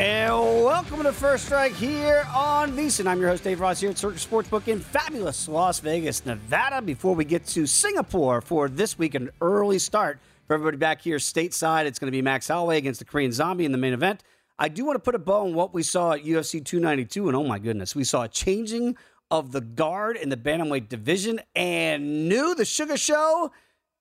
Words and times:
And 0.00 0.64
welcome 0.64 1.02
to 1.02 1.12
First 1.12 1.44
Strike 1.44 1.74
here 1.74 2.26
on 2.34 2.72
VSiN. 2.72 3.06
I'm 3.06 3.20
your 3.20 3.28
host, 3.28 3.44
Dave 3.44 3.60
Ross, 3.60 3.80
here 3.80 3.90
at 3.90 3.98
Circus 3.98 4.24
Sportsbook 4.24 4.66
in 4.66 4.80
fabulous 4.80 5.46
Las 5.46 5.80
Vegas, 5.80 6.24
Nevada. 6.24 6.80
Before 6.80 7.14
we 7.14 7.26
get 7.26 7.44
to 7.48 7.66
Singapore 7.66 8.40
for 8.40 8.70
this 8.70 8.98
week, 8.98 9.14
an 9.14 9.28
early 9.42 9.78
start 9.78 10.18
for 10.46 10.54
everybody 10.54 10.78
back 10.78 11.02
here 11.02 11.18
stateside. 11.18 11.84
It's 11.84 11.98
going 11.98 12.06
to 12.06 12.16
be 12.16 12.22
Max 12.22 12.48
Holloway 12.48 12.78
against 12.78 13.00
the 13.00 13.04
Korean 13.04 13.30
Zombie 13.30 13.66
in 13.66 13.72
the 13.72 13.78
main 13.78 13.92
event. 13.92 14.22
I 14.58 14.68
do 14.68 14.86
want 14.86 14.96
to 14.96 15.00
put 15.00 15.14
a 15.14 15.18
bow 15.18 15.44
on 15.44 15.52
what 15.52 15.74
we 15.74 15.82
saw 15.82 16.12
at 16.12 16.24
UFC 16.24 16.64
292, 16.64 17.28
and 17.28 17.36
oh 17.36 17.44
my 17.44 17.58
goodness, 17.58 17.94
we 17.94 18.04
saw 18.04 18.22
a 18.22 18.28
changing 18.28 18.96
of 19.30 19.52
the 19.52 19.60
guard 19.60 20.16
in 20.16 20.30
the 20.30 20.36
bantamweight 20.38 20.88
division, 20.88 21.42
and 21.54 22.26
knew 22.26 22.54
the 22.54 22.64
Sugar 22.64 22.96
Show 22.96 23.52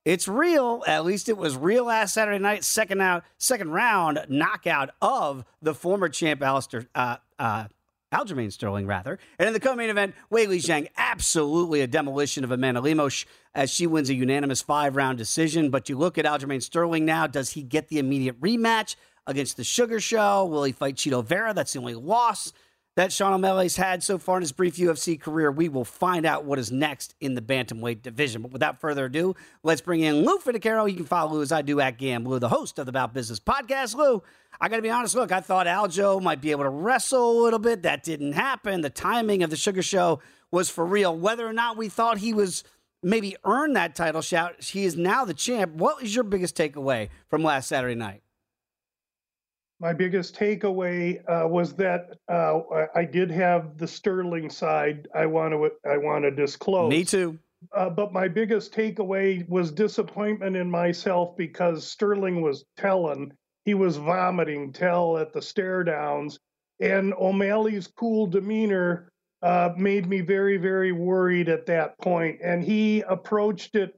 it's 0.10 0.28
real. 0.28 0.84
At 0.88 1.06
least 1.06 1.30
it 1.30 1.38
was 1.38 1.56
real 1.56 1.86
last 1.86 2.16
Saturday 2.16 2.40
night. 2.40 2.64
Second 2.64 3.00
out, 3.00 3.24
second 3.38 3.70
round 3.70 4.26
knockout 4.28 4.90
of 5.04 5.46
the 5.62 5.76
former 5.76 6.10
champ 6.10 6.42
Alistair, 6.42 6.88
uh, 6.96 7.18
uh, 7.38 7.66
Aljamain 8.12 8.52
Sterling, 8.52 8.88
rather. 8.88 9.20
And 9.38 9.46
in 9.46 9.54
the 9.54 9.60
co-main 9.60 9.92
event, 9.92 10.16
Weili 10.32 10.58
Zhang, 10.58 10.88
absolutely 10.98 11.82
a 11.82 11.88
demolition 11.88 12.44
of 12.44 12.50
Amanda 12.50 12.82
Lemos 12.82 13.28
as 13.54 13.70
she 13.70 13.86
wins 13.86 14.10
a 14.10 14.16
unanimous 14.16 14.64
five-round 14.64 15.20
decision. 15.20 15.70
But 15.70 15.90
you 15.90 15.98
look 15.98 16.18
at 16.18 16.26
Aljamain 16.26 16.64
Sterling 16.64 17.06
now. 17.06 17.28
Does 17.28 17.52
he 17.52 17.62
get 17.62 17.90
the 17.90 18.00
immediate 18.00 18.42
rematch 18.42 18.96
against 19.28 19.58
the 19.58 19.64
Sugar 19.64 20.00
Show? 20.00 20.46
Will 20.46 20.64
he 20.64 20.72
fight 20.72 20.96
Chito 20.96 21.24
Vera? 21.24 21.54
That's 21.54 21.74
the 21.74 21.80
only 21.80 21.94
loss 21.94 22.52
that 23.00 23.14
Sean 23.14 23.32
O'Malley's 23.32 23.78
had 23.78 24.04
so 24.04 24.18
far 24.18 24.36
in 24.36 24.42
his 24.42 24.52
brief 24.52 24.76
UFC 24.76 25.18
career. 25.18 25.50
We 25.50 25.70
will 25.70 25.86
find 25.86 26.26
out 26.26 26.44
what 26.44 26.60
is 26.60 26.70
next 26.70 27.16
in 27.22 27.34
the 27.34 27.42
bantamweight 27.42 28.02
division. 28.02 28.42
But 28.42 28.52
without 28.52 28.82
further 28.82 29.06
ado, 29.06 29.38
let's 29.64 29.80
bring 29.80 30.02
in 30.02 30.26
Lou 30.26 30.38
Finocchiaro. 30.38 30.90
You 30.90 30.98
can 30.98 31.06
follow 31.06 31.36
Lou 31.36 31.42
as 31.42 31.54
I 31.54 31.62
do 31.62 31.80
at 31.80 31.98
Gamblu, 31.98 32.42
the 32.42 32.50
host 32.50 32.78
of 32.78 32.86
the 32.86 32.90
About 32.90 33.14
Business 33.14 33.40
podcast. 33.40 33.96
Lou, 33.96 34.22
I 34.60 34.68
got 34.68 34.76
to 34.76 34.82
be 34.82 34.90
honest. 34.90 35.16
Look, 35.16 35.32
I 35.32 35.40
thought 35.40 35.66
Aljo 35.66 36.22
might 36.22 36.42
be 36.42 36.52
able 36.52 36.64
to 36.64 36.70
wrestle 36.70 37.40
a 37.40 37.42
little 37.42 37.58
bit. 37.58 37.84
That 37.84 38.04
didn't 38.04 38.34
happen. 38.34 38.82
The 38.82 38.90
timing 38.90 39.44
of 39.44 39.50
the 39.50 39.56
Sugar 39.56 39.82
Show 39.82 40.20
was 40.52 40.70
for 40.70 40.86
real. 40.86 41.16
Whether 41.16 41.48
or 41.48 41.54
not 41.54 41.78
we 41.78 41.88
thought 41.88 42.18
he 42.18 42.34
was 42.34 42.66
maybe 43.02 43.38
earned 43.46 43.78
that 43.78 43.96
title 43.96 44.22
shot, 44.22 44.62
he 44.62 44.84
is 44.84 44.98
now 44.98 45.24
the 45.24 45.34
champ. 45.34 45.72
What 45.72 46.02
was 46.02 46.14
your 46.14 46.26
biggest 46.26 46.58
takeaway 46.58 47.08
from 47.30 47.44
last 47.44 47.70
Saturday 47.70 47.96
night? 47.96 48.24
My 49.80 49.94
biggest 49.94 50.36
takeaway 50.36 51.20
uh, 51.30 51.48
was 51.48 51.74
that 51.74 52.18
uh, 52.28 52.60
I 52.96 53.06
did 53.06 53.32
have 53.32 53.78
the 53.78 53.88
Sterling 53.88 54.50
side. 54.50 55.08
I 55.16 55.26
want 55.26 55.54
to 55.54 55.72
I 55.90 55.98
want 55.98 56.24
to 56.24 56.32
disclose. 56.32 56.90
Me 56.90 57.06
too. 57.06 57.40
Uh, 57.76 57.90
but 57.90 58.14
my 58.14 58.28
biggest 58.28 58.74
takeaway 58.74 59.48
was 59.50 59.72
disappointment 59.72 60.56
in 60.56 60.70
myself 60.70 61.36
because 61.38 61.88
Sterling 61.88 62.42
was 62.42 62.66
telling 62.78 63.32
he 63.66 63.74
was 63.74 63.98
vomiting 63.98 64.72
tell 64.74 65.18
at 65.18 65.34
the 65.34 65.42
stare 65.42 65.84
downs, 65.84 66.40
and 66.80 67.14
O'Malley's 67.14 67.88
cool 67.88 68.28
demeanor 68.28 69.12
uh, 69.42 69.70
made 69.78 70.08
me 70.08 70.20
very 70.20 70.58
very 70.58 70.92
worried 70.92 71.48
at 71.48 71.66
that 71.68 71.98
point. 72.00 72.40
And 72.44 72.64
he 72.64 73.02
approached 73.02 73.76
it 73.76 73.94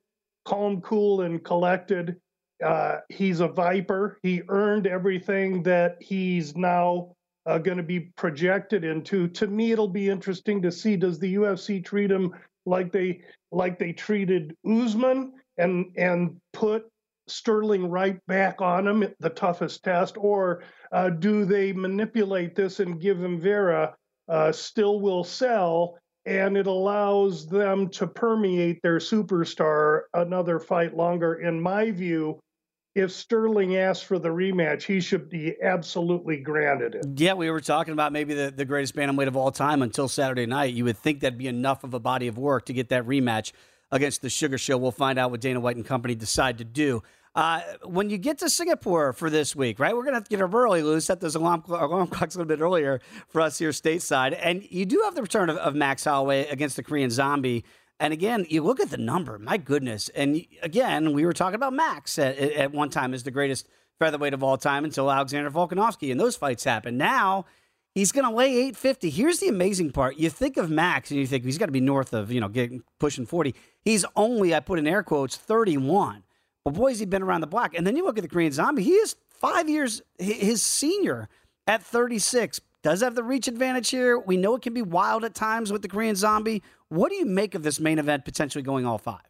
calm, 0.45 0.81
cool, 0.81 1.21
and 1.21 1.43
collected 1.43 2.17
uh, 2.63 2.97
he's 3.09 3.39
a 3.39 3.47
Viper. 3.47 4.19
He 4.23 4.41
earned 4.49 4.87
everything 4.87 5.63
that 5.63 5.97
he's 6.01 6.55
now 6.55 7.15
uh, 7.45 7.57
going 7.57 7.77
to 7.77 7.83
be 7.83 7.99
projected 7.99 8.83
into. 8.83 9.27
To 9.29 9.47
me, 9.47 9.71
it'll 9.71 9.87
be 9.87 10.09
interesting 10.09 10.61
to 10.61 10.71
see 10.71 10.95
does 10.95 11.19
the 11.19 11.35
UFC 11.35 11.83
treat 11.83 12.11
him 12.11 12.33
like 12.65 12.91
they 12.91 13.21
like 13.51 13.79
they 13.79 13.93
treated 13.93 14.55
Usman 14.65 15.33
and 15.57 15.85
and 15.97 16.37
put 16.53 16.85
Sterling 17.27 17.89
right 17.89 18.19
back 18.27 18.61
on 18.61 18.87
him, 18.87 19.13
the 19.19 19.29
toughest 19.29 19.83
test, 19.83 20.17
or 20.17 20.63
uh, 20.91 21.09
do 21.09 21.45
they 21.45 21.71
manipulate 21.71 22.55
this 22.55 22.79
and 22.79 22.99
give 22.99 23.23
him 23.23 23.39
Vera? 23.39 23.95
Uh, 24.27 24.51
still 24.51 24.99
will 24.99 25.23
sell, 25.23 25.97
and 26.25 26.57
it 26.57 26.67
allows 26.67 27.47
them 27.47 27.89
to 27.89 28.07
permeate 28.07 28.81
their 28.81 28.97
superstar 28.97 30.01
another 30.13 30.59
fight 30.59 30.95
longer. 30.95 31.35
In 31.35 31.59
my 31.61 31.91
view, 31.91 32.39
if 32.93 33.11
Sterling 33.11 33.77
asks 33.77 34.03
for 34.03 34.19
the 34.19 34.29
rematch, 34.29 34.83
he 34.83 34.99
should 34.99 35.29
be 35.29 35.55
absolutely 35.61 36.37
granted 36.37 36.95
it. 36.95 37.05
Yeah, 37.15 37.33
we 37.33 37.49
were 37.49 37.61
talking 37.61 37.93
about 37.93 38.11
maybe 38.11 38.33
the, 38.33 38.53
the 38.55 38.65
greatest 38.65 38.95
bantamweight 38.95 39.27
of 39.27 39.37
all 39.37 39.51
time 39.51 39.81
until 39.81 40.07
Saturday 40.07 40.45
night. 40.45 40.73
You 40.73 40.83
would 40.85 40.97
think 40.97 41.21
that'd 41.21 41.37
be 41.37 41.47
enough 41.47 41.83
of 41.83 41.93
a 41.93 41.99
body 41.99 42.27
of 42.27 42.37
work 42.37 42.65
to 42.65 42.73
get 42.73 42.89
that 42.89 43.05
rematch 43.05 43.53
against 43.91 44.21
the 44.21 44.29
Sugar 44.29 44.57
Show. 44.57 44.77
We'll 44.77 44.91
find 44.91 45.17
out 45.17 45.31
what 45.31 45.41
Dana 45.41 45.59
White 45.59 45.77
and 45.77 45.85
company 45.85 46.15
decide 46.15 46.57
to 46.57 46.65
do. 46.65 47.01
Uh, 47.33 47.61
when 47.85 48.09
you 48.09 48.17
get 48.17 48.39
to 48.39 48.49
Singapore 48.49 49.13
for 49.13 49.29
this 49.29 49.55
week, 49.55 49.79
right? 49.79 49.95
We're 49.95 50.03
going 50.03 50.11
to 50.13 50.17
have 50.17 50.25
to 50.25 50.29
get 50.29 50.41
up 50.41 50.53
early, 50.53 50.83
Lou. 50.83 50.99
Set 50.99 51.21
those 51.21 51.35
alarm, 51.35 51.63
alarm 51.69 52.07
clocks 52.07 52.35
a 52.35 52.39
little 52.39 52.49
bit 52.49 52.61
earlier 52.61 52.99
for 53.29 53.39
us 53.39 53.57
here 53.57 53.69
stateside. 53.69 54.37
And 54.41 54.67
you 54.69 54.85
do 54.85 55.01
have 55.05 55.15
the 55.15 55.21
return 55.21 55.49
of, 55.49 55.55
of 55.55 55.73
Max 55.73 56.03
Holloway 56.03 56.45
against 56.47 56.75
the 56.75 56.83
Korean 56.83 57.09
Zombie. 57.09 57.63
And 58.01 58.13
again, 58.13 58.47
you 58.49 58.63
look 58.63 58.79
at 58.79 58.89
the 58.89 58.97
number, 58.97 59.37
my 59.37 59.57
goodness. 59.57 60.09
And 60.09 60.43
again, 60.63 61.13
we 61.13 61.23
were 61.23 61.33
talking 61.33 61.53
about 61.53 61.71
Max 61.71 62.17
at, 62.17 62.35
at 62.35 62.71
one 62.71 62.89
time 62.89 63.13
as 63.13 63.21
the 63.21 63.29
greatest 63.29 63.67
featherweight 63.99 64.33
of 64.33 64.41
all 64.41 64.57
time 64.57 64.83
until 64.83 65.11
Alexander 65.11 65.51
Volkanovski, 65.51 66.09
and 66.09 66.19
those 66.19 66.35
fights 66.35 66.63
happened. 66.63 66.97
Now 66.97 67.45
he's 67.93 68.11
going 68.11 68.27
to 68.27 68.35
lay 68.35 68.47
850. 68.47 69.11
Here's 69.11 69.37
the 69.37 69.49
amazing 69.49 69.91
part: 69.91 70.17
you 70.17 70.31
think 70.31 70.57
of 70.57 70.71
Max, 70.71 71.11
and 71.11 71.19
you 71.19 71.27
think 71.27 71.43
he's 71.43 71.59
got 71.59 71.67
to 71.67 71.71
be 71.71 71.79
north 71.79 72.11
of 72.11 72.31
you 72.31 72.41
know 72.41 72.47
getting 72.47 72.81
pushing 72.99 73.27
40. 73.27 73.53
He's 73.85 74.03
only, 74.15 74.55
I 74.55 74.61
put 74.61 74.79
in 74.79 74.87
air 74.87 75.03
quotes, 75.03 75.37
31. 75.37 76.23
But 76.65 76.73
boy, 76.73 76.89
has 76.89 76.99
he 76.99 77.05
been 77.05 77.21
around 77.21 77.41
the 77.41 77.47
block. 77.47 77.75
And 77.75 77.85
then 77.85 77.95
you 77.95 78.03
look 78.03 78.17
at 78.17 78.23
the 78.23 78.29
Korean 78.29 78.51
Zombie; 78.51 78.81
he 78.81 78.93
is 78.93 79.15
five 79.29 79.69
years 79.69 80.01
his 80.17 80.63
senior 80.63 81.29
at 81.67 81.83
36 81.83 82.61
does 82.81 83.01
have 83.01 83.13
the 83.13 83.23
reach 83.23 83.47
advantage 83.47 83.89
here. 83.89 84.17
We 84.17 84.37
know 84.37 84.55
it 84.55 84.63
can 84.63 84.73
be 84.73 84.81
wild 84.81 85.23
at 85.23 85.35
times 85.35 85.71
with 85.71 85.83
the 85.83 85.87
Korean 85.87 86.15
Zombie. 86.15 86.63
What 86.91 87.09
do 87.09 87.15
you 87.15 87.25
make 87.25 87.55
of 87.55 87.63
this 87.63 87.79
main 87.79 87.99
event 87.99 88.25
potentially 88.25 88.63
going 88.63 88.85
all 88.85 88.97
five? 88.97 89.21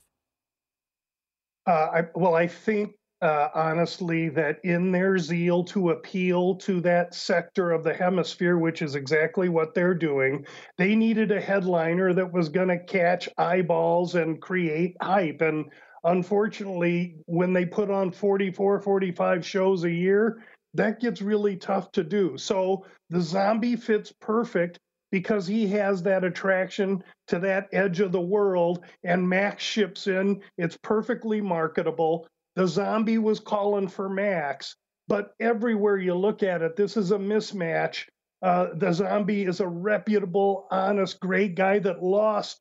Uh, 1.67 1.71
I, 1.71 2.01
well, 2.15 2.33
I 2.33 2.47
think 2.47 2.95
uh, 3.21 3.49
honestly 3.53 4.29
that 4.29 4.57
in 4.63 4.91
their 4.91 5.19
zeal 5.19 5.63
to 5.65 5.91
appeal 5.91 6.55
to 6.55 6.81
that 6.81 7.13
sector 7.13 7.69
of 7.69 7.83
the 7.83 7.93
hemisphere, 7.93 8.57
which 8.57 8.81
is 8.81 8.95
exactly 8.95 9.47
what 9.47 9.75
they're 9.75 9.93
doing, 9.93 10.43
they 10.79 10.95
needed 10.95 11.31
a 11.31 11.39
headliner 11.39 12.13
that 12.13 12.33
was 12.33 12.49
going 12.49 12.69
to 12.69 12.83
catch 12.83 13.29
eyeballs 13.37 14.15
and 14.15 14.41
create 14.41 14.97
hype. 14.99 15.41
And 15.41 15.65
unfortunately, 16.03 17.17
when 17.27 17.53
they 17.53 17.67
put 17.67 17.91
on 17.91 18.11
44, 18.11 18.79
45 18.79 19.45
shows 19.45 19.83
a 19.83 19.91
year, 19.91 20.41
that 20.73 20.99
gets 20.99 21.21
really 21.21 21.57
tough 21.57 21.91
to 21.91 22.03
do. 22.03 22.39
So 22.39 22.87
the 23.11 23.21
zombie 23.21 23.75
fits 23.75 24.11
perfect 24.19 24.79
because 25.11 25.45
he 25.45 25.67
has 25.67 26.01
that 26.03 26.23
attraction 26.23 27.03
to 27.27 27.39
that 27.39 27.67
edge 27.73 27.99
of 27.99 28.11
the 28.11 28.21
world 28.21 28.83
and 29.03 29.27
Max 29.27 29.63
ships 29.63 30.07
in. 30.07 30.41
It's 30.57 30.77
perfectly 30.77 31.41
marketable. 31.41 32.27
The 32.55 32.67
zombie 32.67 33.17
was 33.17 33.39
calling 33.39 33.87
for 33.87 34.09
Max, 34.09 34.75
but 35.07 35.33
everywhere 35.39 35.97
you 35.97 36.15
look 36.15 36.43
at 36.43 36.61
it, 36.61 36.75
this 36.75 36.97
is 36.97 37.11
a 37.11 37.17
mismatch. 37.17 38.05
Uh, 38.41 38.67
the 38.75 38.91
zombie 38.91 39.43
is 39.43 39.59
a 39.59 39.67
reputable, 39.67 40.67
honest, 40.71 41.19
great 41.19 41.55
guy 41.55 41.79
that 41.79 42.01
lost 42.01 42.59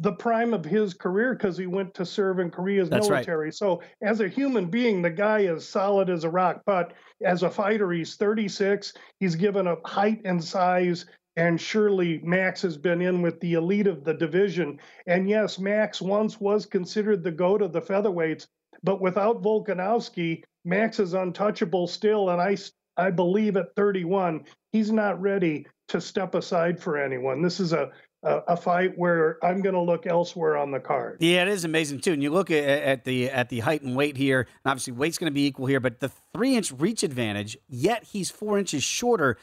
the 0.00 0.12
prime 0.12 0.54
of 0.54 0.64
his 0.64 0.94
career 0.94 1.34
because 1.34 1.58
he 1.58 1.66
went 1.66 1.92
to 1.94 2.06
serve 2.06 2.38
in 2.38 2.50
Korea's 2.50 2.88
That's 2.88 3.08
military. 3.08 3.46
Right. 3.46 3.54
So 3.54 3.82
as 4.02 4.20
a 4.20 4.28
human 4.28 4.66
being, 4.70 5.02
the 5.02 5.10
guy 5.10 5.40
is 5.40 5.68
solid 5.68 6.08
as 6.08 6.24
a 6.24 6.30
rock. 6.30 6.62
But 6.64 6.94
as 7.22 7.42
a 7.42 7.50
fighter, 7.50 7.92
he's 7.92 8.16
36. 8.16 8.94
He's 9.20 9.34
given 9.34 9.66
up 9.66 9.86
height 9.86 10.22
and 10.24 10.42
size. 10.42 11.04
And 11.36 11.60
surely 11.60 12.20
Max 12.22 12.62
has 12.62 12.76
been 12.76 13.00
in 13.00 13.22
with 13.22 13.38
the 13.40 13.54
elite 13.54 13.86
of 13.86 14.04
the 14.04 14.14
division. 14.14 14.78
And 15.06 15.28
yes, 15.28 15.58
Max 15.58 16.02
once 16.02 16.40
was 16.40 16.66
considered 16.66 17.22
the 17.22 17.30
GOAT 17.30 17.62
of 17.62 17.72
the 17.72 17.80
featherweights, 17.80 18.46
but 18.82 19.00
without 19.00 19.42
Volkanovski, 19.42 20.42
Max 20.64 20.98
is 20.98 21.14
untouchable 21.14 21.86
still. 21.86 22.30
And 22.30 22.40
I, 22.40 22.56
I 22.96 23.10
believe 23.10 23.56
at 23.56 23.74
31, 23.76 24.44
he's 24.72 24.90
not 24.90 25.20
ready 25.20 25.66
to 25.88 26.00
step 26.00 26.34
aside 26.34 26.80
for 26.80 26.96
anyone. 26.96 27.42
This 27.42 27.60
is 27.60 27.72
a 27.72 27.90
a, 28.22 28.56
fight 28.56 28.92
where 28.96 29.38
I'm 29.42 29.62
going 29.62 29.74
to 29.74 29.80
look 29.80 30.06
elsewhere 30.06 30.56
on 30.56 30.70
the 30.70 30.80
card. 30.80 31.18
Yeah, 31.20 31.42
it 31.42 31.48
is 31.48 31.64
amazing 31.64 32.00
too. 32.00 32.12
And 32.12 32.22
you 32.22 32.30
look 32.30 32.50
at, 32.50 32.64
at 32.64 33.04
the 33.04 33.30
at 33.30 33.48
the 33.48 33.60
height 33.60 33.82
and 33.82 33.96
weight 33.96 34.16
here, 34.16 34.40
and 34.40 34.70
obviously 34.70 34.92
weight's 34.92 35.18
going 35.18 35.30
to 35.30 35.34
be 35.34 35.46
equal 35.46 35.66
here, 35.66 35.80
but 35.80 36.00
the 36.00 36.10
three 36.34 36.56
inch 36.56 36.72
reach 36.72 37.02
advantage. 37.02 37.56
Yet 37.68 38.04
he's 38.04 38.30
four 38.30 38.58
inches 38.58 38.82
shorter. 38.82 39.38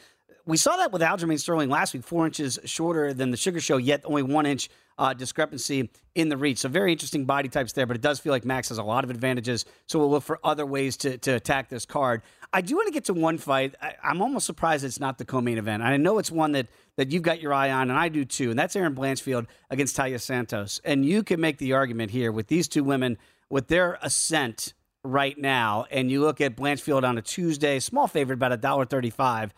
We 0.47 0.55
saw 0.55 0.77
that 0.77 0.94
with 0.94 1.01
Aljamain 1.01 1.38
Sterling 1.38 1.69
last 1.69 1.94
week, 1.94 2.05
four 2.05 2.25
inches 2.25 2.57
shorter 2.63 3.13
than 3.13 3.31
the 3.31 3.38
Sugar 3.38 3.59
Show, 3.59 3.75
yet 3.75 4.01
only 4.05 4.23
one 4.23 4.45
inch 4.45 4.69
uh, 4.97 5.13
discrepancy 5.13 5.89
in 6.15 6.29
the 6.29 6.38
reach. 6.38 6.59
So 6.59 6.69
very 6.69 6.94
interesting 6.94 7.25
body 7.25 7.49
types 7.49 7.73
there, 7.73 7.85
but 7.85 7.97
it 7.97 8.01
does 8.01 8.21
feel 8.21 8.31
like 8.31 8.45
Max 8.45 8.69
has 8.69 8.77
a 8.77 8.83
lot 8.83 9.03
of 9.03 9.09
advantages. 9.09 9.65
So 9.88 9.99
we'll 9.99 10.09
look 10.09 10.23
for 10.23 10.39
other 10.45 10.65
ways 10.65 10.95
to, 10.97 11.17
to 11.17 11.31
attack 11.31 11.67
this 11.67 11.85
card. 11.85 12.21
I 12.53 12.61
do 12.61 12.77
want 12.77 12.88
to 12.88 12.94
get 12.94 13.03
to 13.05 13.13
one 13.13 13.38
fight. 13.38 13.75
I, 13.81 13.95
am 14.05 14.21
almost 14.21 14.45
surprised 14.45 14.85
it's 14.85 15.01
not 15.01 15.17
the 15.17 15.25
co-main 15.25 15.57
event. 15.57 15.83
I 15.83 15.97
know 15.97 16.17
it's 16.17 16.31
one 16.31 16.53
that 16.53 16.67
that 16.95 17.11
you've 17.11 17.23
got 17.23 17.41
your 17.41 17.53
eye 17.53 17.69
on, 17.69 17.89
and 17.89 17.99
I 17.99 18.07
do 18.07 18.23
too. 18.23 18.49
And 18.51 18.57
that's 18.57 18.73
Erin 18.73 18.95
Blanchfield 18.95 19.47
against 19.69 19.97
Taila 19.97 20.21
Santos. 20.21 20.79
And 20.85 21.05
you 21.05 21.23
can 21.23 21.41
make 21.41 21.57
the 21.57 21.73
argument 21.73 22.11
here 22.11 22.31
with 22.31 22.47
these 22.47 22.69
two 22.69 22.85
women 22.85 23.17
with 23.49 23.67
their 23.67 23.99
ascent 24.01 24.73
right 25.03 25.38
now, 25.38 25.85
and 25.91 26.09
you 26.09 26.21
look 26.21 26.39
at 26.39 26.55
Blanchfield 26.55 27.03
on 27.03 27.17
a 27.17 27.21
Tuesday, 27.21 27.79
small 27.79 28.07
favorite, 28.07 28.35
about 28.35 28.53
a 28.53 28.57
dollar 28.57 28.85
thirty-five. 28.85 29.53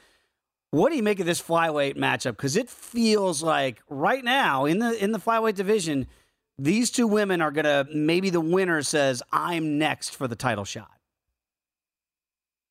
What 0.71 0.89
do 0.89 0.95
you 0.95 1.04
make 1.04 1.19
of 1.19 1.25
this 1.25 1.42
flyweight 1.42 1.98
matchup? 1.98 2.31
Because 2.31 2.56
it 2.56 2.69
feels 2.69 3.42
like 3.42 3.81
right 3.89 4.24
now 4.24 4.66
in 4.66 4.80
the 4.80 5.04
in 5.04 5.12
the 5.12 5.19
flyweight 5.19 5.56
division, 5.56 6.06
these 6.60 6.92
two 6.92 7.07
women 7.07 7.42
are 7.42 7.51
gonna 7.51 7.88
maybe 7.94 8.30
the 8.30 8.42
winner 8.42 8.83
says 8.83 9.24
I'm 9.31 9.80
next 9.80 10.16
for 10.16 10.27
the 10.27 10.36
title 10.36 10.66
shot. 10.66 10.92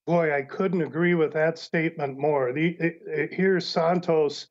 Boy, 0.07 0.35
I 0.35 0.43
couldn't 0.43 0.83
agree 0.83 1.15
with 1.15 1.33
that 1.35 1.59
statement 1.59 2.19
more. 2.19 2.53
The, 2.53 2.69
it, 2.81 3.01
it, 3.07 3.35
here's 3.35 3.67
Santos, 3.67 4.47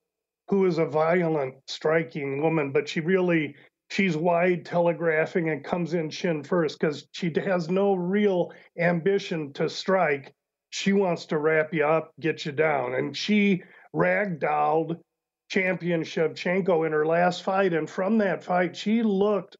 who 0.50 0.65
is 0.65 0.77
a 0.77 0.85
violent, 0.85 1.55
striking 1.65 2.43
woman, 2.43 2.71
but 2.71 2.88
she 2.88 3.00
really 3.00 3.55
she's 3.89 4.17
wide 4.17 4.65
telegraphing 4.65 5.50
and 5.50 5.63
comes 5.63 5.93
in 5.93 6.09
chin 6.09 6.43
first 6.43 6.79
because 6.79 7.07
she 7.11 7.33
has 7.43 7.69
no 7.69 7.95
real 7.95 8.51
ambition 8.77 9.53
to 9.53 9.69
strike. 9.69 10.33
She 10.69 10.93
wants 10.93 11.25
to 11.27 11.37
wrap 11.37 11.73
you 11.73 11.85
up, 11.85 12.11
get 12.19 12.45
you 12.45 12.51
down, 12.51 12.93
and 12.93 13.15
she 13.15 13.63
ragdolled 13.95 14.99
champion 15.49 16.03
Shevchenko 16.03 16.85
in 16.85 16.91
her 16.91 17.05
last 17.05 17.43
fight, 17.43 17.73
and 17.73 17.89
from 17.89 18.17
that 18.19 18.43
fight, 18.43 18.75
she 18.75 19.01
looked 19.01 19.57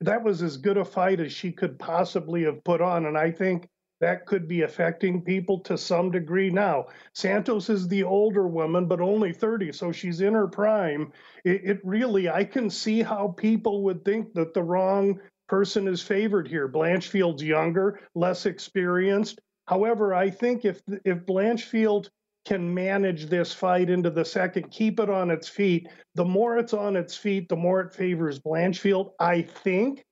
that 0.00 0.22
was 0.24 0.42
as 0.42 0.56
good 0.56 0.78
a 0.78 0.84
fight 0.84 1.20
as 1.20 1.32
she 1.32 1.52
could 1.52 1.78
possibly 1.78 2.44
have 2.44 2.64
put 2.64 2.80
on, 2.80 3.06
and 3.06 3.18
I 3.18 3.30
think 3.30 3.68
that 4.00 4.26
could 4.26 4.46
be 4.46 4.62
affecting 4.62 5.22
people 5.22 5.60
to 5.60 5.78
some 5.78 6.10
degree 6.10 6.50
now. 6.50 6.86
Santos 7.14 7.70
is 7.70 7.88
the 7.88 8.02
older 8.02 8.46
woman, 8.46 8.86
but 8.86 9.00
only 9.00 9.32
30, 9.32 9.72
so 9.72 9.92
she's 9.92 10.20
in 10.20 10.34
her 10.34 10.48
prime. 10.48 11.12
It, 11.44 11.60
it, 11.64 11.80
really, 11.82 12.28
I 12.28 12.44
can 12.44 12.68
see 12.68 13.02
how 13.02 13.28
people 13.28 13.82
would 13.84 14.04
think 14.04 14.34
that 14.34 14.54
the 14.54 14.62
wrong 14.62 15.18
person 15.48 15.88
is 15.88 16.02
favored 16.02 16.48
here. 16.48 16.68
Blanchfield's 16.68 17.42
younger, 17.42 18.00
less 18.14 18.46
experienced. 18.46 19.40
However, 19.66 20.14
I 20.14 20.30
think 20.30 20.64
if 20.64 20.80
if 21.04 21.26
Blanchfield 21.26 22.08
can 22.44 22.72
manage 22.72 23.26
this 23.26 23.52
fight 23.52 23.90
into 23.90 24.10
the 24.10 24.24
second, 24.24 24.70
keep 24.70 25.00
it 25.00 25.10
on 25.10 25.30
its 25.30 25.48
feet, 25.48 25.88
the 26.14 26.24
more 26.24 26.58
it's 26.58 26.72
on 26.72 26.94
its 26.94 27.16
feet, 27.16 27.48
the 27.48 27.56
more 27.56 27.80
it 27.80 27.92
favors 27.92 28.38
Blanchfield. 28.38 29.10
I 29.18 29.42
think 29.42 30.04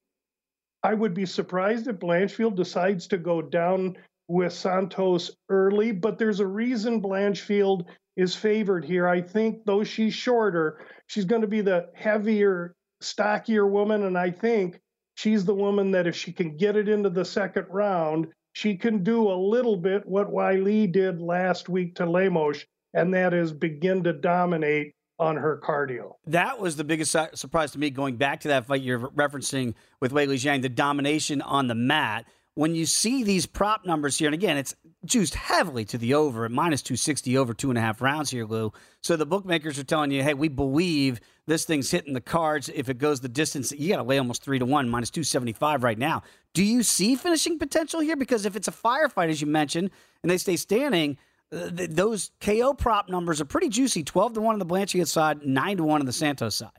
I 0.83 0.95
would 0.95 1.15
be 1.15 1.27
surprised 1.27 1.87
if 1.87 1.97
Blanchfield 1.97 2.57
decides 2.57 3.07
to 3.09 3.19
go 3.19 3.41
down 3.41 3.97
with 4.29 4.53
Santos 4.53 5.37
early, 5.49 5.93
but 5.93 6.19
there's 6.19 6.41
a 6.41 6.47
reason 6.47 7.01
Blanchfield 7.01 7.87
is 8.17 8.35
favored 8.35 8.85
here. 8.85 9.07
I 9.07 9.21
think, 9.21 9.65
though 9.65 9.85
she's 9.85 10.15
shorter, 10.15 10.81
she's 11.07 11.25
going 11.25 11.43
to 11.43 11.49
be 11.49 11.61
the 11.61 11.91
heavier, 11.95 12.75
stockier 13.01 13.67
woman. 13.67 14.05
And 14.05 14.17
I 14.19 14.31
think 14.31 14.81
she's 15.17 15.45
the 15.45 15.55
woman 15.55 15.91
that 15.93 16.07
if 16.07 16.17
she 16.17 16.33
can 16.33 16.57
get 16.57 16.77
it 16.77 16.89
into 16.89 17.11
the 17.11 17.25
second 17.25 17.67
round, 17.71 18.29
she 18.55 18.77
can 18.77 19.03
do 19.03 19.31
a 19.31 19.35
little 19.35 19.77
bit 19.77 20.07
what 20.07 20.33
Weili 20.33 20.91
did 20.91 21.21
last 21.21 21.69
week 21.69 21.97
to 21.97 22.07
Lemos, 22.07 22.65
and 22.95 23.13
that 23.13 23.35
is 23.35 23.53
begin 23.53 24.05
to 24.05 24.13
dominate 24.13 24.95
on 25.19 25.37
her 25.37 25.61
cardio. 25.63 26.13
That 26.27 26.61
was 26.61 26.77
the 26.77 26.85
biggest 26.85 27.11
su- 27.11 27.27
surprise 27.35 27.73
to 27.73 27.79
me 27.79 27.91
going 27.91 28.17
back 28.17 28.41
to 28.41 28.49
that 28.49 28.67
fight 28.67 28.81
you're 28.81 29.11
referencing 29.11 29.75
with 30.01 30.13
Weili 30.13 30.37
Zhang, 30.37 30.63
the 30.63 30.69
domination 30.69 31.43
on 31.43 31.67
the 31.67 31.75
mat. 31.75 32.27
When 32.57 32.77
you 32.77 32.87
see 32.87 33.25
these 33.25 33.47
prop 33.47 33.85
numbers 33.85 34.17
here, 34.17 34.29
and 34.29 34.35
again, 34.35 34.57
it's 34.57 34.77
juiced 35.05 35.35
heavily 35.35 35.85
to 35.87 35.99
the 35.99 36.15
over 36.15 36.45
at 36.45 36.53
minus 36.53 36.83
260 36.83 37.37
over 37.37 37.53
two 37.53 37.69
and 37.69 37.77
a 37.77 37.81
half 37.81 38.01
rounds 38.01 38.31
here, 38.31 38.47
Lou. 38.47 38.73
So 39.03 39.17
the 39.17 39.27
bookmakers 39.27 39.77
are 39.79 39.85
telling 39.85 40.13
you, 40.13 40.23
hey, 40.23 40.35
we 40.35 40.47
believe 40.47 41.21
this 41.47 41.65
thing's 41.65 41.91
hitting 41.91 42.15
the 42.15 42.21
cards. 42.21 42.71
If 42.73 42.89
it 42.89 42.99
goes 42.99 43.21
the 43.21 43.29
distance, 43.29 43.73
you 43.73 43.89
got 43.89 43.97
to 43.97 44.05
lay 44.05 44.19
almost 44.19 44.45
three 44.45 44.61
to 44.61 44.65
one, 44.65 44.89
minus 44.89 45.11
275 45.11 45.83
right 45.83 45.99
now. 45.99 46.23
Do 46.53 46.63
you 46.63 46.85
see 46.85 47.17
finishing 47.17 47.59
potential 47.59 47.99
here? 47.99 48.17
Because 48.17 48.47
if 48.47 48.55
it's 48.55 48.69
a 48.69 48.73
firefight, 48.73 49.31
as 49.31 49.41
you 49.41 49.49
mentioned, 49.49 49.91
and 50.23 50.31
they 50.31 50.39
stay 50.39 50.55
standing, 50.55 51.19
uh, 51.53 51.71
those 51.73 52.31
KO 52.41 52.73
prop 52.73 53.09
numbers 53.09 53.41
are 53.41 53.47
pretty 53.47 53.69
juicy 53.69 54.05
12 54.05 54.35
to 54.35 54.41
1 54.41 54.55
on 54.55 54.59
the 54.61 54.67
Blanchfield 54.67 55.09
side, 55.09 55.45
9 55.45 55.77
to 55.79 55.85
1 55.85 56.01
on 56.01 56.07
the 56.07 56.13
Santos 56.13 56.55
side. 56.55 56.71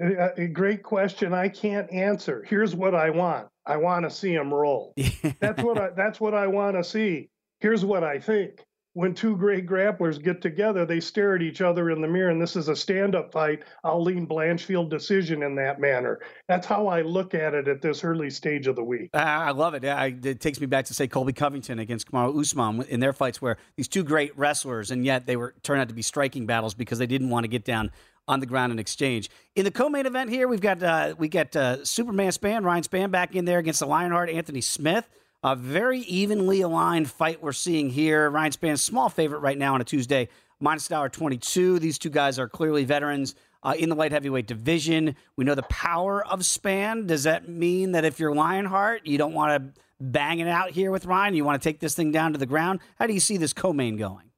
A 0.00 0.46
great 0.46 0.82
question. 0.82 1.34
I 1.34 1.48
can't 1.48 1.90
answer. 1.92 2.44
Here's 2.48 2.74
what 2.74 2.94
I 2.94 3.10
want. 3.10 3.48
I 3.68 3.76
want 3.76 4.04
to 4.04 4.10
see 4.10 4.32
him 4.32 4.52
roll. 4.52 4.94
that's 5.40 5.62
what 5.62 5.78
I. 5.78 5.90
That's 5.90 6.20
what 6.20 6.34
I 6.34 6.46
want 6.46 6.76
to 6.76 6.82
see. 6.82 7.28
Here's 7.60 7.84
what 7.84 8.02
I 8.02 8.18
think 8.18 8.64
when 8.98 9.14
two 9.14 9.36
great 9.36 9.64
grapplers 9.64 10.20
get 10.20 10.42
together, 10.42 10.84
they 10.84 10.98
stare 10.98 11.36
at 11.36 11.40
each 11.40 11.60
other 11.60 11.90
in 11.90 12.00
the 12.00 12.08
mirror, 12.08 12.30
and 12.30 12.42
this 12.42 12.56
is 12.56 12.68
a 12.68 12.74
stand 12.74 13.14
up 13.14 13.32
fight. 13.32 13.62
I'll 13.84 14.02
lean 14.02 14.26
Blanchfield 14.26 14.90
decision 14.90 15.44
in 15.44 15.54
that 15.54 15.78
manner. 15.78 16.18
That's 16.48 16.66
how 16.66 16.88
I 16.88 17.02
look 17.02 17.32
at 17.32 17.54
it 17.54 17.68
at 17.68 17.80
this 17.80 18.02
early 18.02 18.28
stage 18.28 18.66
of 18.66 18.74
the 18.74 18.82
week. 18.82 19.10
I 19.14 19.52
love 19.52 19.74
it. 19.74 19.84
it 19.84 20.40
takes 20.40 20.60
me 20.60 20.66
back 20.66 20.86
to, 20.86 20.94
say, 20.94 21.06
Colby 21.06 21.32
Covington 21.32 21.78
against 21.78 22.10
Kamaru 22.10 22.40
Usman 22.40 22.82
in 22.88 22.98
their 22.98 23.12
fights, 23.12 23.40
where 23.40 23.58
these 23.76 23.86
two 23.86 24.02
great 24.02 24.36
wrestlers, 24.36 24.90
and 24.90 25.04
yet 25.04 25.26
they 25.26 25.36
were 25.36 25.54
turned 25.62 25.80
out 25.80 25.88
to 25.90 25.94
be 25.94 26.02
striking 26.02 26.46
battles 26.46 26.74
because 26.74 26.98
they 26.98 27.06
didn't 27.06 27.30
want 27.30 27.44
to 27.44 27.48
get 27.48 27.64
down 27.64 27.92
on 28.28 28.40
the 28.40 28.46
ground 28.46 28.70
in 28.70 28.78
exchange. 28.78 29.30
In 29.56 29.64
the 29.64 29.70
co-main 29.70 30.06
event 30.06 30.30
here, 30.30 30.46
we've 30.46 30.60
got 30.60 30.82
uh, 30.82 31.14
we 31.18 31.28
got 31.28 31.56
uh, 31.56 31.84
Superman 31.84 32.30
Spann, 32.30 32.62
Ryan 32.64 32.84
Spann 32.84 33.10
back 33.10 33.34
in 33.34 33.46
there 33.46 33.58
against 33.58 33.80
the 33.80 33.86
Lionheart, 33.86 34.30
Anthony 34.30 34.60
Smith. 34.60 35.08
A 35.42 35.56
very 35.56 36.00
evenly 36.00 36.60
aligned 36.60 37.10
fight 37.10 37.42
we're 37.42 37.52
seeing 37.52 37.90
here. 37.90 38.28
Ryan 38.28 38.52
Spann's 38.52 38.82
small 38.82 39.08
favorite 39.08 39.38
right 39.38 39.56
now 39.56 39.74
on 39.74 39.80
a 39.80 39.84
Tuesday, 39.84 40.28
minus 40.60 40.86
dollar 40.88 41.08
twenty 41.08 41.38
two. 41.38 41.78
These 41.78 41.98
two 41.98 42.10
guys 42.10 42.38
are 42.38 42.48
clearly 42.48 42.84
veterans 42.84 43.34
uh, 43.62 43.74
in 43.78 43.88
the 43.88 43.94
light 43.94 44.12
heavyweight 44.12 44.46
division. 44.46 45.16
We 45.36 45.44
know 45.44 45.54
the 45.54 45.62
power 45.62 46.26
of 46.26 46.40
Spann. 46.40 47.06
Does 47.06 47.22
that 47.22 47.48
mean 47.48 47.92
that 47.92 48.04
if 48.04 48.20
you're 48.20 48.34
Lionheart, 48.34 49.06
you 49.06 49.16
don't 49.16 49.32
want 49.32 49.74
to 49.74 49.80
bang 50.00 50.40
it 50.40 50.48
out 50.48 50.70
here 50.70 50.90
with 50.90 51.06
Ryan? 51.06 51.34
You 51.34 51.44
want 51.44 51.60
to 51.62 51.68
take 51.68 51.80
this 51.80 51.94
thing 51.94 52.12
down 52.12 52.32
to 52.32 52.38
the 52.38 52.46
ground? 52.46 52.80
How 52.98 53.06
do 53.06 53.14
you 53.14 53.20
see 53.20 53.36
this 53.36 53.52
co-main 53.52 53.96
going? 53.96 54.30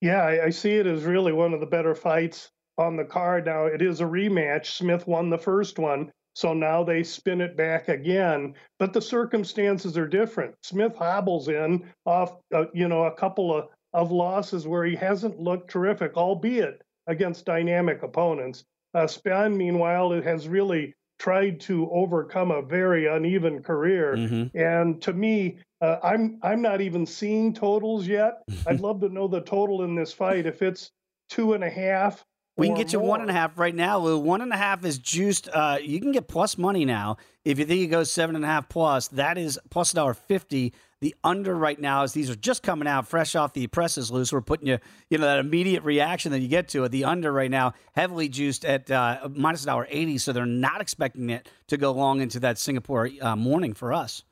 Yeah, 0.00 0.22
I, 0.22 0.46
I 0.46 0.50
see 0.50 0.74
it 0.74 0.86
as 0.86 1.04
really 1.04 1.32
one 1.32 1.54
of 1.54 1.60
the 1.60 1.66
better 1.66 1.94
fights 1.94 2.50
on 2.78 2.96
the 2.96 3.04
card. 3.04 3.46
Now 3.46 3.66
it 3.66 3.82
is 3.82 4.00
a 4.00 4.04
rematch. 4.04 4.66
Smith 4.66 5.06
won 5.06 5.30
the 5.30 5.38
first 5.38 5.78
one. 5.78 6.10
So 6.34 6.52
now 6.52 6.84
they 6.84 7.02
spin 7.02 7.40
it 7.40 7.56
back 7.56 7.88
again, 7.88 8.54
but 8.78 8.92
the 8.92 9.00
circumstances 9.00 9.96
are 9.96 10.06
different. 10.06 10.54
Smith 10.62 10.94
hobbles 10.94 11.48
in 11.48 11.88
off, 12.04 12.36
uh, 12.54 12.66
you 12.74 12.88
know, 12.88 13.04
a 13.04 13.16
couple 13.16 13.56
of, 13.56 13.68
of 13.94 14.12
losses 14.12 14.68
where 14.68 14.84
he 14.84 14.94
hasn't 14.94 15.40
looked 15.40 15.70
terrific, 15.70 16.14
albeit 16.18 16.82
against 17.06 17.46
dynamic 17.46 18.02
opponents. 18.02 18.64
Uh, 18.92 19.06
Spann, 19.06 19.56
meanwhile, 19.56 20.10
has 20.20 20.46
really 20.46 20.94
tried 21.18 21.58
to 21.60 21.90
overcome 21.90 22.50
a 22.50 22.60
very 22.60 23.06
uneven 23.06 23.62
career. 23.62 24.16
Mm-hmm. 24.16 24.58
And 24.58 25.00
to 25.02 25.14
me, 25.14 25.58
uh, 25.80 25.96
I'm 26.02 26.38
I'm 26.42 26.62
not 26.62 26.80
even 26.80 27.06
seeing 27.06 27.54
totals 27.54 28.06
yet. 28.06 28.42
I'd 28.66 28.80
love 28.80 29.00
to 29.00 29.08
know 29.08 29.28
the 29.28 29.40
total 29.40 29.84
in 29.84 29.94
this 29.94 30.12
fight. 30.12 30.46
If 30.46 30.62
it's 30.62 30.90
two 31.28 31.54
and 31.54 31.64
a 31.64 31.70
half, 31.70 32.24
We 32.56 32.68
can 32.68 32.76
get 32.76 32.92
you 32.92 33.00
more. 33.00 33.08
one 33.08 33.20
and 33.20 33.28
a 33.28 33.34
half 33.34 33.58
right 33.58 33.74
now, 33.74 33.98
Lou. 33.98 34.18
One 34.18 34.40
and 34.40 34.50
a 34.52 34.56
half 34.56 34.84
is 34.84 34.98
juiced. 34.98 35.48
Uh, 35.52 35.78
you 35.82 36.00
can 36.00 36.12
get 36.12 36.26
plus 36.26 36.56
money 36.56 36.86
now. 36.86 37.18
If 37.44 37.58
you 37.58 37.66
think 37.66 37.82
it 37.82 37.88
goes 37.88 38.10
seven 38.10 38.34
and 38.34 38.44
a 38.44 38.48
half 38.48 38.68
plus, 38.68 39.08
that 39.08 39.36
is 39.36 39.58
plus 39.68 39.92
a 39.92 39.96
dollar 39.96 40.14
fifty. 40.14 40.72
The 41.02 41.14
under 41.22 41.54
right 41.54 41.78
now 41.78 42.02
is 42.04 42.14
these 42.14 42.30
are 42.30 42.34
just 42.34 42.62
coming 42.62 42.88
out 42.88 43.06
fresh 43.06 43.36
off 43.36 43.52
the 43.52 43.66
presses, 43.66 44.10
Lou. 44.10 44.24
So 44.24 44.38
we're 44.38 44.40
putting 44.40 44.66
you, 44.66 44.78
you 45.10 45.18
know, 45.18 45.26
that 45.26 45.38
immediate 45.38 45.82
reaction 45.82 46.32
that 46.32 46.40
you 46.40 46.48
get 46.48 46.68
to 46.68 46.84
it. 46.84 46.88
The 46.88 47.04
under 47.04 47.30
right 47.30 47.50
now, 47.50 47.74
heavily 47.94 48.30
juiced 48.30 48.64
at 48.64 48.90
uh, 48.90 49.28
minus 49.34 49.64
a 49.64 49.66
dollar 49.66 49.86
eighty. 49.90 50.16
So 50.16 50.32
they're 50.32 50.46
not 50.46 50.80
expecting 50.80 51.28
it 51.28 51.50
to 51.66 51.76
go 51.76 51.92
long 51.92 52.22
into 52.22 52.40
that 52.40 52.56
Singapore 52.56 53.10
uh, 53.20 53.36
morning 53.36 53.74
for 53.74 53.92
us. 53.92 54.22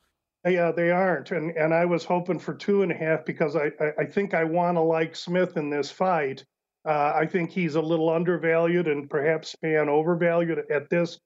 Yeah, 0.47 0.71
they 0.71 0.89
aren't, 0.89 1.29
and 1.31 1.51
and 1.55 1.73
I 1.73 1.85
was 1.85 2.03
hoping 2.03 2.39
for 2.39 2.55
two 2.55 2.81
and 2.81 2.91
a 2.91 2.95
half 2.95 3.23
because 3.23 3.55
I 3.55 3.71
I, 3.79 3.91
I 3.99 4.05
think 4.05 4.33
I 4.33 4.43
want 4.43 4.77
to 4.77 4.81
like 4.81 5.15
Smith 5.15 5.57
in 5.57 5.69
this 5.69 5.91
fight. 5.91 6.43
Uh, 6.85 7.13
I 7.15 7.25
think 7.25 7.51
he's 7.51 7.75
a 7.75 7.81
little 7.81 8.09
undervalued 8.09 8.87
and 8.87 9.09
perhaps 9.09 9.55
Spann 9.55 9.87
overvalued 9.87 10.63
at 10.69 10.89
this 10.89 11.19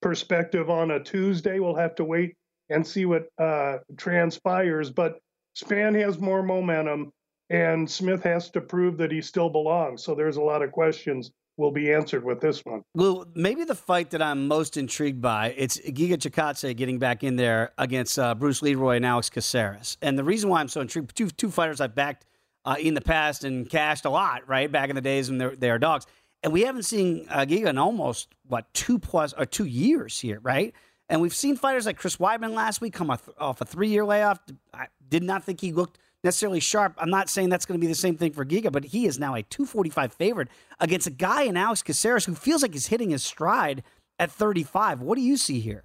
perspective 0.00 0.70
on 0.70 0.92
a 0.92 1.02
Tuesday. 1.02 1.58
We'll 1.58 1.76
have 1.76 1.94
to 1.96 2.04
wait 2.04 2.34
and 2.70 2.86
see 2.86 3.04
what 3.04 3.26
uh, 3.38 3.78
transpires. 3.96 4.90
But 4.90 5.18
Spann 5.56 6.00
has 6.00 6.18
more 6.18 6.42
momentum, 6.42 7.12
and 7.50 7.90
Smith 7.90 8.22
has 8.24 8.50
to 8.50 8.60
prove 8.60 8.96
that 8.98 9.12
he 9.12 9.20
still 9.20 9.50
belongs. 9.50 10.02
So 10.02 10.14
there's 10.14 10.36
a 10.38 10.42
lot 10.42 10.62
of 10.62 10.72
questions 10.72 11.30
will 11.58 11.70
be 11.70 11.92
answered 11.92 12.24
with 12.24 12.40
this 12.40 12.64
one. 12.64 12.82
Well, 12.94 13.26
maybe 13.34 13.64
the 13.64 13.74
fight 13.74 14.10
that 14.10 14.22
I'm 14.22 14.48
most 14.48 14.78
intrigued 14.78 15.20
by 15.20 15.54
it's 15.56 15.78
Giga 15.78 16.16
Chikadze 16.16 16.74
getting 16.74 16.98
back 16.98 17.22
in 17.22 17.36
there 17.36 17.72
against 17.76 18.18
uh, 18.18 18.34
Bruce 18.34 18.62
Leroy 18.62 18.96
and 18.96 19.04
Alex 19.04 19.28
Caceres. 19.28 19.98
And 20.00 20.18
the 20.18 20.24
reason 20.24 20.48
why 20.48 20.60
I'm 20.60 20.68
so 20.68 20.80
intrigued, 20.80 21.14
two 21.14 21.28
two 21.28 21.50
fighters 21.50 21.80
I've 21.80 21.94
backed 21.94 22.24
uh, 22.64 22.76
in 22.78 22.94
the 22.94 23.00
past 23.00 23.44
and 23.44 23.68
cashed 23.68 24.04
a 24.04 24.10
lot, 24.10 24.48
right? 24.48 24.70
Back 24.70 24.88
in 24.90 24.96
the 24.96 25.02
days 25.02 25.30
when 25.30 25.56
they 25.58 25.70
are 25.70 25.78
dogs. 25.78 26.06
And 26.42 26.52
we 26.52 26.62
haven't 26.62 26.84
seen 26.84 27.26
uh, 27.30 27.40
Giga 27.40 27.66
in 27.66 27.78
almost, 27.78 28.28
what, 28.48 28.72
two 28.74 28.98
plus 28.98 29.32
or 29.32 29.46
two 29.46 29.64
years 29.64 30.18
here, 30.18 30.40
right? 30.42 30.74
And 31.08 31.20
we've 31.20 31.34
seen 31.34 31.56
fighters 31.56 31.86
like 31.86 31.96
Chris 31.96 32.16
Weidman 32.16 32.54
last 32.54 32.80
week 32.80 32.94
come 32.94 33.10
off, 33.10 33.28
off 33.38 33.60
a 33.60 33.64
three 33.64 33.88
year 33.88 34.04
layoff. 34.04 34.40
I 34.74 34.86
did 35.08 35.22
not 35.22 35.44
think 35.44 35.60
he 35.60 35.72
looked 35.72 35.98
necessarily 36.24 36.60
sharp. 36.60 36.94
I'm 36.98 37.10
not 37.10 37.28
saying 37.28 37.48
that's 37.48 37.66
going 37.66 37.78
to 37.78 37.84
be 37.84 37.88
the 37.90 37.94
same 37.94 38.16
thing 38.16 38.32
for 38.32 38.44
Giga, 38.44 38.72
but 38.72 38.84
he 38.84 39.06
is 39.06 39.18
now 39.18 39.34
a 39.34 39.42
245 39.42 40.12
favorite 40.12 40.48
against 40.80 41.06
a 41.06 41.10
guy 41.10 41.42
in 41.42 41.56
Alex 41.56 41.82
Caceres 41.82 42.24
who 42.24 42.34
feels 42.34 42.62
like 42.62 42.72
he's 42.72 42.86
hitting 42.86 43.10
his 43.10 43.22
stride 43.22 43.82
at 44.18 44.30
35. 44.30 45.00
What 45.00 45.16
do 45.16 45.22
you 45.22 45.36
see 45.36 45.60
here? 45.60 45.84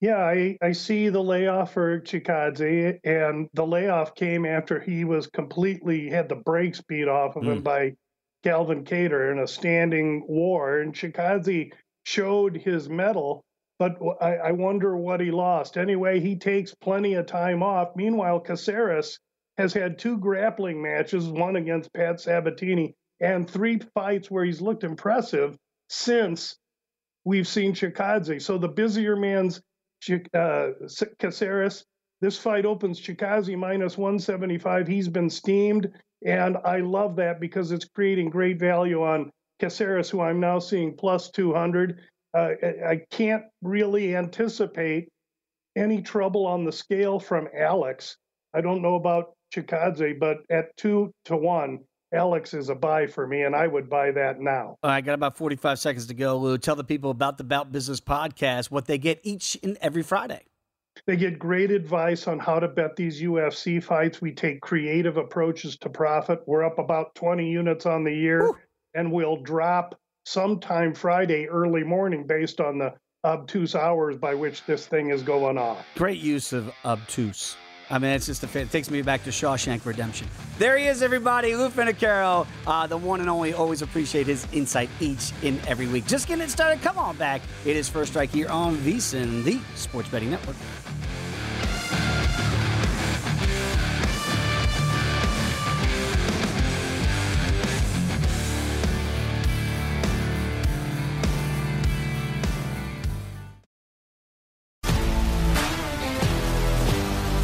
Yeah, 0.00 0.18
I, 0.18 0.56
I 0.62 0.72
see 0.72 1.08
the 1.08 1.22
layoff 1.22 1.72
for 1.72 2.00
Chikadze, 2.00 3.00
and 3.02 3.48
the 3.54 3.66
layoff 3.66 4.14
came 4.14 4.46
after 4.46 4.78
he 4.78 5.04
was 5.04 5.26
completely 5.26 6.08
had 6.08 6.28
the 6.28 6.36
brakes 6.36 6.80
beat 6.80 7.08
off 7.08 7.34
of 7.34 7.42
mm. 7.42 7.54
him 7.54 7.62
by 7.62 7.94
Calvin 8.44 8.84
Kattar 8.84 9.32
in 9.32 9.40
a 9.40 9.46
standing 9.48 10.24
war. 10.28 10.78
And 10.78 10.94
Chikadze 10.94 11.72
showed 12.04 12.56
his 12.56 12.88
mettle, 12.88 13.44
but 13.80 13.98
I, 14.20 14.36
I, 14.36 14.52
wonder 14.52 14.96
what 14.96 15.20
he 15.20 15.32
lost. 15.32 15.76
Anyway, 15.76 16.20
he 16.20 16.36
takes 16.36 16.74
plenty 16.76 17.14
of 17.14 17.26
time 17.26 17.62
off. 17.62 17.96
Meanwhile, 17.96 18.40
Caceres 18.40 19.18
has 19.56 19.72
had 19.72 19.98
two 19.98 20.16
grappling 20.18 20.80
matches, 20.80 21.26
one 21.26 21.56
against 21.56 21.92
Pat 21.92 22.20
Sabatini, 22.20 22.94
and 23.20 23.50
three 23.50 23.80
fights 23.94 24.30
where 24.30 24.44
he's 24.44 24.60
looked 24.60 24.84
impressive 24.84 25.56
since 25.88 26.56
we've 27.24 27.48
seen 27.48 27.74
Chikadze. 27.74 28.40
So 28.40 28.58
the 28.58 28.68
busier 28.68 29.16
man's 29.16 29.60
uh, 30.34 30.68
Caceres. 31.18 31.84
This 32.20 32.38
fight 32.38 32.66
opens 32.66 33.00
Chikadze 33.00 33.56
minus 33.56 33.96
175. 33.96 34.88
He's 34.88 35.08
been 35.08 35.30
steamed, 35.30 35.90
and 36.24 36.56
I 36.64 36.80
love 36.80 37.16
that 37.16 37.40
because 37.40 37.70
it's 37.70 37.84
creating 37.84 38.30
great 38.30 38.58
value 38.58 39.02
on 39.02 39.30
Caceres, 39.60 40.10
who 40.10 40.20
I'm 40.20 40.40
now 40.40 40.58
seeing 40.58 40.96
plus 40.96 41.30
200. 41.30 42.00
Uh, 42.34 42.50
I 42.86 43.02
can't 43.10 43.44
really 43.62 44.16
anticipate 44.16 45.08
any 45.76 46.02
trouble 46.02 46.46
on 46.46 46.64
the 46.64 46.72
scale 46.72 47.20
from 47.20 47.48
Alex. 47.56 48.16
I 48.54 48.60
don't 48.60 48.82
know 48.82 48.96
about 48.96 49.34
Chikadze, 49.54 50.18
but 50.18 50.38
at 50.50 50.76
two 50.76 51.12
to 51.26 51.36
one, 51.36 51.80
Alex 52.12 52.54
is 52.54 52.70
a 52.70 52.74
buy 52.74 53.06
for 53.06 53.26
me, 53.26 53.42
and 53.42 53.54
I 53.54 53.66
would 53.66 53.90
buy 53.90 54.10
that 54.12 54.40
now. 54.40 54.76
I 54.82 55.02
got 55.02 55.12
about 55.12 55.36
45 55.36 55.78
seconds 55.78 56.06
to 56.06 56.14
go, 56.14 56.38
Lou. 56.38 56.56
Tell 56.56 56.76
the 56.76 56.84
people 56.84 57.10
about 57.10 57.36
the 57.36 57.44
Bout 57.44 57.70
Business 57.70 58.00
podcast, 58.00 58.70
what 58.70 58.86
they 58.86 58.96
get 58.96 59.20
each 59.22 59.58
and 59.62 59.76
every 59.80 60.02
Friday. 60.02 60.42
They 61.06 61.16
get 61.16 61.38
great 61.38 61.70
advice 61.70 62.26
on 62.26 62.38
how 62.38 62.58
to 62.60 62.68
bet 62.68 62.96
these 62.96 63.20
UFC 63.22 63.82
fights. 63.82 64.20
We 64.20 64.32
take 64.32 64.60
creative 64.60 65.16
approaches 65.16 65.76
to 65.78 65.90
profit. 65.90 66.40
We're 66.46 66.64
up 66.64 66.78
about 66.78 67.14
20 67.14 67.48
units 67.48 67.86
on 67.86 68.04
the 68.04 68.14
year, 68.14 68.50
and 68.94 69.12
we'll 69.12 69.42
drop 69.42 69.94
sometime 70.24 70.94
Friday 70.94 71.46
early 71.46 71.84
morning 71.84 72.26
based 72.26 72.60
on 72.60 72.78
the 72.78 72.94
obtuse 73.24 73.74
hours 73.74 74.16
by 74.16 74.34
which 74.34 74.64
this 74.64 74.86
thing 74.86 75.10
is 75.10 75.22
going 75.22 75.58
off. 75.58 75.84
Great 75.94 76.20
use 76.20 76.52
of 76.52 76.72
obtuse. 76.84 77.56
I 77.90 77.98
mean, 77.98 78.10
it's 78.10 78.26
just 78.26 78.44
a 78.44 78.58
it 78.58 78.70
takes 78.70 78.90
me 78.90 79.00
back 79.02 79.24
to 79.24 79.30
Shawshank 79.30 79.84
Redemption. 79.86 80.28
There 80.58 80.76
he 80.76 80.86
is, 80.86 81.02
everybody. 81.02 81.56
Lou 81.56 81.70
Finocchiaro, 81.70 82.46
uh, 82.66 82.86
the 82.86 82.96
one 82.96 83.20
and 83.20 83.30
only. 83.30 83.54
Always 83.54 83.80
appreciate 83.82 84.26
his 84.26 84.46
insight 84.52 84.90
each 85.00 85.32
and 85.42 85.58
every 85.66 85.86
week. 85.86 86.06
Just 86.06 86.28
getting 86.28 86.44
it 86.44 86.50
started. 86.50 86.82
Come 86.82 86.98
on 86.98 87.16
back. 87.16 87.40
It 87.64 87.76
is 87.76 87.88
First 87.88 88.12
Strike 88.12 88.30
here 88.30 88.48
on 88.48 88.76
VSiN, 88.78 89.42
the 89.44 89.58
Sports 89.74 90.08
Betting 90.08 90.30
Network. 90.30 90.56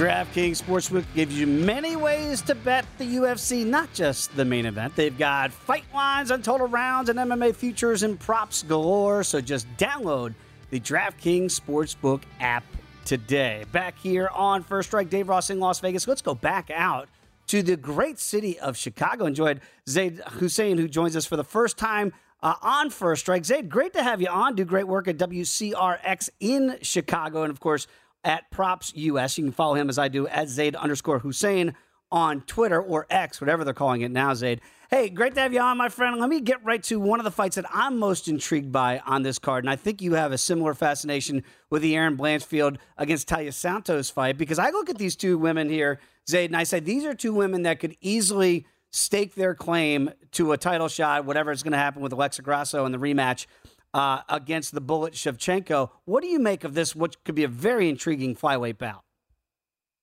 DraftKings 0.00 0.62
Sportsbook 0.62 1.04
gives 1.14 1.38
you 1.38 1.46
many 1.46 1.94
ways 1.94 2.40
to 2.40 2.54
bet 2.54 2.86
the 2.96 3.04
UFC, 3.04 3.66
not 3.66 3.92
just 3.92 4.34
the 4.34 4.46
main 4.46 4.64
event. 4.64 4.96
They've 4.96 5.18
got 5.18 5.52
fight 5.52 5.84
lines 5.92 6.30
on 6.30 6.40
total 6.40 6.68
rounds 6.68 7.10
and 7.10 7.18
MMA 7.18 7.54
futures 7.54 8.02
and 8.02 8.18
props 8.18 8.62
galore. 8.62 9.22
So 9.22 9.42
just 9.42 9.66
download 9.76 10.32
the 10.70 10.80
DraftKings 10.80 11.60
Sportsbook 11.60 12.22
app 12.40 12.64
today. 13.04 13.66
Back 13.72 13.98
here 13.98 14.30
on 14.34 14.62
First 14.62 14.88
Strike, 14.88 15.10
Dave 15.10 15.28
Ross 15.28 15.50
in 15.50 15.60
Las 15.60 15.80
Vegas. 15.80 16.08
Let's 16.08 16.22
go 16.22 16.34
back 16.34 16.70
out 16.70 17.10
to 17.48 17.62
the 17.62 17.76
great 17.76 18.18
city 18.18 18.58
of 18.58 18.78
Chicago. 18.78 19.26
Enjoyed 19.26 19.60
Zayd 19.86 20.22
Hussein, 20.30 20.78
who 20.78 20.88
joins 20.88 21.14
us 21.14 21.26
for 21.26 21.36
the 21.36 21.44
first 21.44 21.76
time 21.76 22.14
uh, 22.42 22.54
on 22.62 22.88
First 22.88 23.20
Strike. 23.20 23.44
Zayd, 23.44 23.68
great 23.68 23.92
to 23.92 24.02
have 24.02 24.22
you 24.22 24.28
on. 24.28 24.54
Do 24.54 24.64
great 24.64 24.88
work 24.88 25.08
at 25.08 25.18
WCRX 25.18 26.30
in 26.40 26.78
Chicago. 26.80 27.42
And 27.42 27.50
of 27.50 27.60
course, 27.60 27.86
at 28.24 28.50
Props 28.50 28.92
US. 28.94 29.38
You 29.38 29.44
can 29.44 29.52
follow 29.52 29.74
him 29.74 29.88
as 29.88 29.98
I 29.98 30.08
do 30.08 30.26
at 30.28 30.48
Zayd 30.48 30.76
underscore 30.76 31.20
Hussein 31.20 31.74
on 32.12 32.40
Twitter 32.42 32.80
or 32.80 33.06
X, 33.08 33.40
whatever 33.40 33.64
they're 33.64 33.74
calling 33.74 34.00
it 34.02 34.10
now, 34.10 34.34
Zayd. 34.34 34.60
Hey, 34.90 35.08
great 35.08 35.34
to 35.34 35.40
have 35.40 35.52
you 35.52 35.60
on, 35.60 35.76
my 35.76 35.88
friend. 35.88 36.18
Let 36.18 36.28
me 36.28 36.40
get 36.40 36.64
right 36.64 36.82
to 36.84 36.98
one 36.98 37.20
of 37.20 37.24
the 37.24 37.30
fights 37.30 37.54
that 37.54 37.64
I'm 37.72 37.98
most 37.98 38.26
intrigued 38.26 38.72
by 38.72 38.98
on 39.06 39.22
this 39.22 39.38
card. 39.38 39.62
And 39.62 39.70
I 39.70 39.76
think 39.76 40.02
you 40.02 40.14
have 40.14 40.32
a 40.32 40.38
similar 40.38 40.74
fascination 40.74 41.44
with 41.70 41.82
the 41.82 41.94
Erin 41.94 42.16
Blanchfield 42.16 42.78
against 42.98 43.28
Taila 43.28 43.54
Santos 43.54 44.10
fight 44.10 44.36
because 44.36 44.58
I 44.58 44.70
look 44.70 44.90
at 44.90 44.98
these 44.98 45.14
two 45.14 45.38
women 45.38 45.68
here, 45.68 46.00
Zayd, 46.28 46.50
and 46.50 46.56
I 46.56 46.64
say 46.64 46.80
these 46.80 47.04
are 47.04 47.14
two 47.14 47.32
women 47.32 47.62
that 47.62 47.78
could 47.78 47.96
easily 48.00 48.66
stake 48.90 49.36
their 49.36 49.54
claim 49.54 50.10
to 50.32 50.50
a 50.50 50.56
title 50.58 50.88
shot, 50.88 51.24
whatever 51.24 51.52
is 51.52 51.62
going 51.62 51.72
to 51.72 51.78
happen 51.78 52.02
with 52.02 52.12
Alexa 52.12 52.42
Grasso 52.42 52.84
in 52.84 52.90
the 52.90 52.98
rematch 52.98 53.46
uh, 53.94 54.20
against 54.28 54.72
the 54.72 54.80
Bullet 54.80 55.14
Shevchenko. 55.14 55.90
What 56.04 56.22
do 56.22 56.28
you 56.28 56.38
make 56.38 56.64
of 56.64 56.74
this, 56.74 56.94
what 56.94 57.22
could 57.24 57.34
be 57.34 57.44
a 57.44 57.48
very 57.48 57.88
intriguing 57.88 58.36
flyweight 58.36 58.78
bout? 58.78 59.02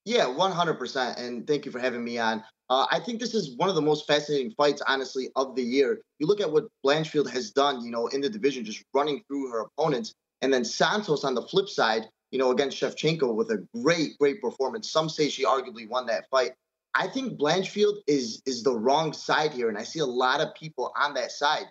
Yeah, 0.06 0.26
100%. 0.26 1.18
And 1.18 1.46
thank 1.46 1.66
you 1.66 1.72
for 1.72 1.80
having 1.80 2.04
me 2.04 2.18
on. 2.18 2.44
Uh, 2.70 2.86
I 2.92 3.00
think 3.00 3.20
this 3.20 3.34
is 3.34 3.56
one 3.58 3.70
of 3.70 3.76
the 3.76 3.82
most 3.82 4.08
fascinating 4.08 4.52
fights, 4.52 4.82
honestly, 4.88 5.30
of 5.36 5.56
the 5.56 5.64
year. 5.64 6.02
You 6.20 6.28
look 6.28 6.42
at 6.42 6.52
what 6.52 6.66
Blanchfield 6.86 7.30
has 7.30 7.52
done, 7.52 7.84
you 7.84 7.92
know, 7.92 8.08
in 8.08 8.22
the 8.22 8.30
division, 8.30 8.66
just 8.66 8.84
running 8.94 9.24
through 9.28 9.52
her 9.52 9.62
opponents. 9.62 10.14
And 10.42 10.54
then 10.54 10.64
Santos 10.64 11.24
on 11.24 11.36
the 11.36 11.42
flip 11.42 11.70
side, 11.70 12.08
you 12.32 12.40
know, 12.40 12.52
against 12.52 12.80
Shevchenko 12.80 13.34
with 13.34 13.52
a 13.52 13.66
great, 13.82 14.18
great 14.18 14.42
performance. 14.42 14.92
Some 14.92 15.10
say 15.10 15.30
she 15.30 15.46
arguably 15.46 15.90
won 15.90 16.06
that 16.08 16.26
fight. 16.30 16.52
I 16.94 17.08
think 17.08 17.40
Blanchfield 17.40 17.98
is 18.08 18.42
is 18.46 18.64
the 18.64 18.76
wrong 18.76 19.14
side 19.14 19.54
here, 19.54 19.70
and 19.70 19.78
I 19.78 19.84
see 19.84 20.00
a 20.00 20.06
lot 20.06 20.42
of 20.42 20.54
people 20.56 20.92
on 21.00 21.14
that 21.14 21.32
side 21.32 21.66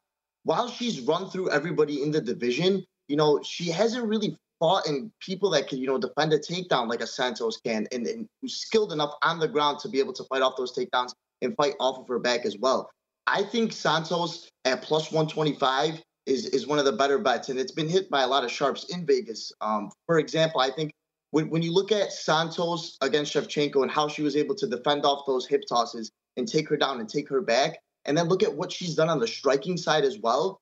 while 0.46 0.68
she's 0.68 1.00
run 1.00 1.28
through 1.28 1.50
everybody 1.50 2.04
in 2.04 2.12
the 2.12 2.20
division, 2.20 2.84
you 3.08 3.16
know, 3.16 3.42
she 3.42 3.68
hasn't 3.68 4.06
really 4.06 4.38
fought 4.60 4.86
in 4.86 5.10
people 5.20 5.50
that 5.50 5.66
can, 5.66 5.78
you 5.78 5.88
know, 5.88 5.98
defend 5.98 6.32
a 6.32 6.38
takedown 6.38 6.88
like 6.88 7.00
a 7.00 7.06
Santos 7.06 7.56
can 7.56 7.88
and, 7.90 8.06
and 8.06 8.28
who's 8.40 8.54
skilled 8.54 8.92
enough 8.92 9.12
on 9.22 9.40
the 9.40 9.48
ground 9.48 9.80
to 9.80 9.88
be 9.88 9.98
able 9.98 10.12
to 10.12 10.22
fight 10.24 10.42
off 10.42 10.56
those 10.56 10.72
takedowns 10.72 11.14
and 11.42 11.56
fight 11.56 11.74
off 11.80 11.98
of 11.98 12.06
her 12.06 12.20
back 12.20 12.46
as 12.46 12.56
well. 12.56 12.88
I 13.26 13.42
think 13.42 13.72
Santos 13.72 14.48
at 14.64 14.82
plus 14.82 15.10
125 15.10 16.00
is, 16.26 16.46
is 16.46 16.68
one 16.68 16.78
of 16.78 16.84
the 16.84 16.92
better 16.92 17.18
bets, 17.18 17.48
and 17.48 17.58
it's 17.58 17.72
been 17.72 17.88
hit 17.88 18.08
by 18.08 18.22
a 18.22 18.28
lot 18.28 18.44
of 18.44 18.52
sharps 18.52 18.84
in 18.84 19.04
Vegas. 19.04 19.52
Um, 19.60 19.90
for 20.06 20.20
example, 20.20 20.60
I 20.60 20.70
think 20.70 20.92
when, 21.32 21.50
when 21.50 21.62
you 21.62 21.72
look 21.72 21.90
at 21.90 22.12
Santos 22.12 22.98
against 23.00 23.34
Shevchenko 23.34 23.82
and 23.82 23.90
how 23.90 24.06
she 24.06 24.22
was 24.22 24.36
able 24.36 24.54
to 24.54 24.68
defend 24.68 25.04
off 25.04 25.26
those 25.26 25.44
hip 25.44 25.64
tosses 25.68 26.12
and 26.36 26.46
take 26.46 26.68
her 26.68 26.76
down 26.76 27.00
and 27.00 27.08
take 27.08 27.28
her 27.30 27.40
back, 27.40 27.78
and 28.06 28.16
then 28.16 28.28
look 28.28 28.42
at 28.42 28.54
what 28.54 28.72
she's 28.72 28.94
done 28.94 29.08
on 29.08 29.18
the 29.18 29.26
striking 29.28 29.76
side 29.76 30.04
as 30.04 30.18
well. 30.18 30.60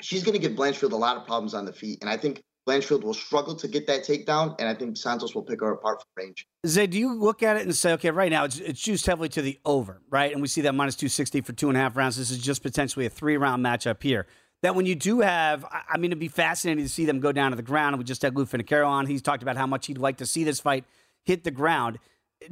She's 0.00 0.22
going 0.22 0.34
to 0.34 0.40
give 0.40 0.56
Blanchfield 0.56 0.92
a 0.92 0.96
lot 0.96 1.16
of 1.16 1.24
problems 1.24 1.54
on 1.54 1.64
the 1.64 1.72
feet. 1.72 1.98
And 2.00 2.10
I 2.10 2.16
think 2.16 2.42
Blanchfield 2.68 3.02
will 3.02 3.14
struggle 3.14 3.56
to 3.56 3.66
get 3.66 3.86
that 3.88 4.04
takedown, 4.04 4.54
and 4.58 4.68
I 4.68 4.74
think 4.74 4.96
Santos 4.96 5.34
will 5.34 5.42
pick 5.42 5.60
her 5.60 5.72
apart 5.72 6.00
from 6.00 6.24
range. 6.24 6.46
Zay, 6.66 6.86
do 6.86 6.98
you 6.98 7.12
look 7.12 7.42
at 7.42 7.56
it 7.56 7.62
and 7.62 7.74
say, 7.74 7.92
okay, 7.94 8.10
right 8.10 8.30
now 8.30 8.44
it's, 8.44 8.58
it's 8.58 8.80
juiced 8.80 9.06
heavily 9.06 9.28
to 9.30 9.42
the 9.42 9.58
over, 9.64 10.00
right? 10.10 10.32
And 10.32 10.40
we 10.40 10.48
see 10.48 10.60
that 10.62 10.74
minus 10.74 10.94
260 10.94 11.40
for 11.40 11.52
two 11.52 11.68
and 11.68 11.76
a 11.76 11.80
half 11.80 11.96
rounds. 11.96 12.16
This 12.16 12.30
is 12.30 12.38
just 12.38 12.62
potentially 12.62 13.06
a 13.06 13.10
three 13.10 13.36
round 13.36 13.64
matchup 13.64 14.02
here. 14.02 14.26
That 14.62 14.76
when 14.76 14.86
you 14.86 14.94
do 14.94 15.20
have, 15.20 15.64
I 15.64 15.98
mean, 15.98 16.12
it'd 16.12 16.20
be 16.20 16.28
fascinating 16.28 16.84
to 16.84 16.88
see 16.88 17.04
them 17.04 17.18
go 17.18 17.32
down 17.32 17.50
to 17.50 17.56
the 17.56 17.64
ground. 17.64 17.98
We 17.98 18.04
just 18.04 18.22
had 18.22 18.36
Lou 18.36 18.46
Finocchiaro 18.46 18.86
on. 18.86 19.06
He's 19.06 19.22
talked 19.22 19.42
about 19.42 19.56
how 19.56 19.66
much 19.66 19.86
he'd 19.86 19.98
like 19.98 20.18
to 20.18 20.26
see 20.26 20.44
this 20.44 20.60
fight 20.60 20.84
hit 21.24 21.42
the 21.42 21.50
ground 21.50 21.98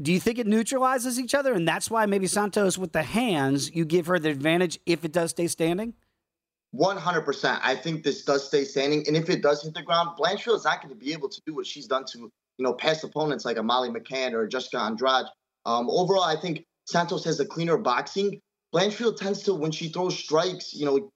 do 0.00 0.12
you 0.12 0.20
think 0.20 0.38
it 0.38 0.46
neutralizes 0.46 1.18
each 1.18 1.34
other, 1.34 1.52
and 1.52 1.66
that's 1.66 1.90
why 1.90 2.06
maybe 2.06 2.26
Santos 2.26 2.78
with 2.78 2.92
the 2.92 3.02
hands 3.02 3.74
you 3.74 3.84
give 3.84 4.06
her 4.06 4.18
the 4.18 4.30
advantage 4.30 4.78
if 4.86 5.04
it 5.04 5.12
does 5.12 5.30
stay 5.30 5.46
standing? 5.46 5.94
One 6.72 6.96
hundred 6.96 7.22
percent. 7.22 7.60
I 7.64 7.74
think 7.74 8.04
this 8.04 8.24
does 8.24 8.46
stay 8.46 8.64
standing, 8.64 9.04
and 9.06 9.16
if 9.16 9.28
it 9.28 9.42
does 9.42 9.62
hit 9.62 9.74
the 9.74 9.82
ground, 9.82 10.10
Blanchfield 10.18 10.56
is 10.56 10.64
not 10.64 10.82
going 10.82 10.94
to 10.94 10.98
be 10.98 11.12
able 11.12 11.28
to 11.28 11.40
do 11.46 11.54
what 11.54 11.66
she's 11.66 11.86
done 11.86 12.04
to 12.06 12.18
you 12.18 12.30
know 12.58 12.74
past 12.74 13.02
opponents 13.04 13.44
like 13.44 13.56
a 13.56 13.62
Molly 13.62 13.88
McCann 13.88 14.32
or 14.32 14.46
Jessica 14.46 14.78
Andrade. 14.78 15.26
Um, 15.66 15.90
overall, 15.90 16.24
I 16.24 16.36
think 16.40 16.64
Santos 16.86 17.24
has 17.24 17.40
a 17.40 17.46
cleaner 17.46 17.76
boxing. 17.76 18.40
Blanchfield 18.74 19.16
tends 19.16 19.42
to, 19.42 19.54
when 19.54 19.72
she 19.72 19.88
throws 19.88 20.16
strikes, 20.16 20.72
you 20.72 20.86
know, 20.86 21.10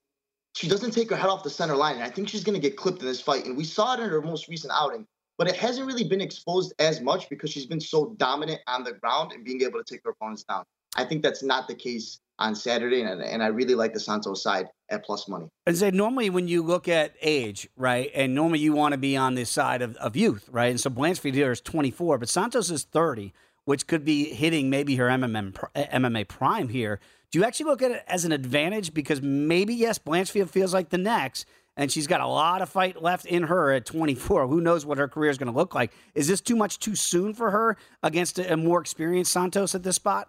she 0.57 0.69
doesn't 0.69 0.91
take 0.91 1.09
her 1.11 1.17
head 1.17 1.31
off 1.31 1.45
the 1.45 1.51
center 1.51 1.77
line, 1.77 1.97
and 1.97 2.05
I 2.05 2.11
think 2.11 2.29
she's 2.29 2.43
going 2.43 2.61
to 2.61 2.61
get 2.61 2.77
clipped 2.77 3.01
in 3.01 3.07
this 3.07 3.21
fight. 3.21 3.47
And 3.47 3.57
we 3.57 3.65
saw 3.65 3.95
it 3.95 4.01
in 4.01 4.09
her 4.09 4.21
most 4.21 4.49
recent 4.49 4.73
outing 4.75 5.07
but 5.39 5.49
it 5.49 5.57
hasn't 5.57 5.87
really 5.87 6.05
been 6.05 6.21
exposed 6.21 6.73
as 6.79 7.01
much 7.01 7.29
because 7.29 7.51
she's 7.51 7.67
been 7.67 7.81
so 7.81 8.15
dominant 8.19 8.61
on 8.67 8.85
the 8.85 8.93
ground 8.93 9.33
and 9.33 9.45
being 9.45 9.63
able 9.63 9.83
to 9.83 9.85
take 9.85 10.03
her 10.05 10.11
opponents 10.11 10.45
down. 10.45 10.65
I 10.97 11.05
think 11.05 11.23
that's 11.23 11.43
not 11.43 11.67
the 11.67 11.75
case 11.75 12.21
on 12.39 12.55
Saturday, 12.55 13.03
and, 13.03 13.23
and 13.23 13.43
I 13.43 13.49
really 13.49 13.75
like 13.75 13.95
the 13.95 14.01
Santos 14.01 14.43
side 14.43 14.67
at 14.91 15.05
plus 15.05 15.29
money. 15.29 15.49
And 15.67 15.77
say 15.77 15.91
normally 15.91 16.31
when 16.31 16.49
you 16.49 16.63
look 16.63 16.89
at 16.89 17.15
age, 17.23 17.69
right, 17.77 18.11
and 18.15 18.35
normally 18.35 18.59
you 18.59 18.73
want 18.73 18.93
to 18.93 18.99
be 18.99 19.17
on 19.17 19.35
this 19.35 19.51
side 19.51 19.83
of, 19.83 19.97
of 19.97 20.17
youth, 20.17 20.49
right, 20.51 20.71
and 20.71 20.81
so 20.81 20.91
Blanchfield 20.91 21.35
here 21.35 21.53
is 21.53 21.61
24, 21.61 22.19
but 22.19 22.29
Santos 22.29 22.71
is 22.71 22.85
30, 22.85 23.33
which 23.65 23.87
could 23.87 24.05
be 24.05 24.35
hitting 24.35 24.69
maybe 24.69 24.97
her 24.97 25.07
MMA 25.07 25.57
eh, 25.75 25.87
MMA 25.99 26.27
prime 26.27 26.69
here. 26.69 27.01
Do 27.31 27.39
you 27.39 27.45
actually 27.45 27.67
look 27.67 27.83
at 27.83 27.91
it 27.91 28.05
as 28.07 28.25
an 28.25 28.33
advantage 28.33 28.95
because 28.95 29.23
maybe 29.23 29.75
yes, 29.75 29.99
Blanchfield 29.99 30.51
feels 30.51 30.75
like 30.75 30.91
the 30.91 30.99
next, 30.99 31.47
and 31.77 31.91
she's 31.91 32.07
got 32.07 32.21
a 32.21 32.27
lot 32.27 32.63
of 32.63 32.69
fight 32.69 33.03
left 33.03 33.27
in 33.27 33.45
her 33.45 33.73
at 33.73 33.87
24. 33.87 34.47
Who 34.47 34.61
knows 34.61 34.87
what 34.87 34.99
her 34.99 35.09
career 35.09 35.31
is 35.31 35.39
going 35.39 35.53
to 35.53 35.57
look 35.57 35.75
like? 35.75 35.93
Is 36.15 36.29
this 36.29 36.41
too 36.41 36.57
much 36.57 36.79
too 36.79 36.95
soon 36.95 37.35
for 37.35 37.51
her 37.51 37.77
against 38.03 38.39
a 38.39 38.57
more 38.57 38.81
experienced 38.81 39.33
Santos 39.33 39.75
at 39.75 39.83
this 39.83 39.97
spot? 39.97 40.29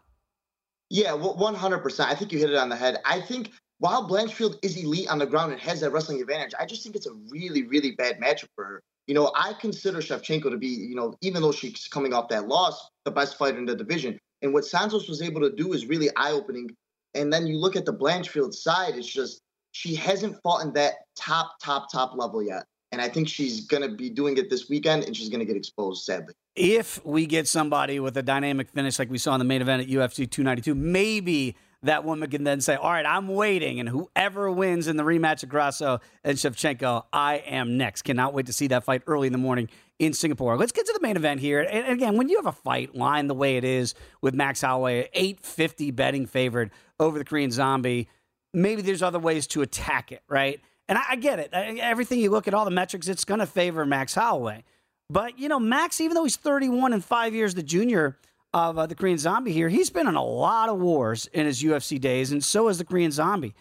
Yeah, 0.89 1.13
well, 1.13 1.35
100%. 1.35 2.05
I 2.05 2.15
think 2.15 2.31
you 2.31 2.39
hit 2.39 2.51
it 2.51 2.55
on 2.55 2.69
the 2.69 2.75
head. 2.75 2.97
I 3.05 3.21
think 3.21 3.51
while 3.79 4.07
Blanchfield 4.07 4.57
is 4.63 4.77
elite 4.77 5.09
on 5.09 5.19
the 5.19 5.25
ground 5.25 5.51
and 5.51 5.61
has 5.61 5.81
that 5.81 5.91
wrestling 5.91 6.21
advantage, 6.21 6.53
I 6.59 6.65
just 6.65 6.83
think 6.83 6.95
it's 6.95 7.07
a 7.07 7.13
really, 7.29 7.63
really 7.63 7.91
bad 7.91 8.19
matchup 8.19 8.49
for 8.55 8.65
her. 8.65 8.81
You 9.07 9.13
know, 9.13 9.31
I 9.35 9.53
consider 9.53 9.99
Shevchenko 9.99 10.49
to 10.49 10.57
be, 10.57 10.67
you 10.67 10.95
know, 10.95 11.13
even 11.21 11.41
though 11.41 11.51
she's 11.51 11.87
coming 11.87 12.13
off 12.13 12.29
that 12.29 12.47
loss, 12.47 12.89
the 13.03 13.11
best 13.11 13.37
fighter 13.37 13.57
in 13.57 13.65
the 13.65 13.75
division. 13.75 14.17
And 14.41 14.53
what 14.53 14.65
Santos 14.65 15.07
was 15.07 15.21
able 15.21 15.41
to 15.41 15.51
do 15.51 15.73
is 15.73 15.85
really 15.85 16.09
eye 16.15 16.31
opening. 16.31 16.71
And 17.13 17.31
then 17.31 17.47
you 17.47 17.57
look 17.57 17.75
at 17.75 17.85
the 17.85 17.93
Blanchfield 17.93 18.53
side, 18.53 18.95
it's 18.95 19.07
just 19.07 19.41
she 19.75 19.93
hasn't 19.93 20.41
fought 20.41 20.61
in 20.61 20.71
that 20.71 20.93
top, 21.17 21.59
top, 21.61 21.91
top 21.91 22.15
level 22.15 22.41
yet. 22.41 22.63
And 22.93 23.01
I 23.01 23.09
think 23.09 23.27
she's 23.27 23.67
going 23.67 23.83
to 23.83 23.93
be 23.93 24.09
doing 24.09 24.37
it 24.37 24.49
this 24.49 24.69
weekend 24.69 25.03
and 25.03 25.15
she's 25.15 25.27
going 25.27 25.41
to 25.41 25.45
get 25.45 25.57
exposed, 25.57 26.05
sadly. 26.05 26.33
If 26.55 27.05
we 27.05 27.25
get 27.25 27.45
somebody 27.45 27.99
with 27.99 28.15
a 28.15 28.23
dynamic 28.23 28.69
finish 28.69 28.97
like 28.97 29.09
we 29.09 29.17
saw 29.17 29.35
in 29.35 29.39
the 29.39 29.45
main 29.45 29.61
event 29.61 29.81
at 29.81 29.89
UFC 29.89 30.31
292, 30.31 30.73
maybe 30.75 31.57
that 31.83 32.05
woman 32.05 32.29
can 32.29 32.45
then 32.45 32.61
say, 32.61 32.75
All 32.75 32.89
right, 32.89 33.05
I'm 33.05 33.27
waiting. 33.27 33.81
And 33.81 33.89
whoever 33.89 34.49
wins 34.49 34.87
in 34.87 34.95
the 34.95 35.03
rematch 35.03 35.43
of 35.43 35.49
Grasso 35.49 35.99
and 36.23 36.37
Shevchenko, 36.37 37.03
I 37.11 37.39
am 37.39 37.77
next. 37.77 38.03
Cannot 38.03 38.33
wait 38.33 38.45
to 38.45 38.53
see 38.53 38.67
that 38.67 38.85
fight 38.85 39.01
early 39.07 39.27
in 39.27 39.33
the 39.33 39.39
morning 39.39 39.67
in 39.99 40.13
Singapore. 40.13 40.55
Let's 40.57 40.71
get 40.71 40.85
to 40.85 40.93
the 40.93 41.05
main 41.05 41.17
event 41.17 41.41
here. 41.41 41.59
And 41.59 41.91
again, 41.91 42.15
when 42.15 42.29
you 42.29 42.37
have 42.37 42.45
a 42.45 42.53
fight 42.53 42.95
line 42.95 43.27
the 43.27 43.35
way 43.35 43.57
it 43.57 43.65
is 43.65 43.93
with 44.21 44.35
Max 44.35 44.61
Holloway, 44.61 45.09
850 45.13 45.91
betting 45.91 46.27
favored 46.27 46.71
over 46.97 47.17
the 47.17 47.25
Korean 47.25 47.51
Zombie 47.51 48.07
maybe 48.55 48.81
there's 48.81 49.03
other 49.03 49.19
ways 49.19 49.47
to 49.47 49.61
attack 49.61 50.11
it, 50.11 50.23
right? 50.27 50.59
And 50.87 50.97
I, 50.97 51.03
I 51.11 51.15
get 51.15 51.39
it. 51.39 51.49
I, 51.53 51.77
everything 51.81 52.19
you 52.19 52.29
look 52.31 52.47
at 52.47 52.53
all 52.53 52.65
the 52.65 52.71
metrics, 52.71 53.07
it's 53.07 53.25
going 53.25 53.39
to 53.39 53.45
favor 53.45 53.85
Max 53.85 54.15
Holloway. 54.15 54.63
But 55.09 55.37
you 55.37 55.47
know, 55.47 55.59
Max, 55.59 56.01
even 56.01 56.15
though 56.15 56.23
he's 56.23 56.37
31 56.37 56.93
and 56.93 57.03
five 57.03 57.35
years 57.35 57.53
the 57.53 57.63
junior 57.63 58.17
of 58.53 58.77
uh, 58.77 58.85
the 58.85 58.95
Korean 58.95 59.17
Zombie 59.17 59.51
here, 59.51 59.69
he's 59.69 59.89
been 59.89 60.07
in 60.07 60.15
a 60.15 60.23
lot 60.23 60.69
of 60.69 60.79
wars 60.79 61.27
in 61.33 61.45
his 61.45 61.61
UFC 61.61 61.99
days, 61.99 62.31
and 62.31 62.43
so 62.43 62.67
has 62.67 62.77
the 62.77 62.85
Korean 62.85 63.11
Zombie. 63.11 63.53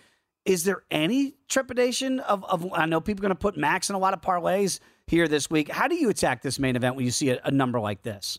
Is 0.46 0.64
there 0.64 0.84
any 0.90 1.34
trepidation 1.48 2.20
of, 2.20 2.44
of 2.44 2.70
I 2.72 2.86
know 2.86 3.00
people 3.00 3.22
are 3.22 3.28
going 3.28 3.36
to 3.36 3.40
put 3.40 3.56
Max 3.56 3.90
in 3.90 3.96
a 3.96 3.98
lot 3.98 4.14
of 4.14 4.20
parlays 4.20 4.78
here 5.06 5.28
this 5.28 5.50
week. 5.50 5.70
How 5.70 5.88
do 5.88 5.94
you 5.94 6.08
attack 6.08 6.42
this 6.42 6.58
main 6.58 6.76
event 6.76 6.96
when 6.96 7.04
you 7.04 7.10
see 7.10 7.30
a, 7.30 7.40
a 7.44 7.50
number 7.50 7.80
like 7.80 8.02
this? 8.02 8.38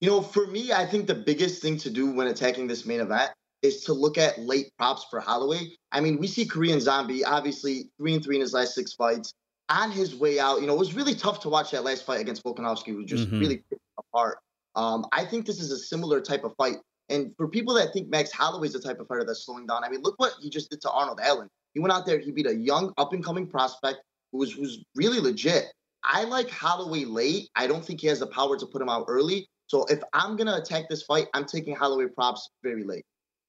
You 0.00 0.10
know, 0.10 0.20
for 0.20 0.46
me, 0.46 0.72
I 0.72 0.86
think 0.86 1.06
the 1.06 1.14
biggest 1.14 1.62
thing 1.62 1.78
to 1.78 1.90
do 1.90 2.10
when 2.10 2.26
attacking 2.26 2.66
this 2.66 2.84
main 2.84 3.00
event 3.00 3.30
is 3.62 3.84
to 3.84 3.92
look 3.92 4.18
at 4.18 4.38
late 4.38 4.70
props 4.78 5.06
for 5.10 5.20
Holloway. 5.20 5.70
I 5.92 6.00
mean, 6.00 6.18
we 6.18 6.26
see 6.26 6.44
Korean 6.44 6.80
Zombie, 6.80 7.24
obviously 7.24 7.90
three 7.98 8.14
and 8.14 8.24
three 8.24 8.36
in 8.36 8.42
his 8.42 8.52
last 8.52 8.74
six 8.74 8.92
fights. 8.92 9.32
On 9.68 9.90
his 9.90 10.14
way 10.14 10.38
out, 10.38 10.60
you 10.60 10.66
know, 10.66 10.74
it 10.74 10.78
was 10.78 10.94
really 10.94 11.14
tough 11.14 11.40
to 11.40 11.48
watch 11.48 11.72
that 11.72 11.82
last 11.82 12.06
fight 12.06 12.20
against 12.20 12.44
Volkanovski, 12.44 12.88
who 12.88 13.04
just 13.04 13.26
mm-hmm. 13.26 13.40
really 13.40 13.56
picked 13.68 13.82
apart. 13.98 14.38
Um, 14.76 15.06
I 15.12 15.24
think 15.24 15.46
this 15.46 15.60
is 15.60 15.72
a 15.72 15.78
similar 15.78 16.20
type 16.20 16.44
of 16.44 16.54
fight. 16.56 16.76
And 17.08 17.32
for 17.36 17.48
people 17.48 17.74
that 17.74 17.92
think 17.92 18.08
Max 18.08 18.30
Holloway 18.30 18.68
is 18.68 18.74
the 18.74 18.80
type 18.80 19.00
of 19.00 19.08
fighter 19.08 19.24
that's 19.24 19.44
slowing 19.44 19.66
down, 19.66 19.82
I 19.82 19.88
mean, 19.88 20.02
look 20.02 20.14
what 20.18 20.34
he 20.40 20.50
just 20.50 20.70
did 20.70 20.80
to 20.82 20.90
Arnold 20.90 21.20
Allen. 21.22 21.48
He 21.74 21.80
went 21.80 21.92
out 21.92 22.06
there, 22.06 22.18
he 22.18 22.30
beat 22.30 22.46
a 22.46 22.54
young, 22.54 22.92
up 22.96 23.12
and 23.12 23.24
coming 23.24 23.46
prospect 23.46 23.98
who 24.32 24.38
was, 24.38 24.52
who's 24.52 24.84
really 24.94 25.18
legit. 25.18 25.66
I 26.04 26.24
like 26.24 26.48
Holloway 26.50 27.04
late. 27.04 27.48
I 27.56 27.66
don't 27.66 27.84
think 27.84 28.00
he 28.00 28.06
has 28.06 28.20
the 28.20 28.26
power 28.28 28.56
to 28.56 28.66
put 28.66 28.80
him 28.80 28.88
out 28.88 29.06
early. 29.08 29.48
So 29.66 29.84
if 29.86 30.00
I'm 30.12 30.36
gonna 30.36 30.56
attack 30.56 30.88
this 30.88 31.02
fight, 31.02 31.26
I'm 31.34 31.44
taking 31.44 31.74
Holloway 31.74 32.06
props 32.06 32.48
very 32.62 32.84
late. 32.84 33.04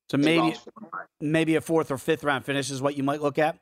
So 0.10 0.18
maybe 0.18 0.56
maybe 1.20 1.56
a 1.56 1.62
fourth 1.62 1.92
or 1.92 1.98
fifth 1.98 2.24
round 2.24 2.46
finish 2.46 2.72
is 2.72 2.82
what 2.82 2.96
you 2.96 3.04
might 3.04 3.22
look 3.22 3.38
at. 3.38 3.58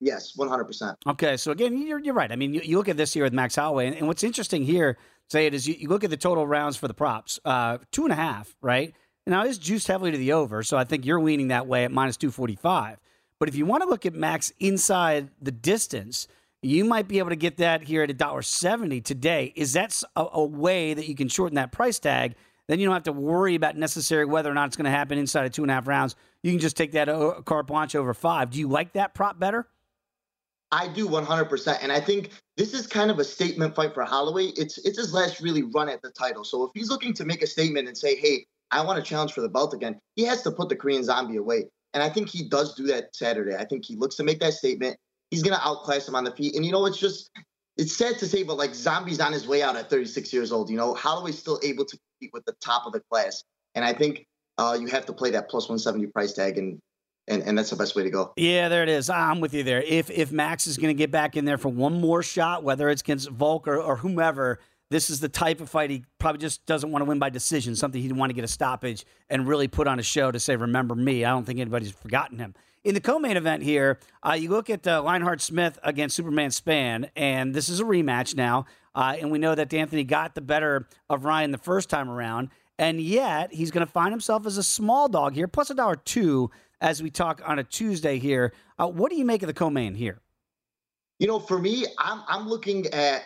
Yes, 0.00 0.36
100%. 0.36 0.96
Okay, 1.06 1.36
so 1.36 1.52
again, 1.52 1.80
you're, 1.86 2.00
you're 2.00 2.12
right. 2.12 2.32
I 2.32 2.34
mean, 2.34 2.52
you, 2.52 2.60
you 2.64 2.76
look 2.76 2.88
at 2.88 2.96
this 2.96 3.14
here 3.14 3.22
with 3.22 3.32
Max 3.32 3.54
Holloway, 3.54 3.86
and, 3.86 3.96
and 3.96 4.08
what's 4.08 4.24
interesting 4.24 4.64
here, 4.64 4.98
say 5.30 5.46
it 5.46 5.54
is 5.54 5.68
you, 5.68 5.76
you 5.78 5.88
look 5.88 6.02
at 6.02 6.10
the 6.10 6.16
total 6.16 6.44
rounds 6.44 6.76
for 6.76 6.88
the 6.88 6.94
props, 6.94 7.38
uh, 7.44 7.78
two 7.92 8.02
and 8.02 8.12
a 8.12 8.16
half, 8.16 8.56
right? 8.60 8.92
Now 9.28 9.44
it's 9.44 9.58
juiced 9.58 9.86
heavily 9.86 10.10
to 10.10 10.18
the 10.18 10.32
over, 10.32 10.64
so 10.64 10.76
I 10.76 10.82
think 10.82 11.06
you're 11.06 11.20
leaning 11.20 11.48
that 11.48 11.68
way 11.68 11.84
at 11.84 11.92
minus 11.92 12.16
245. 12.16 12.98
But 13.38 13.48
if 13.48 13.54
you 13.54 13.64
want 13.64 13.84
to 13.84 13.88
look 13.88 14.04
at 14.04 14.12
Max 14.12 14.52
inside 14.58 15.30
the 15.40 15.52
distance, 15.52 16.26
you 16.62 16.84
might 16.84 17.06
be 17.06 17.18
able 17.18 17.30
to 17.30 17.36
get 17.36 17.58
that 17.58 17.82
here 17.82 18.02
at 18.02 18.10
a 18.10 18.14
dollar 18.14 18.42
seventy 18.42 19.00
today. 19.00 19.52
Is 19.56 19.72
that 19.72 20.00
a, 20.14 20.26
a 20.32 20.44
way 20.44 20.94
that 20.94 21.08
you 21.08 21.14
can 21.14 21.28
shorten 21.28 21.56
that 21.56 21.72
price 21.72 21.98
tag? 21.98 22.34
Then 22.72 22.80
you 22.80 22.86
don't 22.86 22.94
have 22.94 23.02
to 23.02 23.12
worry 23.12 23.54
about 23.54 23.76
necessarily 23.76 24.32
whether 24.32 24.50
or 24.50 24.54
not 24.54 24.66
it's 24.66 24.78
going 24.78 24.86
to 24.86 24.90
happen 24.90 25.18
inside 25.18 25.44
of 25.44 25.52
two 25.52 25.60
and 25.60 25.70
a 25.70 25.74
half 25.74 25.86
rounds. 25.86 26.16
You 26.42 26.52
can 26.52 26.58
just 26.58 26.74
take 26.74 26.92
that 26.92 27.06
uh, 27.06 27.42
carte 27.44 27.66
blanche 27.66 27.94
over 27.94 28.14
five. 28.14 28.48
Do 28.48 28.58
you 28.58 28.66
like 28.66 28.94
that 28.94 29.12
prop 29.12 29.38
better? 29.38 29.68
I 30.70 30.88
do 30.88 31.06
100%. 31.06 31.78
And 31.82 31.92
I 31.92 32.00
think 32.00 32.30
this 32.56 32.72
is 32.72 32.86
kind 32.86 33.10
of 33.10 33.18
a 33.18 33.24
statement 33.24 33.74
fight 33.74 33.92
for 33.92 34.04
Holloway. 34.04 34.46
It's 34.56 34.78
it's 34.86 34.96
his 34.96 35.12
last 35.12 35.42
really 35.42 35.64
run 35.64 35.90
at 35.90 36.00
the 36.00 36.08
title. 36.12 36.44
So 36.44 36.64
if 36.64 36.70
he's 36.72 36.88
looking 36.88 37.12
to 37.12 37.26
make 37.26 37.42
a 37.42 37.46
statement 37.46 37.88
and 37.88 37.98
say, 37.98 38.16
hey, 38.16 38.46
I 38.70 38.82
want 38.82 38.96
to 38.96 39.06
challenge 39.06 39.34
for 39.34 39.42
the 39.42 39.50
belt 39.50 39.74
again, 39.74 39.98
he 40.16 40.24
has 40.24 40.40
to 40.44 40.50
put 40.50 40.70
the 40.70 40.76
Korean 40.76 41.04
zombie 41.04 41.36
away. 41.36 41.66
And 41.92 42.02
I 42.02 42.08
think 42.08 42.30
he 42.30 42.48
does 42.48 42.74
do 42.74 42.86
that 42.86 43.14
Saturday. 43.14 43.54
I 43.54 43.66
think 43.66 43.84
he 43.84 43.96
looks 43.96 44.16
to 44.16 44.24
make 44.24 44.40
that 44.40 44.54
statement. 44.54 44.96
He's 45.30 45.42
going 45.42 45.54
to 45.54 45.62
outclass 45.62 46.08
him 46.08 46.14
on 46.14 46.24
the 46.24 46.32
feet. 46.32 46.56
And 46.56 46.64
you 46.64 46.72
know, 46.72 46.86
it's 46.86 46.96
just, 46.96 47.30
it's 47.82 47.96
sad 47.96 48.16
to 48.20 48.26
say, 48.26 48.44
but 48.44 48.56
like 48.56 48.76
Zombie's 48.76 49.18
on 49.18 49.32
his 49.32 49.48
way 49.48 49.60
out 49.60 49.74
at 49.74 49.90
36 49.90 50.32
years 50.32 50.52
old. 50.52 50.70
You 50.70 50.76
know, 50.76 50.94
Holloway's 50.94 51.36
still 51.36 51.58
able 51.64 51.84
to 51.84 51.98
compete 51.98 52.30
with 52.32 52.44
the 52.44 52.54
top 52.60 52.86
of 52.86 52.92
the 52.92 53.00
class. 53.10 53.42
And 53.74 53.84
I 53.84 53.92
think 53.92 54.24
uh, 54.56 54.78
you 54.80 54.86
have 54.86 55.04
to 55.06 55.12
play 55.12 55.30
that 55.30 55.50
plus 55.50 55.64
170 55.64 56.06
price 56.12 56.32
tag. 56.32 56.58
And 56.58 56.78
and, 57.28 57.42
and 57.42 57.56
that's 57.56 57.70
the 57.70 57.76
best 57.76 57.94
way 57.94 58.02
to 58.02 58.10
go. 58.10 58.32
Yeah, 58.36 58.68
there 58.68 58.82
it 58.82 58.88
is. 58.88 59.08
I'm 59.08 59.40
with 59.40 59.54
you 59.54 59.62
there. 59.62 59.82
If 59.82 60.10
if 60.10 60.32
Max 60.32 60.66
is 60.66 60.76
going 60.76 60.88
to 60.88 60.98
get 60.98 61.10
back 61.10 61.36
in 61.36 61.44
there 61.44 61.58
for 61.58 61.68
one 61.68 62.00
more 62.00 62.22
shot, 62.22 62.64
whether 62.64 62.88
it's 62.88 63.02
against 63.02 63.30
Volk 63.30 63.68
or, 63.68 63.80
or 63.80 63.96
whomever, 63.96 64.58
this 64.92 65.10
is 65.10 65.20
the 65.20 65.28
type 65.28 65.60
of 65.60 65.68
fight 65.70 65.90
he 65.90 66.04
probably 66.18 66.40
just 66.40 66.64
doesn't 66.66 66.90
want 66.90 67.02
to 67.02 67.06
win 67.06 67.18
by 67.18 67.30
decision. 67.30 67.74
Something 67.74 68.02
he'd 68.02 68.12
want 68.12 68.30
to 68.30 68.34
get 68.34 68.44
a 68.44 68.48
stoppage 68.48 69.04
and 69.30 69.48
really 69.48 69.68
put 69.68 69.88
on 69.88 69.98
a 69.98 70.02
show 70.02 70.30
to 70.30 70.38
say, 70.38 70.54
"Remember 70.54 70.94
me." 70.94 71.24
I 71.24 71.30
don't 71.30 71.44
think 71.44 71.58
anybody's 71.58 71.92
forgotten 71.92 72.38
him. 72.38 72.54
In 72.84 72.94
the 72.94 73.00
co-main 73.00 73.36
event 73.36 73.62
here, 73.62 74.00
uh, 74.22 74.32
you 74.32 74.50
look 74.50 74.68
at 74.68 74.86
uh, 74.86 75.02
Lionheart 75.02 75.40
Smith 75.40 75.78
against 75.84 76.16
Superman 76.16 76.50
Spann, 76.50 77.08
and 77.14 77.54
this 77.54 77.68
is 77.68 77.80
a 77.80 77.84
rematch 77.84 78.34
now. 78.36 78.66
Uh, 78.94 79.16
and 79.18 79.30
we 79.30 79.38
know 79.38 79.54
that 79.54 79.72
Anthony 79.72 80.04
got 80.04 80.34
the 80.34 80.40
better 80.40 80.86
of 81.08 81.24
Ryan 81.24 81.52
the 81.52 81.58
first 81.58 81.88
time 81.88 82.10
around, 82.10 82.50
and 82.78 83.00
yet 83.00 83.54
he's 83.54 83.70
going 83.70 83.86
to 83.86 83.90
find 83.92 84.12
himself 84.12 84.46
as 84.46 84.58
a 84.58 84.62
small 84.62 85.08
dog 85.08 85.34
here, 85.34 85.48
plus 85.48 85.70
a 85.70 85.74
dollar 85.74 85.96
two 85.96 86.50
as 86.80 87.02
we 87.02 87.08
talk 87.08 87.40
on 87.46 87.58
a 87.58 87.64
Tuesday 87.64 88.18
here. 88.18 88.52
Uh, 88.78 88.88
what 88.88 89.10
do 89.10 89.16
you 89.16 89.24
make 89.24 89.42
of 89.42 89.46
the 89.46 89.54
co-main 89.54 89.94
here? 89.94 90.20
You 91.18 91.28
know, 91.28 91.38
for 91.38 91.58
me, 91.58 91.86
I'm 91.98 92.22
I'm 92.26 92.48
looking 92.48 92.88
at 92.88 93.22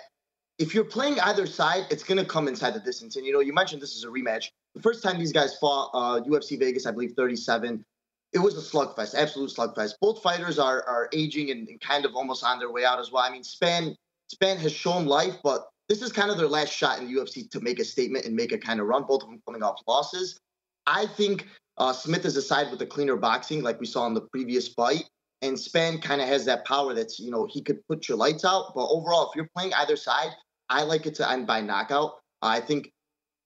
if 0.59 0.75
you're 0.75 0.85
playing 0.85 1.21
either 1.21 1.47
side, 1.47 1.85
it's 1.91 2.03
going 2.03 2.19
to 2.19 2.25
come 2.25 2.49
inside 2.49 2.75
the 2.75 2.81
distance. 2.81 3.17
And 3.17 3.27
you 3.27 3.33
know, 3.33 3.41
you 3.41 3.53
mentioned 3.53 3.83
this 3.83 3.95
is 3.95 4.05
a 4.05 4.09
rematch. 4.09 4.51
The 4.75 4.83
first 4.83 5.03
time 5.03 5.19
these 5.19 5.33
guys 5.33 5.57
fought, 5.59 5.91
uh, 5.93 6.21
UFC 6.23 6.59
Vegas, 6.59 6.87
I 6.87 6.93
believe 6.93 7.13
37. 7.17 7.85
It 8.33 8.39
was 8.39 8.57
a 8.57 8.77
slugfest, 8.77 9.15
absolute 9.15 9.51
slugfest. 9.51 9.95
Both 10.01 10.23
fighters 10.23 10.59
are 10.59 10.83
are 10.83 11.09
aging 11.13 11.51
and, 11.51 11.69
and 11.69 11.81
kind 11.81 12.05
of 12.05 12.15
almost 12.15 12.45
on 12.45 12.59
their 12.59 12.71
way 12.71 12.85
out 12.85 12.99
as 12.99 13.13
well. 13.13 13.23
I 13.23 13.31
mean, 13.31 13.43
Spann 13.43 13.95
Spann 14.35 14.59
has 14.59 14.73
shown 14.73 15.07
life, 15.07 15.37
but 15.43 15.69
this 15.89 16.03
is 16.03 16.13
kind 16.13 16.31
of 16.31 16.37
their 16.37 16.49
last 16.49 16.73
shot 16.73 16.99
in 16.99 17.07
the 17.07 17.21
UFC 17.21 17.49
to 17.51 17.61
make 17.61 17.79
a 17.79 17.85
statement 17.85 18.25
and 18.25 18.35
make 18.35 18.53
a 18.53 18.59
kind 18.59 18.81
of 18.81 18.87
run. 18.87 19.05
Both 19.05 19.23
of 19.23 19.29
them 19.29 19.41
coming 19.47 19.63
off 19.63 19.81
losses. 19.87 20.39
I 20.87 21.07
think 21.07 21.47
uh, 21.79 21.93
Smith 21.93 22.25
is 22.25 22.37
a 22.37 22.43
side 22.43 22.71
with 22.71 22.79
the 22.79 22.87
cleaner 22.87 23.17
boxing, 23.17 23.63
like 23.63 23.81
we 23.81 23.87
saw 23.87 24.07
in 24.07 24.15
the 24.15 24.23
previous 24.23 24.69
fight. 24.69 25.05
And 25.43 25.57
Spann 25.57 26.03
kind 26.03 26.21
of 26.21 26.29
has 26.29 26.45
that 26.47 26.65
power 26.65 26.95
that's, 26.95 27.21
you 27.21 27.31
know, 27.31 27.47
he 27.49 27.63
could 27.63 27.87
put 27.87 28.09
your 28.09 28.17
lights 28.17 28.45
out. 28.45 28.73
But 28.75 28.87
overall, 28.89 29.29
if 29.29 29.37
you're 29.37 29.49
playing 29.55 29.75
either 29.75 29.97
side, 29.97 30.31
I 30.69 30.83
like 30.83 31.07
it 31.07 31.15
to 31.17 31.31
end 31.31 31.47
by 31.47 31.61
knockout. 31.61 32.21
I 32.43 32.61
think, 32.61 32.93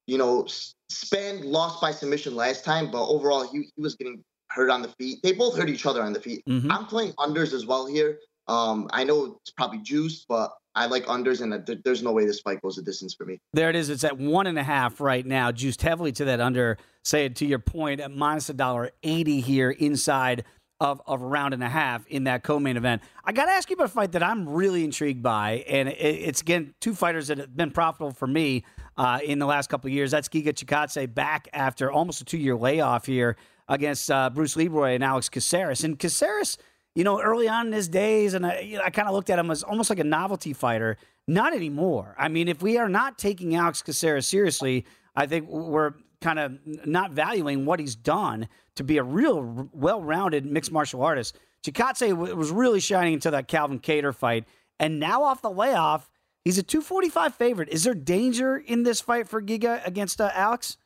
you 0.06 0.18
know, 0.18 0.44
Spann 0.90 1.44
lost 1.44 1.80
by 1.80 1.92
submission 1.92 2.34
last 2.34 2.64
time, 2.64 2.90
but 2.90 3.06
overall, 3.06 3.46
he, 3.50 3.68
he 3.74 3.82
was 3.82 3.94
getting 3.94 4.22
hurt 4.48 4.70
on 4.70 4.82
the 4.82 4.88
feet. 4.98 5.18
They 5.22 5.32
both 5.32 5.56
hurt 5.56 5.68
each 5.68 5.86
other 5.86 6.02
on 6.02 6.12
the 6.12 6.20
feet. 6.20 6.42
Mm-hmm. 6.48 6.70
I'm 6.70 6.86
playing 6.86 7.12
unders 7.12 7.52
as 7.52 7.66
well 7.66 7.86
here. 7.86 8.18
Um, 8.48 8.88
I 8.92 9.04
know 9.04 9.38
it's 9.40 9.52
probably 9.52 9.78
juice, 9.78 10.24
but 10.28 10.50
I 10.74 10.86
like 10.86 11.06
unders, 11.06 11.40
and 11.40 11.82
there's 11.84 12.02
no 12.02 12.12
way 12.12 12.24
this 12.24 12.40
fight 12.40 12.60
goes 12.62 12.78
a 12.78 12.82
distance 12.82 13.14
for 13.14 13.24
me. 13.24 13.38
There 13.52 13.70
it 13.70 13.76
is. 13.76 13.90
It's 13.90 14.04
at 14.04 14.18
one 14.18 14.46
and 14.46 14.58
a 14.58 14.62
half 14.62 15.00
right 15.00 15.24
now, 15.24 15.52
juiced 15.52 15.82
heavily 15.82 16.12
to 16.12 16.24
that 16.26 16.40
under. 16.40 16.78
Say 17.04 17.26
it 17.26 17.36
to 17.36 17.46
your 17.46 17.58
point 17.58 18.00
at 18.00 18.10
minus 18.10 18.48
a 18.48 18.54
dollar 18.54 18.90
eighty 19.02 19.40
here 19.40 19.70
inside 19.70 20.44
of, 20.80 21.00
of 21.06 21.22
a 21.22 21.24
round 21.26 21.54
and 21.54 21.62
a 21.62 21.68
half 21.68 22.06
in 22.06 22.24
that 22.24 22.42
co-main 22.42 22.76
event. 22.76 23.02
I 23.24 23.32
got 23.32 23.46
to 23.46 23.52
ask 23.52 23.68
you 23.70 23.74
about 23.74 23.86
a 23.86 23.88
fight 23.88 24.12
that 24.12 24.22
I'm 24.22 24.48
really 24.48 24.84
intrigued 24.84 25.22
by, 25.22 25.64
and 25.68 25.88
it, 25.88 25.92
it's 26.00 26.40
again 26.40 26.74
two 26.80 26.94
fighters 26.94 27.28
that 27.28 27.38
have 27.38 27.56
been 27.56 27.70
profitable 27.70 28.12
for 28.12 28.26
me 28.26 28.64
uh, 28.96 29.20
in 29.24 29.38
the 29.38 29.46
last 29.46 29.68
couple 29.68 29.88
of 29.88 29.94
years. 29.94 30.10
That's 30.10 30.28
Giga 30.28 30.52
Chikadze 30.52 31.12
back 31.14 31.48
after 31.52 31.90
almost 31.90 32.20
a 32.20 32.24
two 32.24 32.38
year 32.38 32.56
layoff 32.56 33.06
here 33.06 33.36
against 33.68 34.10
uh, 34.10 34.30
Bruce 34.30 34.56
Leroy 34.56 34.94
and 34.94 35.04
Alex 35.04 35.28
Caceres, 35.28 35.84
and 35.84 35.98
Caceres– 35.98 36.58
you 36.94 37.04
know, 37.04 37.20
early 37.20 37.48
on 37.48 37.68
in 37.68 37.72
his 37.72 37.88
days, 37.88 38.34
and 38.34 38.44
I, 38.44 38.60
you 38.60 38.78
know, 38.78 38.84
I 38.84 38.90
kind 38.90 39.08
of 39.08 39.14
looked 39.14 39.30
at 39.30 39.38
him 39.38 39.50
as 39.50 39.62
almost 39.62 39.90
like 39.90 39.98
a 39.98 40.04
novelty 40.04 40.52
fighter. 40.52 40.96
Not 41.28 41.54
anymore. 41.54 42.16
I 42.18 42.28
mean, 42.28 42.48
if 42.48 42.62
we 42.62 42.78
are 42.78 42.88
not 42.88 43.16
taking 43.18 43.54
Alex 43.54 43.82
Caceres 43.82 44.26
seriously, 44.26 44.84
I 45.14 45.26
think 45.26 45.48
we're 45.48 45.92
kind 46.20 46.38
of 46.38 46.58
not 46.86 47.12
valuing 47.12 47.64
what 47.64 47.78
he's 47.78 47.94
done 47.94 48.48
to 48.80 48.84
be 48.84 48.98
a 48.98 49.02
real 49.02 49.68
well-rounded 49.72 50.44
mixed 50.46 50.72
martial 50.72 51.02
artist. 51.02 51.38
Chikadze 51.64 52.16
was 52.34 52.50
really 52.50 52.80
shining 52.80 53.14
until 53.14 53.32
that 53.32 53.48
Calvin 53.48 53.78
Kattar 53.78 54.14
fight, 54.14 54.46
and 54.78 54.98
now 54.98 55.22
off 55.22 55.42
the 55.42 55.50
layoff, 55.50 56.10
he's 56.44 56.58
a 56.58 56.62
245 56.62 57.34
favorite. 57.34 57.68
Is 57.68 57.84
there 57.84 57.94
danger 57.94 58.56
in 58.56 58.82
this 58.82 59.00
fight 59.00 59.28
for 59.28 59.42
Giga 59.42 59.86
against 59.86 60.20
uh, 60.20 60.30
Alex? 60.34 60.78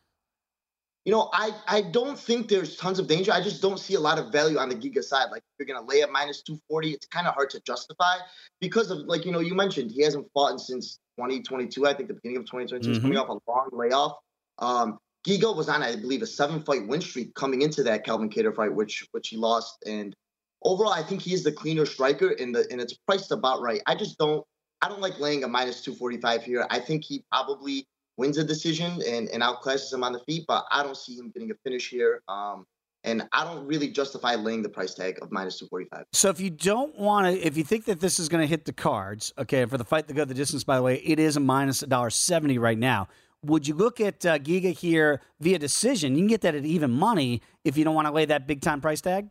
you 1.05 1.13
know, 1.13 1.29
I, 1.35 1.51
I 1.67 1.83
don't 1.83 2.19
think 2.19 2.49
there's 2.49 2.77
tons 2.77 2.99
of 2.99 3.07
danger. 3.07 3.31
I 3.31 3.43
just 3.43 3.61
don't 3.61 3.79
see 3.79 3.95
a 3.95 4.01
lot 4.01 4.19
of 4.19 4.33
value 4.33 4.57
on 4.59 4.71
the 4.71 4.75
Giga 4.75 5.05
side. 5.05 5.27
Like, 5.31 5.43
if 5.43 5.59
you're 5.59 5.67
going 5.67 5.87
to 5.87 5.87
lay 5.87 6.03
at 6.03 6.11
minus 6.11 6.41
240, 6.43 6.93
it's 6.93 7.07
kind 7.07 7.27
of 7.27 7.35
hard 7.35 7.51
to 7.51 7.61
justify 7.61 8.17
because 8.59 8.91
of, 8.91 9.01
like, 9.01 9.27
you 9.27 9.33
know, 9.33 9.41
you 9.41 9.55
mentioned 9.55 9.91
he 9.91 10.03
hasn't 10.03 10.27
fought 10.33 10.59
since 10.61 10.99
2022, 11.19 11.87
I 11.87 11.93
think 11.93 12.09
the 12.09 12.15
beginning 12.15 12.39
of 12.39 12.45
2022. 12.45 12.89
He's 12.89 12.99
mm-hmm. 12.99 13.05
coming 13.05 13.19
off 13.19 13.29
a 13.29 13.51
long 13.51 13.69
layoff. 13.73 14.17
Um, 14.61 14.99
Giga 15.27 15.57
was 15.57 15.69
on, 15.69 15.83
I 15.83 15.97
believe, 15.97 16.23
a 16.23 16.27
seven 16.27 16.61
fight 16.61 16.87
win 16.87 17.01
streak 17.01 17.35
coming 17.35 17.63
into 17.63 17.83
that 17.85 18.05
Calvin 18.05 18.29
Kattar 18.29 18.55
fight, 18.55 18.75
which 18.75 19.07
which 19.13 19.29
he 19.29 19.37
lost. 19.37 19.83
And 19.87 20.15
overall, 20.63 20.93
I 20.93 21.03
think 21.03 21.23
he 21.23 21.33
is 21.33 21.43
the 21.43 21.53
cleaner 21.53 21.87
striker, 21.87 22.31
and 22.31 22.55
the 22.55 22.67
and 22.71 22.81
it's 22.81 22.95
priced 22.95 23.33
about 23.33 23.63
right. 23.63 23.81
I 23.87 23.95
just 23.95 24.19
don't 24.19 24.45
I 24.83 24.89
don't 24.89 25.01
like 25.01 25.19
laying 25.19 25.45
a 25.45 25.49
minus 25.49 25.81
245 25.83 26.45
here. 26.45 26.67
I 26.71 26.79
think 26.79 27.05
he 27.05 27.25
probably 27.33 27.87
wins 28.17 28.39
a 28.39 28.45
decision 28.45 29.01
and, 29.09 29.29
and 29.31 29.43
outclasses 29.43 29.93
him 29.93 30.05
on 30.05 30.13
the 30.13 30.21
feet, 30.21 30.45
but 30.47 30.67
I 30.71 30.83
don't 30.83 30.97
see 30.97 31.17
him 31.17 31.31
getting 31.31 31.51
a 31.51 31.55
finish 31.65 31.89
here. 31.89 32.23
Um, 32.29 32.67
and 33.03 33.29
I 33.33 33.45
don't 33.45 33.67
really 33.67 33.89
justify 33.89 34.35
laying 34.35 34.63
the 34.63 34.69
price 34.69 34.95
tag 34.95 35.19
of 35.21 35.31
minus 35.31 35.59
245. 35.59 36.07
So 36.13 36.31
if 36.31 36.41
you 36.41 36.51
don't 36.51 36.99
want 36.99 37.27
to, 37.27 37.47
if 37.47 37.57
you 37.57 37.65
think 37.65 37.85
that 37.87 38.01
this 38.01 38.19
is 38.19 38.29
going 38.29 38.43
to 38.43 38.47
hit 38.47 38.65
the 38.65 38.73
cards, 38.73 39.33
okay, 39.39 39.65
for 39.67 39.79
the 39.79 39.85
fight 39.85 40.09
to 40.09 40.15
go 40.15 40.25
the 40.25 40.35
distance, 40.35 40.65
by 40.65 40.77
the 40.77 40.83
way, 40.83 40.97
it 40.97 41.19
is 41.19 41.37
a 41.37 41.41
minus 41.41 41.83
a 41.83 41.87
dollar 41.87 42.11
seventy 42.11 42.59
right 42.59 42.79
now. 42.79 43.09
Would 43.45 43.69
you 43.69 43.75
look 43.75 44.01
at 44.01 44.25
uh, 44.25 44.39
Giga 44.39 44.73
here 44.73 45.21
via 45.41 45.59
decision? 45.59 46.15
You 46.15 46.21
can 46.21 46.29
get 46.29 46.41
that 46.43 46.55
at 46.55 46.65
even 46.65 46.91
money 46.91 47.43
if 47.65 47.77
you 47.77 47.85
don't 47.85 47.95
want 47.95 48.07
to 48.09 48.13
lay 48.13 48.25
that 48.25 48.47
big 48.47 48.63
time 48.63 48.81
price 48.81 49.01
tag. 49.01 49.29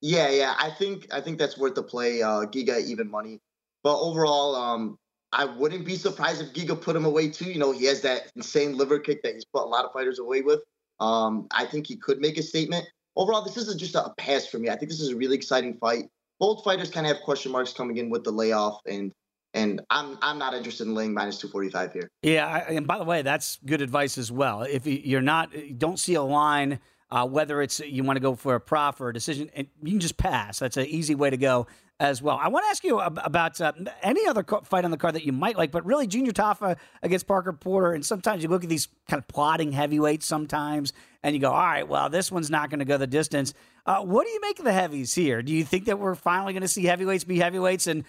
Yeah, 0.00 0.30
yeah, 0.30 0.54
I 0.58 0.70
think 0.70 1.06
I 1.12 1.20
think 1.20 1.38
that's 1.38 1.58
worth 1.58 1.74
the 1.74 1.82
play. 1.82 2.22
Uh, 2.22 2.46
Giga 2.46 2.82
even 2.84 3.10
money, 3.10 3.38
but 3.82 4.00
overall, 4.00 4.56
um, 4.56 4.98
I 5.32 5.44
wouldn't 5.44 5.84
be 5.84 5.96
surprised 5.96 6.40
if 6.40 6.52
Giga 6.54 6.80
put 6.80 6.96
him 6.96 7.04
away 7.04 7.28
too. 7.28 7.50
You 7.50 7.58
know, 7.58 7.72
he 7.72 7.84
has 7.84 8.00
that 8.00 8.32
insane 8.34 8.76
liver 8.76 8.98
kick 8.98 9.22
that 9.22 9.34
he's 9.34 9.44
put 9.44 9.62
a 9.62 9.66
lot 9.66 9.84
of 9.84 9.92
fighters 9.92 10.18
away 10.18 10.40
with. 10.40 10.60
Um, 10.98 11.46
I 11.50 11.66
think 11.66 11.86
he 11.86 11.96
could 11.96 12.18
make 12.18 12.38
a 12.38 12.42
statement. 12.42 12.86
Overall, 13.16 13.42
this 13.42 13.56
is 13.56 13.74
just 13.74 13.94
a 13.94 14.12
pass 14.16 14.46
for 14.46 14.58
me. 14.58 14.70
I 14.70 14.76
think 14.76 14.90
this 14.90 15.00
is 15.00 15.10
a 15.10 15.16
really 15.16 15.36
exciting 15.36 15.74
fight. 15.74 16.04
Both 16.38 16.64
fighters 16.64 16.90
kind 16.90 17.06
of 17.06 17.14
have 17.14 17.22
question 17.22 17.52
marks 17.52 17.72
coming 17.72 17.98
in 17.98 18.08
with 18.08 18.24
the 18.24 18.30
layoff, 18.30 18.80
and 18.86 19.12
and 19.54 19.80
I'm 19.90 20.18
I'm 20.22 20.38
not 20.38 20.54
interested 20.54 20.86
in 20.86 20.94
laying 20.94 21.14
minus 21.14 21.38
two 21.38 21.48
forty 21.48 21.70
five 21.70 21.92
here. 21.92 22.10
Yeah, 22.22 22.46
I, 22.46 22.58
and 22.72 22.86
by 22.86 22.98
the 22.98 23.04
way, 23.04 23.22
that's 23.22 23.58
good 23.64 23.80
advice 23.80 24.18
as 24.18 24.30
well. 24.30 24.62
If 24.62 24.86
you're 24.86 25.20
not, 25.20 25.50
don't 25.78 25.98
see 25.98 26.14
a 26.14 26.22
line. 26.22 26.80
Uh, 27.12 27.26
whether 27.26 27.60
it's 27.60 27.80
you 27.80 28.04
want 28.04 28.16
to 28.16 28.20
go 28.20 28.36
for 28.36 28.54
a 28.54 28.60
prof 28.60 29.00
or 29.00 29.08
a 29.08 29.12
decision, 29.12 29.50
and 29.56 29.66
you 29.82 29.90
can 29.90 29.98
just 29.98 30.16
pass. 30.16 30.60
That's 30.60 30.76
an 30.76 30.86
easy 30.86 31.16
way 31.16 31.28
to 31.28 31.36
go 31.36 31.66
as 31.98 32.22
well. 32.22 32.38
I 32.40 32.48
want 32.48 32.64
to 32.64 32.70
ask 32.70 32.84
you 32.84 33.00
about 33.00 33.60
uh, 33.60 33.72
any 34.02 34.26
other 34.26 34.44
fight 34.64 34.84
on 34.84 34.92
the 34.92 34.96
card 34.96 35.16
that 35.16 35.26
you 35.26 35.32
might 35.32 35.58
like, 35.58 35.72
but 35.72 35.84
really 35.84 36.06
Junior 36.06 36.32
Tafa 36.32 36.76
against 37.02 37.26
Parker 37.26 37.52
Porter. 37.52 37.92
And 37.92 38.06
sometimes 38.06 38.42
you 38.42 38.48
look 38.48 38.62
at 38.62 38.70
these 38.70 38.88
kind 39.08 39.20
of 39.20 39.28
plotting 39.28 39.72
heavyweights 39.72 40.24
sometimes, 40.24 40.92
and 41.22 41.34
you 41.34 41.40
go, 41.40 41.50
all 41.50 41.58
right, 41.58 41.86
well, 41.86 42.08
this 42.08 42.30
one's 42.32 42.48
not 42.48 42.70
going 42.70 42.78
to 42.78 42.86
go 42.86 42.96
the 42.96 43.08
distance. 43.08 43.54
Uh, 43.86 44.02
what 44.02 44.26
do 44.26 44.30
you 44.32 44.40
make 44.40 44.58
of 44.58 44.64
the 44.64 44.72
heavies 44.72 45.14
here? 45.14 45.42
Do 45.42 45.52
you 45.52 45.64
think 45.64 45.86
that 45.86 45.98
we're 45.98 46.14
finally 46.14 46.52
going 46.52 46.62
to 46.62 46.68
see 46.68 46.84
heavyweights 46.84 47.24
be 47.24 47.38
heavyweights? 47.38 47.86
And 47.86 48.04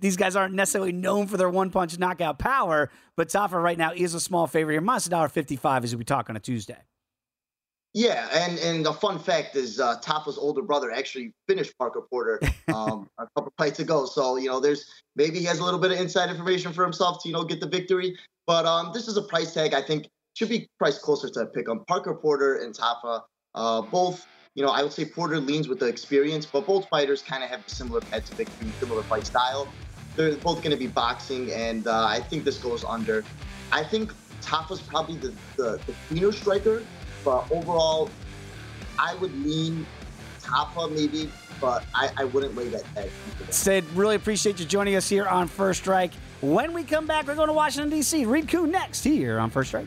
these 0.00 0.16
guys 0.16 0.36
aren't 0.36 0.54
necessarily 0.54 0.92
known 0.92 1.26
for 1.26 1.36
their 1.36 1.50
one 1.50 1.70
punch 1.70 1.98
knockout 1.98 2.38
power, 2.38 2.90
but 3.16 3.28
Tafa 3.28 3.62
right 3.62 3.78
now 3.78 3.92
is 3.92 4.14
a 4.14 4.20
small 4.20 4.46
favorite 4.46 4.74
here. 4.74 4.80
Minus 4.80 5.08
$1.55 5.08 5.84
as 5.84 5.96
we 5.96 6.04
talk 6.04 6.28
on 6.30 6.36
a 6.36 6.40
Tuesday. 6.40 6.78
Yeah, 7.94 8.28
and 8.32 8.58
and 8.58 8.84
the 8.84 8.92
fun 8.92 9.18
fact 9.18 9.56
is 9.56 9.80
uh, 9.80 9.98
Tafa's 10.00 10.36
older 10.36 10.60
brother 10.60 10.92
actually 10.92 11.32
finished 11.48 11.76
Parker 11.78 12.02
Porter 12.02 12.38
um, 12.72 13.08
a 13.18 13.26
couple 13.34 13.52
fights 13.56 13.80
ago. 13.80 14.04
So 14.04 14.36
you 14.36 14.48
know, 14.48 14.60
there's 14.60 15.02
maybe 15.16 15.38
he 15.38 15.44
has 15.46 15.58
a 15.58 15.64
little 15.64 15.80
bit 15.80 15.90
of 15.92 15.98
inside 15.98 16.28
information 16.28 16.72
for 16.72 16.84
himself 16.84 17.22
to 17.22 17.28
you 17.28 17.34
know 17.34 17.44
get 17.44 17.60
the 17.60 17.66
victory. 17.66 18.16
But 18.46 18.66
um, 18.66 18.92
this 18.92 19.08
is 19.08 19.16
a 19.16 19.22
price 19.22 19.54
tag 19.54 19.72
I 19.72 19.80
think 19.80 20.06
should 20.34 20.50
be 20.50 20.68
priced 20.78 21.02
closer 21.02 21.28
to 21.30 21.40
a 21.40 21.46
pick. 21.46 21.68
on 21.68 21.84
Parker 21.86 22.14
Porter 22.14 22.56
and 22.56 22.74
Tafa, 22.74 23.22
uh, 23.54 23.82
both 23.82 24.26
you 24.58 24.64
know, 24.64 24.72
I 24.72 24.82
would 24.82 24.92
say 24.92 25.04
Porter 25.04 25.38
leans 25.38 25.68
with 25.68 25.78
the 25.78 25.86
experience, 25.86 26.44
but 26.44 26.66
both 26.66 26.88
fighters 26.88 27.22
kind 27.22 27.44
of 27.44 27.48
have 27.48 27.62
similar 27.68 28.00
path 28.00 28.28
to 28.36 28.46
similar 28.80 29.04
fight 29.04 29.24
style. 29.24 29.68
They're 30.16 30.34
both 30.34 30.64
going 30.64 30.72
to 30.72 30.76
be 30.76 30.88
boxing, 30.88 31.52
and 31.52 31.86
uh, 31.86 32.06
I 32.06 32.18
think 32.18 32.42
this 32.42 32.58
goes 32.58 32.82
under. 32.82 33.24
I 33.70 33.84
think 33.84 34.12
Tafa's 34.42 34.82
probably 34.82 35.14
the, 35.14 35.32
the, 35.56 35.80
the 35.86 35.94
cleaner 36.08 36.32
striker, 36.32 36.82
but 37.24 37.48
overall, 37.52 38.10
I 38.98 39.14
would 39.20 39.32
lean 39.46 39.86
Tafa 40.40 40.90
maybe, 40.92 41.30
but 41.60 41.84
I, 41.94 42.10
I 42.16 42.24
wouldn't 42.24 42.56
lay 42.56 42.66
that 42.70 42.82
tag. 42.96 43.10
Sid, 43.50 43.84
really 43.94 44.16
appreciate 44.16 44.58
you 44.58 44.66
joining 44.66 44.96
us 44.96 45.08
here 45.08 45.28
on 45.28 45.46
First 45.46 45.82
Strike. 45.82 46.14
When 46.40 46.72
we 46.72 46.82
come 46.82 47.06
back, 47.06 47.28
we're 47.28 47.36
going 47.36 47.46
to 47.46 47.52
Washington, 47.52 47.90
D.C. 47.90 48.24
Reed 48.24 48.48
Kuhn 48.48 48.72
next 48.72 49.04
here 49.04 49.38
on 49.38 49.50
First 49.50 49.68
Strike. 49.68 49.86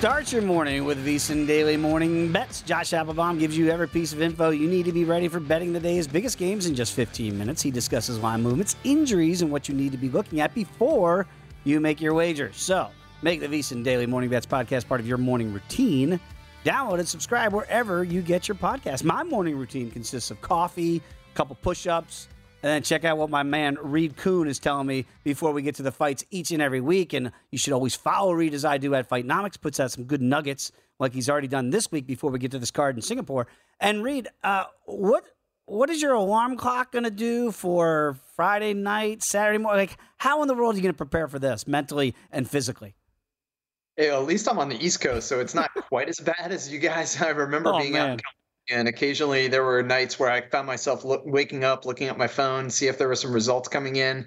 Start 0.00 0.32
your 0.32 0.40
morning 0.40 0.86
with 0.86 1.04
VSiN 1.04 1.46
Daily 1.46 1.76
Morning 1.76 2.32
Bets. 2.32 2.62
Josh 2.62 2.94
Applebaum 2.94 3.38
gives 3.38 3.54
you 3.54 3.68
every 3.68 3.86
piece 3.86 4.14
of 4.14 4.22
info 4.22 4.48
you 4.48 4.66
need 4.66 4.86
to 4.86 4.92
be 4.92 5.04
ready 5.04 5.28
for 5.28 5.40
betting 5.40 5.74
the 5.74 5.78
day's 5.78 6.08
biggest 6.08 6.38
games 6.38 6.64
in 6.64 6.74
just 6.74 6.94
15 6.94 7.36
minutes. 7.36 7.60
He 7.60 7.70
discusses 7.70 8.18
line 8.18 8.40
movements, 8.40 8.76
injuries, 8.82 9.42
and 9.42 9.50
what 9.52 9.68
you 9.68 9.74
need 9.74 9.92
to 9.92 9.98
be 9.98 10.08
looking 10.08 10.40
at 10.40 10.54
before 10.54 11.26
you 11.64 11.80
make 11.80 12.00
your 12.00 12.14
wager. 12.14 12.50
So, 12.54 12.88
make 13.20 13.40
the 13.40 13.46
VSiN 13.46 13.84
Daily 13.84 14.06
Morning 14.06 14.30
Bets 14.30 14.46
podcast 14.46 14.88
part 14.88 15.02
of 15.02 15.06
your 15.06 15.18
morning 15.18 15.52
routine. 15.52 16.18
Download 16.64 16.98
and 16.98 17.06
subscribe 17.06 17.52
wherever 17.52 18.02
you 18.02 18.22
get 18.22 18.48
your 18.48 18.54
podcast. 18.54 19.04
My 19.04 19.22
morning 19.22 19.54
routine 19.58 19.90
consists 19.90 20.30
of 20.30 20.40
coffee, 20.40 21.02
a 21.30 21.36
couple 21.36 21.56
push 21.56 21.86
ups, 21.86 22.28
and 22.62 22.70
then 22.70 22.82
check 22.82 23.04
out 23.04 23.18
what 23.18 23.30
my 23.30 23.42
man 23.42 23.78
Reed 23.80 24.16
Kuhn 24.16 24.46
is 24.48 24.58
telling 24.58 24.86
me 24.86 25.06
before 25.24 25.52
we 25.52 25.62
get 25.62 25.74
to 25.76 25.82
the 25.82 25.92
fights 25.92 26.24
each 26.30 26.50
and 26.50 26.60
every 26.60 26.80
week. 26.80 27.12
And 27.12 27.32
you 27.50 27.58
should 27.58 27.72
always 27.72 27.94
follow 27.94 28.32
Reed 28.32 28.54
as 28.54 28.64
I 28.64 28.78
do 28.78 28.94
at 28.94 29.08
Fightnomics. 29.08 29.60
Puts 29.60 29.80
out 29.80 29.90
some 29.90 30.04
good 30.04 30.20
nuggets 30.22 30.72
like 30.98 31.12
he's 31.14 31.30
already 31.30 31.48
done 31.48 31.70
this 31.70 31.90
week 31.90 32.06
before 32.06 32.30
we 32.30 32.38
get 32.38 32.50
to 32.50 32.58
this 32.58 32.70
card 32.70 32.96
in 32.96 33.02
Singapore. 33.02 33.46
And 33.80 34.02
Reed, 34.04 34.28
uh, 34.44 34.64
what 34.84 35.24
what 35.66 35.88
is 35.88 36.02
your 36.02 36.14
alarm 36.14 36.56
clock 36.56 36.90
going 36.92 37.04
to 37.04 37.10
do 37.12 37.52
for 37.52 38.18
Friday 38.34 38.74
night, 38.74 39.22
Saturday 39.22 39.58
morning? 39.58 39.80
Like, 39.88 39.96
how 40.18 40.42
in 40.42 40.48
the 40.48 40.54
world 40.54 40.74
are 40.74 40.76
you 40.76 40.82
going 40.82 40.92
to 40.92 40.96
prepare 40.98 41.28
for 41.28 41.38
this 41.38 41.66
mentally 41.68 42.14
and 42.32 42.48
physically? 42.50 42.94
Hey, 43.96 44.10
at 44.10 44.24
least 44.24 44.48
I'm 44.48 44.58
on 44.58 44.68
the 44.68 44.84
East 44.84 45.00
Coast, 45.00 45.28
so 45.28 45.40
it's 45.40 45.54
not 45.54 45.70
quite 45.88 46.08
as 46.08 46.18
bad 46.18 46.50
as 46.52 46.72
you 46.72 46.78
guys. 46.80 47.20
I 47.22 47.28
remember 47.28 47.72
Oh, 47.72 47.78
being 47.78 47.92
man. 47.92 48.02
out 48.02 48.10
in 48.14 48.20
and 48.70 48.88
occasionally 48.88 49.48
there 49.48 49.64
were 49.64 49.82
nights 49.82 50.18
where 50.18 50.30
I 50.30 50.40
found 50.40 50.66
myself 50.66 51.04
look, 51.04 51.22
waking 51.24 51.64
up, 51.64 51.84
looking 51.84 52.08
at 52.08 52.16
my 52.16 52.26
phone, 52.26 52.70
see 52.70 52.86
if 52.86 52.98
there 52.98 53.08
were 53.08 53.16
some 53.16 53.32
results 53.32 53.68
coming 53.68 53.96
in. 53.96 54.26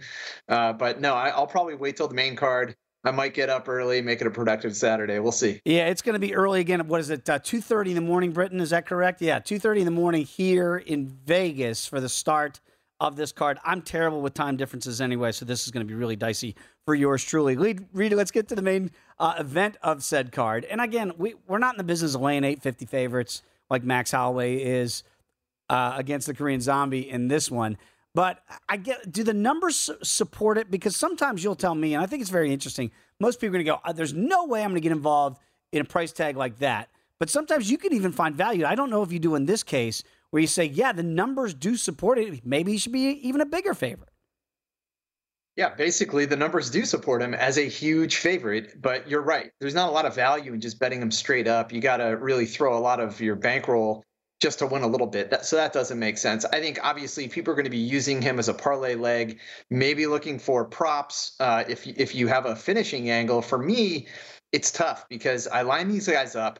Uh, 0.49 0.73
but 0.73 1.01
no, 1.01 1.13
I, 1.13 1.29
I'll 1.29 1.47
probably 1.47 1.75
wait 1.75 1.97
till 1.97 2.07
the 2.07 2.15
main 2.15 2.35
card. 2.35 2.75
I 3.05 3.11
might 3.11 3.33
get 3.33 3.49
up 3.49 3.67
early, 3.67 4.01
make 4.01 4.21
it 4.21 4.27
a 4.27 4.31
productive 4.31 4.75
Saturday. 4.77 5.19
We'll 5.19 5.33
see. 5.33 5.59
Yeah, 5.65 5.87
it's 5.87 6.01
going 6.01 6.13
to 6.13 6.19
be 6.19 6.33
early 6.33 6.61
again. 6.61 6.87
What 6.87 7.01
is 7.01 7.09
it? 7.09 7.29
Uh, 7.29 7.37
Two 7.37 7.59
thirty 7.59 7.91
in 7.91 7.95
the 7.95 8.01
morning, 8.01 8.31
Britain. 8.31 8.61
Is 8.61 8.69
that 8.69 8.85
correct? 8.85 9.21
Yeah, 9.21 9.39
two 9.39 9.59
thirty 9.59 9.81
in 9.81 9.85
the 9.85 9.91
morning 9.91 10.23
here 10.23 10.77
in 10.77 11.07
Vegas 11.07 11.85
for 11.85 11.99
the 11.99 12.07
start 12.07 12.61
of 13.01 13.17
this 13.17 13.33
card. 13.33 13.59
I'm 13.65 13.81
terrible 13.81 14.21
with 14.21 14.33
time 14.33 14.55
differences 14.55 15.01
anyway, 15.01 15.33
so 15.33 15.43
this 15.43 15.65
is 15.65 15.71
going 15.71 15.85
to 15.85 15.87
be 15.87 15.95
really 15.95 16.15
dicey 16.15 16.55
for 16.85 16.95
yours 16.95 17.21
truly. 17.21 17.57
Reed, 17.57 18.13
let's 18.13 18.31
get 18.31 18.47
to 18.47 18.55
the 18.55 18.61
main 18.61 18.91
uh, 19.19 19.33
event 19.37 19.75
of 19.83 20.01
said 20.01 20.31
card. 20.31 20.63
And 20.63 20.79
again, 20.79 21.11
we 21.17 21.35
we're 21.45 21.57
not 21.57 21.73
in 21.73 21.79
the 21.79 21.83
business 21.83 22.15
of 22.15 22.21
laying 22.21 22.45
eight 22.45 22.61
fifty 22.61 22.85
favorites 22.85 23.41
like 23.73 23.83
Max 23.83 24.11
Holloway 24.11 24.57
is 24.57 25.03
uh, 25.69 25.95
against 25.97 26.27
the 26.27 26.33
Korean 26.33 26.61
Zombie 26.61 27.09
in 27.09 27.27
this 27.27 27.49
one. 27.49 27.77
But 28.15 28.43
I 28.69 28.77
get, 28.77 29.11
do 29.11 29.23
the 29.23 29.33
numbers 29.33 29.89
support 30.03 30.59
it? 30.59 30.69
Because 30.69 30.95
sometimes 30.95 31.43
you'll 31.43 31.55
tell 31.55 31.73
me, 31.73 31.95
and 31.95 32.03
I 32.03 32.05
think 32.05 32.21
it's 32.21 32.29
very 32.29 32.53
interesting. 32.53 32.91
Most 33.19 33.41
people 33.41 33.55
are 33.55 33.63
going 33.63 33.65
to 33.65 33.71
go, 33.71 33.79
"Uh, 33.83 33.91
"There's 33.91 34.13
no 34.13 34.45
way 34.45 34.61
I'm 34.61 34.69
going 34.69 34.75
to 34.75 34.81
get 34.81 34.91
involved 34.91 35.39
in 35.71 35.81
a 35.81 35.85
price 35.85 36.11
tag 36.11 36.37
like 36.37 36.59
that." 36.59 36.89
But 37.17 37.31
sometimes 37.31 37.71
you 37.71 37.79
can 37.79 37.91
even 37.93 38.11
find 38.11 38.35
value. 38.35 38.65
I 38.65 38.75
don't 38.75 38.91
know 38.91 39.01
if 39.01 39.11
you 39.11 39.17
do 39.17 39.33
in 39.33 39.47
this 39.47 39.63
case, 39.63 40.03
where 40.29 40.41
you 40.41 40.47
say, 40.47 40.65
"Yeah, 40.65 40.91
the 40.91 41.01
numbers 41.01 41.55
do 41.55 41.75
support 41.75 42.19
it. 42.19 42.45
Maybe 42.45 42.73
he 42.73 42.77
should 42.77 42.91
be 42.91 43.01
even 43.27 43.41
a 43.41 43.45
bigger 43.45 43.73
favorite." 43.73 44.12
Yeah, 45.55 45.75
basically 45.75 46.25
the 46.25 46.35
numbers 46.35 46.71
do 46.71 46.83
support 46.83 47.21
him 47.21 47.35
as 47.35 47.57
a 47.57 47.67
huge 47.67 48.17
favorite, 48.17 48.81
but 48.81 49.07
you're 49.07 49.21
right. 49.21 49.51
There's 49.59 49.75
not 49.75 49.89
a 49.89 49.91
lot 49.91 50.05
of 50.05 50.15
value 50.15 50.53
in 50.53 50.61
just 50.61 50.79
betting 50.79 51.01
him 51.01 51.11
straight 51.11 51.47
up. 51.47 51.71
You 51.71 51.79
got 51.79 51.97
to 51.97 52.17
really 52.17 52.47
throw 52.47 52.75
a 52.75 52.79
lot 52.79 52.99
of 52.99 53.21
your 53.21 53.35
bankroll 53.35 54.03
just 54.41 54.59
to 54.59 54.67
win 54.67 54.81
a 54.81 54.87
little 54.87 55.07
bit. 55.07 55.29
That, 55.29 55.45
so 55.45 55.55
that 55.57 55.71
doesn't 55.71 55.99
make 55.99 56.17
sense. 56.17 56.43
I 56.43 56.59
think 56.59 56.79
obviously 56.83 57.27
people 57.27 57.51
are 57.51 57.55
going 57.55 57.65
to 57.65 57.71
be 57.71 57.77
using 57.77 58.21
him 58.21 58.39
as 58.39 58.49
a 58.49 58.53
parlay 58.53 58.95
leg, 58.95 59.39
maybe 59.69 60.07
looking 60.07 60.39
for 60.39 60.65
props 60.65 61.35
uh, 61.39 61.63
if 61.67 61.85
if 61.87 62.15
you 62.15 62.27
have 62.27 62.47
a 62.47 62.55
finishing 62.55 63.11
angle. 63.11 63.41
For 63.43 63.59
me, 63.59 64.07
it's 64.51 64.71
tough 64.71 65.05
because 65.07 65.47
I 65.47 65.61
line 65.61 65.87
these 65.87 66.07
guys 66.07 66.35
up. 66.35 66.59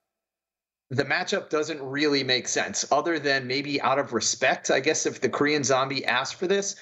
The 0.91 1.03
matchup 1.03 1.49
doesn't 1.49 1.81
really 1.81 2.23
make 2.23 2.47
sense, 2.47 2.85
other 2.91 3.17
than 3.17 3.47
maybe 3.47 3.81
out 3.81 3.97
of 3.97 4.13
respect, 4.13 4.69
I 4.69 4.79
guess, 4.79 5.07
if 5.07 5.19
the 5.19 5.29
Korean 5.29 5.63
Zombie 5.63 6.05
asked 6.05 6.35
for 6.35 6.45
this. 6.45 6.75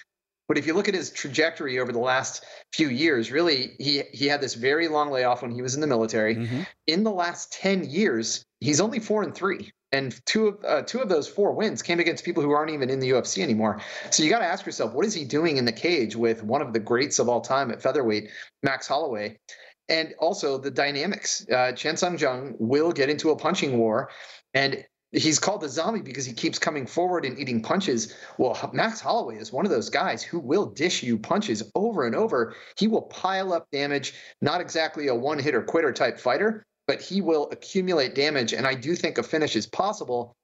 But 0.51 0.57
if 0.57 0.67
you 0.67 0.73
look 0.73 0.89
at 0.89 0.93
his 0.93 1.11
trajectory 1.11 1.79
over 1.79 1.93
the 1.93 1.99
last 1.99 2.43
few 2.73 2.89
years, 2.89 3.31
really, 3.31 3.73
he 3.79 4.03
he 4.11 4.27
had 4.27 4.41
this 4.41 4.53
very 4.53 4.89
long 4.89 5.09
layoff 5.09 5.43
when 5.43 5.51
he 5.51 5.61
was 5.61 5.75
in 5.75 5.79
the 5.79 5.87
military. 5.87 6.35
Mm-hmm. 6.35 6.63
In 6.87 7.05
the 7.05 7.09
last 7.09 7.53
ten 7.53 7.89
years, 7.89 8.43
he's 8.59 8.81
only 8.81 8.99
four 8.99 9.23
and 9.23 9.33
three, 9.33 9.71
and 9.93 10.13
two 10.25 10.49
of 10.49 10.65
uh, 10.65 10.81
two 10.81 10.99
of 10.99 11.07
those 11.07 11.25
four 11.25 11.53
wins 11.53 11.81
came 11.81 12.01
against 12.01 12.25
people 12.25 12.43
who 12.43 12.51
aren't 12.51 12.69
even 12.71 12.89
in 12.89 12.99
the 12.99 13.11
UFC 13.11 13.41
anymore. 13.41 13.79
So 14.09 14.23
you 14.23 14.29
got 14.29 14.39
to 14.39 14.45
ask 14.45 14.65
yourself, 14.65 14.91
what 14.91 15.05
is 15.05 15.13
he 15.13 15.23
doing 15.23 15.55
in 15.55 15.63
the 15.63 15.71
cage 15.71 16.17
with 16.17 16.43
one 16.43 16.61
of 16.61 16.73
the 16.73 16.81
greats 16.81 17.17
of 17.19 17.29
all 17.29 17.39
time 17.39 17.71
at 17.71 17.81
featherweight, 17.81 18.29
Max 18.61 18.87
Holloway? 18.87 19.39
And 19.87 20.13
also 20.19 20.57
the 20.57 20.69
dynamics. 20.69 21.47
Uh, 21.49 21.71
Chan 21.71 21.95
Sung 21.95 22.17
Jung 22.17 22.55
will 22.59 22.91
get 22.91 23.09
into 23.09 23.29
a 23.29 23.37
punching 23.37 23.77
war, 23.77 24.09
and 24.53 24.83
he's 25.11 25.39
called 25.39 25.61
the 25.61 25.69
zombie 25.69 26.01
because 26.01 26.25
he 26.25 26.33
keeps 26.33 26.57
coming 26.57 26.85
forward 26.85 27.25
and 27.25 27.37
eating 27.37 27.61
punches. 27.61 28.15
Well, 28.37 28.69
Max 28.73 29.01
Holloway 29.01 29.37
is 29.37 29.51
one 29.51 29.65
of 29.65 29.71
those 29.71 29.89
guys 29.89 30.23
who 30.23 30.39
will 30.39 30.65
dish 30.65 31.03
you 31.03 31.17
punches 31.17 31.63
over 31.75 32.05
and 32.05 32.15
over. 32.15 32.55
He 32.77 32.87
will 32.87 33.03
pile 33.03 33.53
up 33.53 33.69
damage, 33.71 34.13
not 34.41 34.61
exactly 34.61 35.07
a 35.07 35.15
one 35.15 35.39
hitter 35.39 35.61
quitter 35.61 35.91
type 35.91 36.19
fighter, 36.19 36.63
but 36.87 37.01
he 37.01 37.21
will 37.21 37.49
accumulate 37.51 38.15
damage. 38.15 38.53
And 38.53 38.65
I 38.65 38.73
do 38.73 38.95
think 38.95 39.17
a 39.17 39.23
finish 39.23 39.55
is 39.55 39.67
possible. 39.67 40.35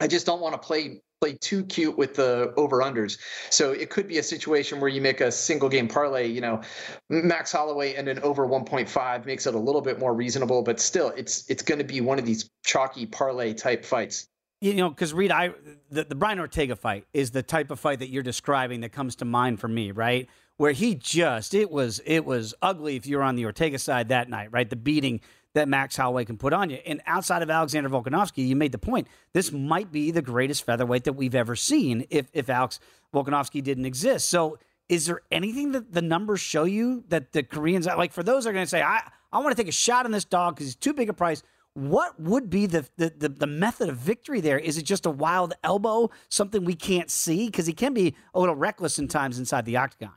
I 0.00 0.06
just 0.06 0.26
don't 0.26 0.40
want 0.40 0.54
to 0.54 0.66
play 0.66 1.00
play 1.24 1.38
too 1.40 1.64
cute 1.64 1.96
with 1.96 2.14
the 2.14 2.52
over 2.58 2.80
unders. 2.80 3.18
So 3.48 3.72
it 3.72 3.88
could 3.88 4.06
be 4.06 4.18
a 4.18 4.22
situation 4.22 4.78
where 4.78 4.90
you 4.90 5.00
make 5.00 5.22
a 5.22 5.32
single 5.32 5.70
game 5.70 5.88
parlay, 5.88 6.26
you 6.26 6.42
know, 6.42 6.60
Max 7.08 7.50
Holloway 7.50 7.94
and 7.94 8.08
an 8.08 8.18
over 8.18 8.46
1.5 8.46 9.24
makes 9.24 9.46
it 9.46 9.54
a 9.54 9.58
little 9.58 9.80
bit 9.80 9.98
more 9.98 10.12
reasonable, 10.14 10.62
but 10.62 10.78
still 10.78 11.08
it's 11.16 11.48
it's 11.48 11.62
going 11.62 11.78
to 11.78 11.84
be 11.84 12.02
one 12.02 12.18
of 12.18 12.26
these 12.26 12.50
chalky 12.62 13.06
parlay 13.06 13.54
type 13.54 13.86
fights. 13.86 14.28
You 14.60 14.74
know, 14.74 14.90
because 14.90 15.14
Reed, 15.14 15.30
I 15.30 15.54
the, 15.90 16.04
the 16.04 16.14
Brian 16.14 16.38
Ortega 16.38 16.76
fight 16.76 17.06
is 17.14 17.30
the 17.30 17.42
type 17.42 17.70
of 17.70 17.80
fight 17.80 18.00
that 18.00 18.10
you're 18.10 18.22
describing 18.22 18.82
that 18.82 18.92
comes 18.92 19.16
to 19.16 19.24
mind 19.24 19.60
for 19.60 19.68
me, 19.68 19.92
right? 19.92 20.28
Where 20.58 20.72
he 20.72 20.94
just 20.94 21.54
it 21.54 21.70
was 21.70 22.02
it 22.04 22.26
was 22.26 22.54
ugly 22.60 22.96
if 22.96 23.06
you 23.06 23.16
were 23.16 23.22
on 23.22 23.36
the 23.36 23.46
Ortega 23.46 23.78
side 23.78 24.08
that 24.08 24.28
night, 24.28 24.52
right? 24.52 24.68
The 24.68 24.76
beating 24.76 25.22
that 25.54 25.68
Max 25.68 25.96
Holloway 25.96 26.24
can 26.24 26.36
put 26.36 26.52
on 26.52 26.70
you. 26.70 26.78
And 26.84 27.00
outside 27.06 27.42
of 27.42 27.50
Alexander 27.50 27.88
Volkanovski, 27.88 28.46
you 28.46 28.56
made 28.56 28.72
the 28.72 28.78
point. 28.78 29.08
This 29.32 29.52
might 29.52 29.90
be 29.90 30.10
the 30.10 30.22
greatest 30.22 30.64
featherweight 30.64 31.04
that 31.04 31.14
we've 31.14 31.34
ever 31.34 31.56
seen 31.56 32.06
if 32.10 32.28
if 32.32 32.50
Alex 32.50 32.80
Volkanovski 33.14 33.62
didn't 33.62 33.86
exist. 33.86 34.28
So 34.28 34.58
is 34.88 35.06
there 35.06 35.22
anything 35.30 35.72
that 35.72 35.92
the 35.92 36.02
numbers 36.02 36.40
show 36.40 36.64
you 36.64 37.04
that 37.08 37.32
the 37.32 37.42
Koreans 37.42 37.86
like 37.86 38.12
for 38.12 38.22
those 38.22 38.46
are 38.46 38.52
going 38.52 38.64
to 38.64 38.70
say 38.70 38.82
I 38.82 39.00
I 39.32 39.38
want 39.38 39.56
to 39.56 39.60
take 39.60 39.68
a 39.68 39.72
shot 39.72 40.04
on 40.04 40.12
this 40.12 40.24
dog 40.24 40.54
because 40.54 40.66
he's 40.66 40.76
too 40.76 40.92
big 40.92 41.08
a 41.08 41.14
price. 41.14 41.42
What 41.74 42.20
would 42.20 42.50
be 42.50 42.66
the, 42.66 42.86
the, 42.96 43.12
the 43.16 43.28
the 43.28 43.46
method 43.46 43.88
of 43.88 43.96
victory 43.96 44.40
there? 44.40 44.58
Is 44.58 44.78
it 44.78 44.82
just 44.82 45.06
a 45.06 45.10
wild 45.10 45.54
elbow, 45.64 46.10
something 46.28 46.64
we 46.64 46.76
can't 46.76 47.10
see? 47.10 47.46
Because 47.46 47.66
he 47.66 47.72
can 47.72 47.94
be 47.94 48.14
a 48.32 48.40
little 48.40 48.54
reckless 48.54 48.98
in 48.98 49.08
times 49.08 49.38
inside 49.38 49.64
the 49.64 49.76
octagon. 49.76 50.12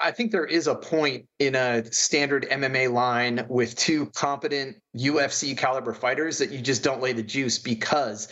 I 0.00 0.10
think 0.10 0.32
there 0.32 0.44
is 0.44 0.66
a 0.66 0.74
point 0.74 1.26
in 1.38 1.54
a 1.54 1.90
standard 1.92 2.46
MMA 2.50 2.92
line 2.92 3.46
with 3.48 3.74
two 3.74 4.06
competent 4.14 4.76
UFC 4.96 5.56
caliber 5.56 5.94
fighters 5.94 6.38
that 6.38 6.50
you 6.50 6.60
just 6.60 6.82
don't 6.82 7.00
lay 7.00 7.12
the 7.12 7.22
juice 7.22 7.58
because 7.58 8.28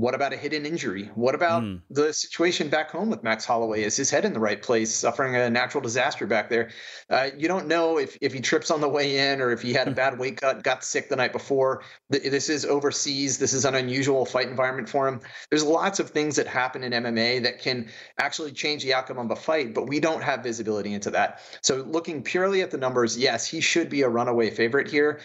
what 0.00 0.14
about 0.14 0.32
a 0.32 0.36
hidden 0.36 0.64
injury? 0.64 1.10
What 1.14 1.34
about 1.34 1.62
mm. 1.62 1.82
the 1.90 2.14
situation 2.14 2.70
back 2.70 2.90
home 2.90 3.10
with 3.10 3.22
Max 3.22 3.44
Holloway? 3.44 3.82
Is 3.82 3.96
his 3.96 4.08
head 4.08 4.24
in 4.24 4.32
the 4.32 4.40
right 4.40 4.60
place, 4.60 4.94
suffering 4.94 5.36
a 5.36 5.50
natural 5.50 5.82
disaster 5.82 6.26
back 6.26 6.48
there? 6.48 6.70
Uh, 7.10 7.28
you 7.36 7.48
don't 7.48 7.66
know 7.66 7.98
if, 7.98 8.16
if 8.22 8.32
he 8.32 8.40
trips 8.40 8.70
on 8.70 8.80
the 8.80 8.88
way 8.88 9.30
in 9.30 9.42
or 9.42 9.50
if 9.50 9.60
he 9.60 9.74
had 9.74 9.88
a 9.88 9.90
bad 10.02 10.18
weight 10.18 10.40
cut, 10.40 10.62
got 10.62 10.84
sick 10.84 11.10
the 11.10 11.16
night 11.16 11.32
before. 11.32 11.82
This 12.08 12.48
is 12.48 12.64
overseas. 12.64 13.36
This 13.36 13.52
is 13.52 13.66
an 13.66 13.74
unusual 13.74 14.24
fight 14.24 14.48
environment 14.48 14.88
for 14.88 15.06
him. 15.06 15.20
There's 15.50 15.64
lots 15.64 16.00
of 16.00 16.08
things 16.08 16.36
that 16.36 16.46
happen 16.46 16.82
in 16.82 16.92
MMA 16.92 17.42
that 17.42 17.60
can 17.60 17.90
actually 18.18 18.52
change 18.52 18.82
the 18.82 18.94
outcome 18.94 19.18
of 19.18 19.30
a 19.30 19.36
fight, 19.36 19.74
but 19.74 19.86
we 19.86 20.00
don't 20.00 20.22
have 20.22 20.42
visibility 20.42 20.94
into 20.94 21.10
that. 21.10 21.42
So, 21.60 21.76
looking 21.76 22.22
purely 22.22 22.62
at 22.62 22.70
the 22.70 22.78
numbers, 22.78 23.18
yes, 23.18 23.46
he 23.46 23.60
should 23.60 23.90
be 23.90 24.00
a 24.00 24.08
runaway 24.08 24.48
favorite 24.48 24.88
here 24.88 25.20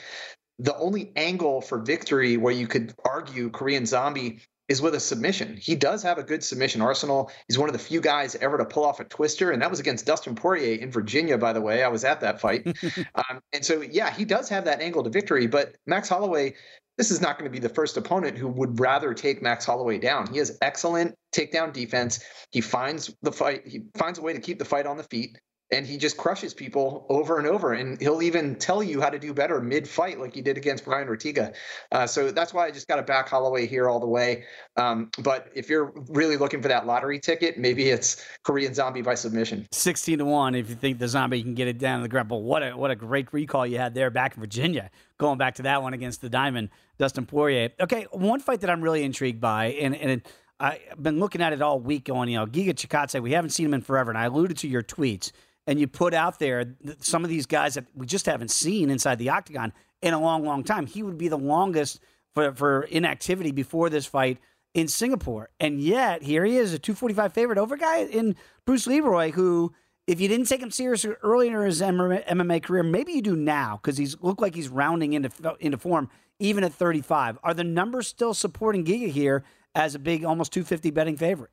the 0.59 0.75
only 0.77 1.11
angle 1.15 1.61
for 1.61 1.79
victory 1.79 2.37
where 2.37 2.53
you 2.53 2.67
could 2.67 2.93
argue 3.03 3.49
Korean 3.49 3.85
Zombie 3.85 4.39
is 4.67 4.81
with 4.81 4.95
a 4.95 4.99
submission. 4.99 5.57
He 5.57 5.75
does 5.75 6.01
have 6.03 6.17
a 6.17 6.23
good 6.23 6.43
submission 6.43 6.81
arsenal. 6.81 7.31
He's 7.47 7.57
one 7.57 7.69
of 7.69 7.73
the 7.73 7.79
few 7.79 8.01
guys 8.01 8.35
ever 8.35 8.57
to 8.57 8.65
pull 8.65 8.85
off 8.85 8.99
a 8.99 9.03
twister, 9.03 9.51
and 9.51 9.61
that 9.61 9.69
was 9.69 9.79
against 9.79 10.05
Dustin 10.05 10.35
Poirier 10.35 10.79
in 10.79 10.91
Virginia, 10.91 11.37
by 11.37 11.53
the 11.53 11.61
way. 11.61 11.83
I 11.83 11.87
was 11.87 12.03
at 12.03 12.21
that 12.21 12.41
fight. 12.41 12.65
um, 13.15 13.41
and 13.53 13.63
so, 13.63 13.81
yeah, 13.81 14.11
he 14.11 14.25
does 14.25 14.49
have 14.49 14.65
that 14.65 14.81
angle 14.81 15.03
to 15.03 15.09
victory, 15.09 15.47
but 15.47 15.75
Max 15.85 16.09
Holloway, 16.09 16.55
this 16.97 17.11
is 17.11 17.21
not 17.21 17.37
going 17.37 17.49
to 17.49 17.53
be 17.53 17.59
the 17.59 17.73
first 17.73 17.97
opponent 17.97 18.37
who 18.37 18.47
would 18.47 18.79
rather 18.79 19.13
take 19.13 19.41
Max 19.41 19.65
Holloway 19.65 19.99
down. 19.99 20.31
He 20.31 20.39
has 20.39 20.57
excellent 20.61 21.15
takedown 21.35 21.73
defense. 21.73 22.23
He 22.51 22.61
finds 22.61 23.13
the 23.21 23.31
fight, 23.31 23.67
he 23.67 23.83
finds 23.95 24.17
a 24.17 24.21
way 24.21 24.33
to 24.33 24.39
keep 24.39 24.57
the 24.57 24.65
fight 24.65 24.87
on 24.87 24.97
the 24.97 25.03
feet 25.03 25.37
and 25.71 25.85
he 25.87 25.97
just 25.97 26.17
crushes 26.17 26.53
people 26.53 27.05
over 27.09 27.39
and 27.39 27.47
over. 27.47 27.73
And 27.73 27.99
he'll 27.99 28.21
even 28.21 28.55
tell 28.55 28.83
you 28.83 29.01
how 29.01 29.09
to 29.09 29.17
do 29.17 29.33
better 29.33 29.59
mid 29.59 29.87
fight, 29.87 30.19
like 30.19 30.33
he 30.33 30.41
did 30.41 30.57
against 30.57 30.85
Brian 30.85 31.07
Ortega. 31.07 31.53
Uh, 31.91 32.05
so 32.05 32.31
that's 32.31 32.53
why 32.53 32.67
I 32.67 32.71
just 32.71 32.87
got 32.87 32.97
to 32.97 33.03
back 33.03 33.27
Holloway 33.27 33.65
here 33.65 33.89
all 33.89 33.99
the 33.99 34.07
way. 34.07 34.43
Um, 34.77 35.09
but 35.19 35.49
if 35.55 35.69
you're 35.69 35.91
really 36.09 36.37
looking 36.37 36.61
for 36.61 36.67
that 36.67 36.85
lottery 36.85 37.19
ticket, 37.19 37.57
maybe 37.57 37.89
it's 37.89 38.23
Korean 38.43 38.73
Zombie 38.73 39.01
by 39.01 39.15
submission. 39.15 39.67
Sixteen 39.71 40.19
to 40.19 40.25
one. 40.25 40.53
If 40.53 40.69
you 40.69 40.75
think 40.75 40.99
the 40.99 41.07
Zombie 41.07 41.41
can 41.41 41.55
get 41.55 41.67
it 41.67 41.79
down 41.79 41.99
to 41.99 42.03
the 42.03 42.09
ground, 42.09 42.29
but 42.29 42.37
what 42.37 42.61
a 42.61 42.71
what 42.71 42.91
a 42.91 42.95
great 42.95 43.33
recall 43.33 43.65
you 43.65 43.77
had 43.77 43.93
there 43.93 44.11
back 44.11 44.35
in 44.35 44.41
Virginia. 44.41 44.91
Going 45.17 45.37
back 45.37 45.55
to 45.55 45.63
that 45.63 45.81
one 45.81 45.93
against 45.93 46.21
the 46.21 46.29
Diamond, 46.29 46.69
Dustin 46.99 47.25
Poirier. 47.25 47.69
Okay, 47.79 48.05
one 48.11 48.39
fight 48.39 48.61
that 48.61 48.69
I'm 48.69 48.81
really 48.81 49.03
intrigued 49.03 49.41
by, 49.41 49.67
and 49.67 49.95
and. 49.95 50.21
I've 50.57 50.79
been 51.03 51.19
looking 51.19 51.41
at 51.41 51.51
it 51.51 51.61
all 51.61 51.81
week 51.81 52.05
going, 52.05 52.29
you 52.29 52.37
know, 52.37 52.45
Giga 52.45 52.69
Chikadze, 52.69 53.21
we 53.21 53.33
haven't 53.33 53.49
seen 53.49 53.65
him 53.65 53.73
in 53.73 53.81
forever. 53.81 54.09
And 54.09 54.17
I 54.17 54.23
alluded 54.23 54.55
to 54.59 54.69
your 54.69 54.83
tweets 54.83 55.33
and 55.67 55.79
you 55.79 55.87
put 55.87 56.13
out 56.13 56.39
there 56.39 56.75
some 56.99 57.23
of 57.23 57.29
these 57.29 57.45
guys 57.45 57.73
that 57.75 57.85
we 57.95 58.05
just 58.05 58.25
haven't 58.25 58.51
seen 58.51 58.89
inside 58.89 59.17
the 59.17 59.29
octagon 59.29 59.73
in 60.01 60.13
a 60.13 60.19
long, 60.19 60.45
long 60.45 60.63
time. 60.63 60.85
He 60.85 61.03
would 61.03 61.17
be 61.17 61.27
the 61.27 61.37
longest 61.37 61.99
for, 62.33 62.53
for 62.53 62.83
inactivity 62.83 63.51
before 63.51 63.89
this 63.89 64.05
fight 64.05 64.39
in 64.73 64.87
Singapore. 64.87 65.49
And 65.59 65.81
yet, 65.81 66.21
here 66.21 66.45
he 66.45 66.57
is, 66.57 66.73
a 66.73 66.79
245 66.79 67.33
favorite 67.33 67.57
over 67.57 67.77
guy 67.77 67.99
in 67.99 68.35
Bruce 68.65 68.85
Leroy, 68.85 69.31
who, 69.31 69.73
if 70.05 70.21
you 70.21 70.27
didn't 70.27 70.47
take 70.47 70.61
him 70.61 70.71
seriously 70.71 71.13
earlier 71.23 71.61
in 71.61 71.67
his 71.67 71.81
MMA 71.81 72.61
career, 72.61 72.83
maybe 72.83 73.13
you 73.13 73.21
do 73.21 73.35
now 73.35 73.79
because 73.81 73.97
he's 73.97 74.19
looked 74.21 74.41
like 74.41 74.53
he's 74.53 74.69
rounding 74.69 75.13
into, 75.13 75.29
into 75.59 75.77
form 75.77 76.09
even 76.39 76.63
at 76.63 76.73
35. 76.73 77.39
Are 77.43 77.53
the 77.53 77.63
numbers 77.63 78.07
still 78.07 78.33
supporting 78.33 78.83
Giga 78.83 79.09
here 79.09 79.43
as 79.73 79.95
a 79.95 79.99
big, 79.99 80.25
almost 80.25 80.51
250 80.53 80.91
betting 80.91 81.17
favorite? 81.17 81.51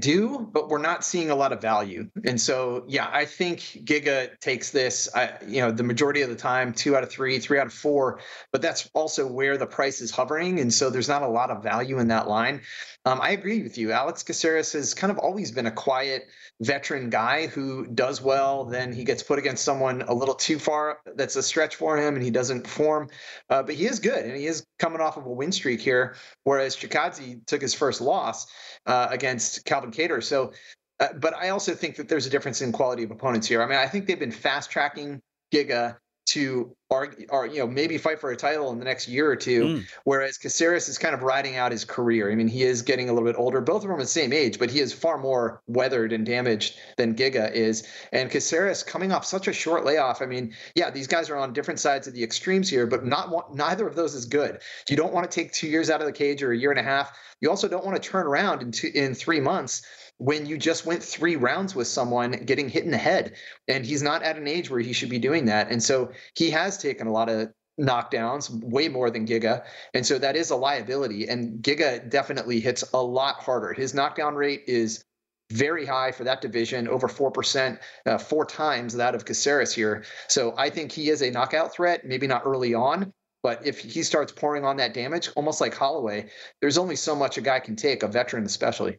Do, 0.00 0.48
but 0.52 0.68
we're 0.68 0.78
not 0.78 1.04
seeing 1.04 1.30
a 1.30 1.34
lot 1.34 1.52
of 1.52 1.60
value. 1.60 2.10
And 2.24 2.40
so, 2.40 2.84
yeah, 2.88 3.08
I 3.12 3.24
think 3.24 3.60
Giga 3.60 4.38
takes 4.40 4.70
this, 4.70 5.08
I, 5.14 5.32
you 5.46 5.60
know, 5.60 5.70
the 5.70 5.84
majority 5.84 6.22
of 6.22 6.30
the 6.30 6.36
time, 6.36 6.72
two 6.72 6.96
out 6.96 7.04
of 7.04 7.10
three, 7.10 7.38
three 7.38 7.60
out 7.60 7.66
of 7.66 7.72
four, 7.72 8.20
but 8.52 8.60
that's 8.60 8.90
also 8.92 9.26
where 9.26 9.56
the 9.56 9.66
price 9.66 10.00
is 10.00 10.10
hovering. 10.10 10.58
And 10.58 10.74
so 10.74 10.90
there's 10.90 11.08
not 11.08 11.22
a 11.22 11.28
lot 11.28 11.50
of 11.50 11.62
value 11.62 12.00
in 12.00 12.08
that 12.08 12.28
line. 12.28 12.62
Um, 13.04 13.20
I 13.22 13.30
agree 13.30 13.62
with 13.62 13.78
you. 13.78 13.92
Alex 13.92 14.22
Caceres 14.22 14.72
has 14.72 14.94
kind 14.94 15.10
of 15.10 15.18
always 15.18 15.52
been 15.52 15.66
a 15.66 15.70
quiet 15.70 16.24
veteran 16.60 17.08
guy 17.08 17.46
who 17.46 17.86
does 17.86 18.20
well. 18.20 18.64
Then 18.64 18.92
he 18.92 19.04
gets 19.04 19.22
put 19.22 19.38
against 19.38 19.64
someone 19.64 20.02
a 20.02 20.12
little 20.12 20.34
too 20.34 20.58
far. 20.58 20.98
That's 21.14 21.36
a 21.36 21.42
stretch 21.42 21.76
for 21.76 21.96
him, 21.96 22.16
and 22.16 22.24
he 22.24 22.30
doesn't 22.30 22.64
perform. 22.64 23.08
Uh, 23.48 23.62
but 23.62 23.76
he 23.76 23.86
is 23.86 24.00
good, 24.00 24.24
and 24.24 24.36
he 24.36 24.46
is 24.46 24.66
coming 24.78 25.00
off 25.00 25.16
of 25.16 25.24
a 25.24 25.32
win 25.32 25.52
streak 25.52 25.80
here. 25.80 26.16
Whereas 26.42 26.76
Chikadze 26.76 27.46
took 27.46 27.62
his 27.62 27.74
first 27.74 28.00
loss 28.00 28.46
uh, 28.84 29.06
against 29.10 29.64
Calvin 29.68 29.92
Kattar. 29.92 30.22
So, 30.22 30.52
uh, 31.00 31.12
but 31.20 31.34
I 31.34 31.50
also 31.50 31.74
think 31.74 31.96
that 31.96 32.08
there's 32.08 32.26
a 32.26 32.30
difference 32.30 32.60
in 32.62 32.72
quality 32.72 33.04
of 33.04 33.10
opponents 33.10 33.46
here. 33.46 33.62
I 33.62 33.66
mean, 33.66 33.78
I 33.78 33.86
think 33.86 34.06
they've 34.06 34.18
been 34.18 34.32
fast 34.32 34.70
tracking 34.70 35.20
Giga 35.52 35.96
to 36.30 36.74
argue, 36.90 37.26
or 37.30 37.46
you 37.46 37.58
know 37.58 37.66
maybe 37.66 37.98
fight 37.98 38.20
for 38.20 38.30
a 38.30 38.36
title 38.36 38.70
in 38.72 38.78
the 38.78 38.84
next 38.84 39.08
year 39.08 39.30
or 39.30 39.36
two. 39.36 39.64
Mm. 39.64 39.86
Whereas 40.04 40.38
Caceres 40.38 40.88
is 40.88 40.98
kind 40.98 41.14
of 41.14 41.22
riding 41.22 41.56
out 41.56 41.72
his 41.72 41.84
career. 41.84 42.30
I 42.30 42.34
mean, 42.34 42.48
he 42.48 42.62
is 42.62 42.82
getting 42.82 43.08
a 43.08 43.12
little 43.12 43.28
bit 43.28 43.38
older. 43.38 43.60
Both 43.60 43.82
of 43.82 43.82
them 43.82 43.92
are 43.92 43.98
the 43.98 44.06
same 44.06 44.32
age, 44.32 44.58
but 44.58 44.70
he 44.70 44.80
is 44.80 44.92
far 44.92 45.18
more 45.18 45.62
weathered 45.66 46.12
and 46.12 46.24
damaged 46.24 46.78
than 46.96 47.14
Giga 47.14 47.52
is. 47.52 47.86
And 48.12 48.30
Caceres 48.30 48.82
coming 48.82 49.12
off 49.12 49.24
such 49.24 49.48
a 49.48 49.52
short 49.52 49.84
layoff. 49.84 50.22
I 50.22 50.26
mean, 50.26 50.54
yeah, 50.74 50.90
these 50.90 51.06
guys 51.06 51.30
are 51.30 51.36
on 51.36 51.52
different 51.52 51.80
sides 51.80 52.06
of 52.06 52.14
the 52.14 52.24
extremes 52.24 52.68
here, 52.68 52.86
but 52.86 53.04
not 53.04 53.54
neither 53.54 53.86
of 53.86 53.94
those 53.94 54.14
is 54.14 54.24
good. 54.24 54.60
You 54.88 54.96
don't 54.96 55.12
want 55.12 55.30
to 55.30 55.34
take 55.34 55.52
two 55.52 55.68
years 55.68 55.90
out 55.90 56.00
of 56.00 56.06
the 56.06 56.12
cage 56.12 56.42
or 56.42 56.52
a 56.52 56.56
year 56.56 56.70
and 56.70 56.80
a 56.80 56.82
half. 56.82 57.12
You 57.40 57.50
also 57.50 57.68
don't 57.68 57.84
want 57.84 58.02
to 58.02 58.08
turn 58.08 58.26
around 58.26 58.62
in 58.62 58.72
two, 58.72 58.90
in 58.92 59.14
three 59.14 59.40
months 59.40 59.82
when 60.18 60.46
you 60.46 60.58
just 60.58 60.84
went 60.84 61.02
three 61.02 61.36
rounds 61.36 61.76
with 61.76 61.86
someone 61.86 62.32
getting 62.32 62.68
hit 62.68 62.84
in 62.84 62.90
the 62.90 62.98
head. 62.98 63.34
And 63.68 63.86
he's 63.86 64.02
not 64.02 64.22
at 64.24 64.36
an 64.36 64.48
age 64.48 64.68
where 64.68 64.80
he 64.80 64.92
should 64.92 65.10
be 65.10 65.20
doing 65.20 65.44
that. 65.46 65.70
And 65.70 65.80
so 65.82 66.10
he 66.34 66.50
has 66.50 66.77
taken 66.78 67.06
a 67.06 67.12
lot 67.12 67.28
of 67.28 67.52
knockdowns, 67.78 68.50
way 68.64 68.88
more 68.88 69.10
than 69.10 69.26
Giga. 69.26 69.64
And 69.94 70.04
so 70.04 70.18
that 70.18 70.36
is 70.36 70.50
a 70.50 70.56
liability. 70.56 71.28
And 71.28 71.62
Giga 71.62 72.08
definitely 72.10 72.60
hits 72.60 72.84
a 72.92 73.02
lot 73.02 73.36
harder. 73.36 73.72
His 73.72 73.94
knockdown 73.94 74.34
rate 74.34 74.64
is 74.66 75.04
very 75.50 75.86
high 75.86 76.12
for 76.12 76.24
that 76.24 76.40
division, 76.40 76.88
over 76.88 77.08
4%, 77.08 77.78
uh, 78.06 78.18
four 78.18 78.44
times 78.44 78.94
that 78.94 79.14
of 79.14 79.24
Caceres 79.24 79.72
here. 79.72 80.04
So 80.28 80.54
I 80.58 80.68
think 80.70 80.92
he 80.92 81.08
is 81.08 81.22
a 81.22 81.30
knockout 81.30 81.72
threat, 81.72 82.04
maybe 82.04 82.26
not 82.26 82.42
early 82.44 82.74
on. 82.74 83.12
But 83.42 83.64
if 83.64 83.78
he 83.78 84.02
starts 84.02 84.32
pouring 84.32 84.64
on 84.64 84.76
that 84.78 84.94
damage, 84.94 85.30
almost 85.36 85.60
like 85.60 85.74
Holloway, 85.74 86.28
there's 86.60 86.76
only 86.76 86.96
so 86.96 87.14
much 87.14 87.38
a 87.38 87.40
guy 87.40 87.60
can 87.60 87.76
take, 87.76 88.02
a 88.02 88.08
veteran 88.08 88.44
especially. 88.44 88.98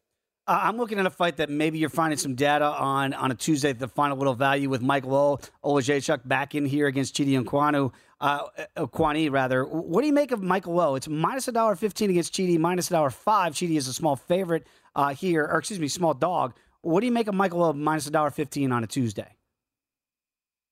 Uh, 0.49 0.61
I'm 0.63 0.77
looking 0.77 0.97
at 0.97 1.05
a 1.05 1.11
fight 1.11 1.37
that 1.37 1.51
maybe 1.51 1.77
you're 1.77 1.89
finding 1.89 2.17
some 2.17 2.33
data 2.33 2.65
on 2.65 3.13
on 3.13 3.29
a 3.29 3.35
Tuesday, 3.35 3.71
the 3.71 3.87
final 3.87 4.17
little 4.17 4.33
value 4.33 4.67
with 4.67 4.81
Michael 4.81 5.13
O. 5.13 5.39
Oleksiejczuk 5.63 6.27
back 6.27 6.55
in 6.55 6.65
here 6.65 6.87
against 6.87 7.15
Chidi 7.15 7.37
uh, 7.37 8.23
uh, 8.23 8.85
Kwani 8.87 9.31
rather. 9.31 9.63
What 9.63 10.01
do 10.01 10.07
you 10.07 10.13
make 10.13 10.31
of 10.31 10.41
Michael 10.41 10.79
O? 10.79 10.95
It's 10.95 11.07
minus 11.07 11.47
a 11.47 11.51
dollar 11.51 11.75
fifteen 11.75 12.09
against 12.09 12.33
Chidi, 12.33 12.57
minus 12.57 12.87
a 12.87 12.93
dollar 12.93 13.11
five. 13.11 13.53
Chidi 13.53 13.77
is 13.77 13.87
a 13.87 13.93
small 13.93 14.15
favorite 14.15 14.65
uh, 14.95 15.13
here, 15.13 15.45
or 15.45 15.59
excuse 15.59 15.79
me, 15.79 15.87
small 15.87 16.15
dog. 16.15 16.55
What 16.81 17.01
do 17.01 17.05
you 17.05 17.13
make 17.13 17.27
of 17.27 17.35
Michael 17.35 17.63
O 17.63 17.73
minus 17.73 18.07
a 18.07 18.11
dollar 18.11 18.31
fifteen 18.31 18.71
on 18.71 18.83
a 18.83 18.87
Tuesday? 18.87 19.35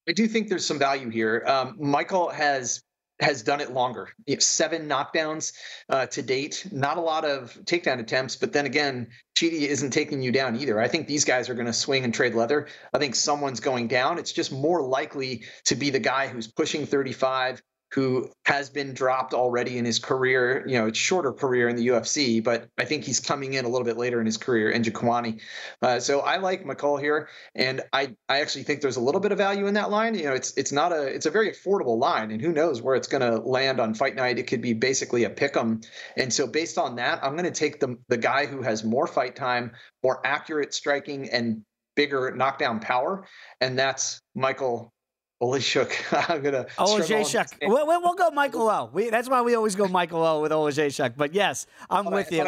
I 0.10 0.14
do 0.14 0.28
think 0.28 0.50
there's 0.50 0.66
some 0.66 0.80
value 0.80 1.10
here. 1.10 1.44
Um, 1.46 1.76
Michael 1.78 2.30
has 2.30 2.82
has 3.20 3.42
done 3.42 3.62
it 3.62 3.72
longer. 3.72 4.10
You 4.26 4.36
know, 4.36 4.40
seven 4.40 4.88
knockdowns 4.88 5.54
uh, 5.90 6.06
to 6.08 6.22
date. 6.22 6.68
Not 6.72 6.98
a 6.98 7.02
lot 7.02 7.26
of 7.26 7.58
takedown 7.64 8.00
attempts, 8.00 8.36
but 8.36 8.54
then 8.54 8.66
again, 8.66 9.08
Chidi 9.36 9.68
isn't 9.68 9.92
taking 9.92 10.22
you 10.22 10.32
down 10.32 10.56
either. 10.56 10.80
I 10.80 10.88
think 10.88 11.08
these 11.08 11.26
guys 11.26 11.50
are 11.50 11.54
going 11.54 11.68
to 11.68 11.74
swing 11.74 12.04
and 12.04 12.14
trade 12.14 12.36
leather. 12.36 12.68
I 12.94 13.00
think 13.00 13.16
someone's 13.16 13.60
going 13.60 13.88
down. 13.88 14.20
It's 14.20 14.32
just 14.32 14.52
more 14.52 14.82
likely 14.82 15.44
to 15.66 15.76
be 15.76 15.90
the 15.90 16.00
guy 16.00 16.28
who's 16.28 16.48
pushing 16.48 16.86
35, 16.86 17.62
who 17.94 18.30
has 18.46 18.70
been 18.70 18.94
dropped 18.94 19.34
already 19.34 19.78
in 19.78 19.86
his 19.86 19.98
career, 19.98 20.64
you 20.68 20.78
know, 20.78 20.88
it's 20.88 21.00
shorter 21.00 21.32
career 21.32 21.70
in 21.70 21.78
the 21.78 21.88
UFC, 21.88 22.44
but 22.44 22.68
I 22.78 22.84
think 22.84 23.06
he's 23.06 23.20
coming 23.20 23.54
in 23.54 23.64
a 23.64 23.70
little 23.70 23.86
bit 23.86 23.98
later 23.98 24.20
in 24.20 24.26
his 24.26 24.36
career 24.38 24.70
in 24.70 24.84
Njokuani. 24.84 25.42
Uh, 25.82 26.00
so 26.00 26.20
I 26.20 26.38
like 26.38 26.66
McCall 26.66 27.00
here, 27.00 27.30
and 27.56 27.82
I 27.94 28.16
I 28.28 28.42
actually 28.42 28.64
think 28.64 28.82
there's 28.82 28.98
a 28.98 29.02
little 29.02 29.22
bit 29.22 29.32
of 29.32 29.38
value 29.38 29.68
in 29.68 29.76
that 29.76 29.90
line. 29.90 30.16
You 30.16 30.26
know, 30.26 30.34
it's 30.34 30.54
it's 30.58 30.72
not 30.72 30.92
a 30.92 31.04
it's 31.04 31.26
a 31.26 31.32
very 31.32 31.52
affordable 31.52 31.98
line, 31.98 32.32
and 32.32 32.42
who 32.42 32.52
knows 32.52 32.82
where 32.82 32.96
it's 32.96 33.08
going 33.08 33.22
to 33.22 33.38
land 33.40 33.80
on 33.80 33.94
fight 33.94 34.16
night? 34.16 34.38
It 34.38 34.48
could 34.48 34.62
be 34.62 34.74
basically 34.74 35.24
a 35.24 35.30
pick 35.30 35.56
'em. 35.56 35.82
And 36.18 36.34
so 36.34 36.46
based 36.46 36.78
on 36.78 36.98
that, 36.98 37.24
I'm 37.24 37.34
going 37.34 37.46
to 37.46 37.52
take 37.52 37.80
the 37.80 37.98
the 38.10 38.18
guy 38.18 38.48
who 38.48 38.62
has 38.64 38.84
more 38.84 39.08
fight 39.08 39.36
time, 39.36 39.72
more 40.04 40.20
accurate 40.26 40.74
striking, 40.74 41.30
and 41.30 41.64
bigger 41.96 42.32
knockdown 42.36 42.80
power, 42.80 43.26
and 43.62 43.80
that's 43.80 44.22
Michael 44.36 44.94
Oleksiejczuk. 45.42 45.92
I'm 46.30 46.42
gonna. 46.42 46.66
Oleksiejczuk. 46.78 47.48
We'll, 47.62 47.86
we'll, 47.86 48.16
go 48.16 48.32
Michael 48.32 48.70
O. 48.70 48.90
We, 48.94 49.10
that's 49.10 49.30
why 49.30 49.42
we 49.42 49.56
always 49.56 49.76
go 49.76 49.88
Michael 49.88 50.24
O 50.24 50.42
with 50.42 50.52
Oleksiejczuk. 50.52 51.16
But 51.16 51.34
yes, 51.34 51.68
I'm 51.90 52.06
with 52.06 52.32
you. 52.32 52.46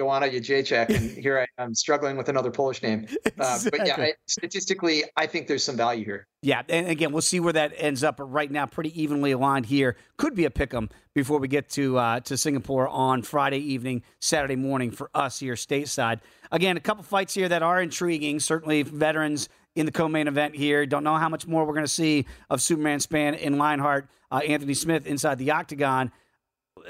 Joanna 0.00 0.28
Jacek, 0.28 0.88
and 0.88 1.10
here 1.10 1.46
I 1.58 1.62
am 1.62 1.74
struggling 1.74 2.16
with 2.16 2.30
another 2.30 2.50
Polish 2.50 2.82
name. 2.82 3.06
Uh, 3.38 3.54
exactly. 3.54 3.78
But 3.78 3.86
yeah, 3.86 3.96
I, 3.96 4.12
statistically, 4.26 5.04
I 5.16 5.26
think 5.26 5.46
there's 5.46 5.64
some 5.64 5.76
value 5.76 6.04
here. 6.04 6.26
Yeah, 6.42 6.62
and 6.68 6.88
again, 6.88 7.10
we'll 7.10 7.22
see 7.22 7.40
where 7.40 7.54
that 7.54 7.72
ends 7.76 8.04
up. 8.04 8.18
But 8.18 8.24
right 8.24 8.50
now, 8.50 8.66
pretty 8.66 9.00
evenly 9.00 9.30
aligned 9.30 9.64
here. 9.64 9.96
Could 10.18 10.34
be 10.34 10.44
a 10.44 10.50
pick 10.50 10.74
'em 10.74 10.90
before 11.14 11.38
we 11.38 11.48
get 11.48 11.70
to 11.70 11.96
uh, 11.96 12.20
to 12.20 12.36
Singapore 12.36 12.88
on 12.88 13.22
Friday 13.22 13.58
evening, 13.58 14.02
Saturday 14.20 14.56
morning 14.56 14.90
for 14.90 15.10
us 15.14 15.38
here 15.38 15.54
stateside. 15.54 16.20
Again, 16.50 16.76
a 16.76 16.80
couple 16.80 17.02
fights 17.02 17.32
here 17.32 17.48
that 17.48 17.62
are 17.62 17.80
intriguing. 17.80 18.40
Certainly, 18.40 18.82
veterans 18.82 19.48
in 19.76 19.86
the 19.86 19.92
co-main 19.92 20.28
event 20.28 20.54
here. 20.54 20.84
Don't 20.86 21.04
know 21.04 21.16
how 21.16 21.28
much 21.28 21.46
more 21.46 21.64
we're 21.64 21.74
going 21.74 21.84
to 21.84 21.88
see 21.88 22.26
of 22.48 22.60
Superman 22.60 22.98
Spann 22.98 23.38
and 23.40 23.58
Lionheart, 23.58 24.08
uh, 24.30 24.40
Anthony 24.46 24.74
Smith 24.74 25.06
inside 25.06 25.38
the 25.38 25.50
octagon. 25.52 26.10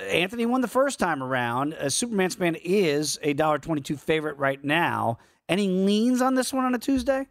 Anthony 0.08 0.46
won 0.46 0.60
the 0.60 0.68
first 0.68 0.98
time 0.98 1.22
around. 1.22 1.74
Uh, 1.74 1.88
Superman 1.88 2.30
Spann 2.30 2.60
is 2.62 3.18
a 3.22 3.32
dollar 3.32 3.58
twenty-two 3.58 3.96
favorite 3.96 4.38
right 4.38 4.62
now. 4.62 5.18
Any 5.48 5.68
leans 5.68 6.22
on 6.22 6.34
this 6.36 6.52
one 6.52 6.64
on 6.64 6.74
a 6.74 6.78
Tuesday? 6.78 7.26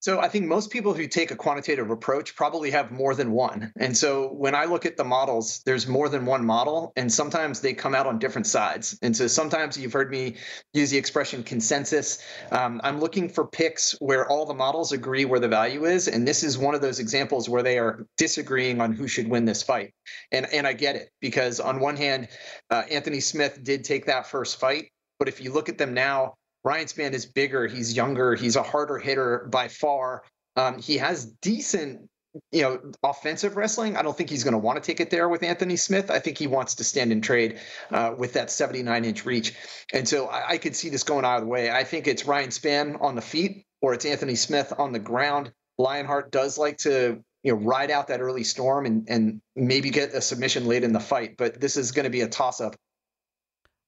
So 0.00 0.18
I 0.18 0.28
think 0.28 0.46
most 0.46 0.70
people 0.70 0.94
who 0.94 1.06
take 1.06 1.30
a 1.30 1.36
quantitative 1.36 1.90
approach 1.90 2.34
probably 2.34 2.70
have 2.70 2.90
more 2.90 3.14
than 3.14 3.32
one. 3.32 3.70
And 3.76 3.94
so 3.94 4.28
when 4.28 4.54
I 4.54 4.64
look 4.64 4.86
at 4.86 4.96
the 4.96 5.04
models, 5.04 5.60
there's 5.66 5.86
more 5.86 6.08
than 6.08 6.24
one 6.24 6.44
model, 6.44 6.94
and 6.96 7.12
sometimes 7.12 7.60
they 7.60 7.74
come 7.74 7.94
out 7.94 8.06
on 8.06 8.18
different 8.18 8.46
sides. 8.46 8.98
And 9.02 9.14
so 9.14 9.26
sometimes 9.26 9.76
you've 9.76 9.92
heard 9.92 10.10
me 10.10 10.36
use 10.72 10.88
the 10.90 10.96
expression 10.96 11.42
consensus. 11.42 12.24
Um, 12.50 12.80
I'm 12.82 12.98
looking 12.98 13.28
for 13.28 13.46
picks 13.46 13.92
where 14.00 14.26
all 14.26 14.46
the 14.46 14.54
models 14.54 14.92
agree 14.92 15.26
where 15.26 15.38
the 15.38 15.48
value 15.48 15.84
is, 15.84 16.08
and 16.08 16.26
this 16.26 16.42
is 16.42 16.56
one 16.56 16.74
of 16.74 16.80
those 16.80 16.98
examples 16.98 17.48
where 17.50 17.62
they 17.62 17.78
are 17.78 18.06
disagreeing 18.16 18.80
on 18.80 18.92
who 18.92 19.06
should 19.06 19.28
win 19.28 19.44
this 19.44 19.62
fight. 19.62 19.92
And 20.32 20.46
and 20.50 20.66
I 20.66 20.72
get 20.72 20.96
it 20.96 21.10
because 21.20 21.60
on 21.60 21.78
one 21.78 21.96
hand, 21.96 22.28
uh, 22.70 22.84
Anthony 22.90 23.20
Smith 23.20 23.62
did 23.62 23.84
take 23.84 24.06
that 24.06 24.26
first 24.26 24.58
fight, 24.58 24.92
but 25.18 25.28
if 25.28 25.42
you 25.42 25.52
look 25.52 25.68
at 25.68 25.76
them 25.76 25.92
now, 25.92 26.36
Ryan 26.64 26.86
Spann 26.86 27.12
is 27.12 27.26
bigger. 27.26 27.66
He's 27.66 27.96
younger. 27.96 28.34
He's 28.34 28.56
a 28.56 28.62
harder 28.62 28.98
hitter 28.98 29.48
by 29.50 29.68
far. 29.68 30.22
Um, 30.56 30.80
he 30.80 30.98
has 30.98 31.26
decent, 31.26 32.08
you 32.52 32.62
know, 32.62 32.80
offensive 33.02 33.56
wrestling. 33.56 33.96
I 33.96 34.02
don't 34.02 34.16
think 34.16 34.28
he's 34.28 34.44
going 34.44 34.52
to 34.52 34.58
want 34.58 34.82
to 34.82 34.86
take 34.86 35.00
it 35.00 35.10
there 35.10 35.28
with 35.28 35.42
Anthony 35.42 35.76
Smith. 35.76 36.10
I 36.10 36.18
think 36.18 36.38
he 36.38 36.46
wants 36.46 36.74
to 36.76 36.84
stand 36.84 37.12
and 37.12 37.24
trade 37.24 37.58
uh, 37.90 38.14
with 38.16 38.34
that 38.34 38.50
79 38.50 39.04
inch 39.04 39.24
reach. 39.24 39.54
And 39.92 40.06
so 40.06 40.26
I, 40.26 40.50
I 40.50 40.58
could 40.58 40.76
see 40.76 40.90
this 40.90 41.02
going 41.02 41.24
either 41.24 41.46
way. 41.46 41.70
I 41.70 41.84
think 41.84 42.06
it's 42.06 42.26
Ryan 42.26 42.50
Spann 42.50 43.00
on 43.00 43.14
the 43.14 43.22
feet 43.22 43.64
or 43.80 43.94
it's 43.94 44.04
Anthony 44.04 44.34
Smith 44.34 44.72
on 44.76 44.92
the 44.92 44.98
ground. 44.98 45.52
Lionheart 45.78 46.30
does 46.30 46.58
like 46.58 46.78
to 46.78 47.22
you 47.42 47.52
know 47.52 47.58
ride 47.58 47.90
out 47.90 48.08
that 48.08 48.20
early 48.20 48.44
storm 48.44 48.86
and 48.86 49.08
and 49.08 49.40
maybe 49.56 49.90
get 49.90 50.12
a 50.12 50.20
submission 50.20 50.66
late 50.66 50.84
in 50.84 50.92
the 50.92 51.00
fight 51.00 51.36
but 51.38 51.58
this 51.58 51.76
is 51.76 51.92
going 51.92 52.04
to 52.04 52.10
be 52.10 52.20
a 52.20 52.28
toss 52.28 52.60
up 52.60 52.76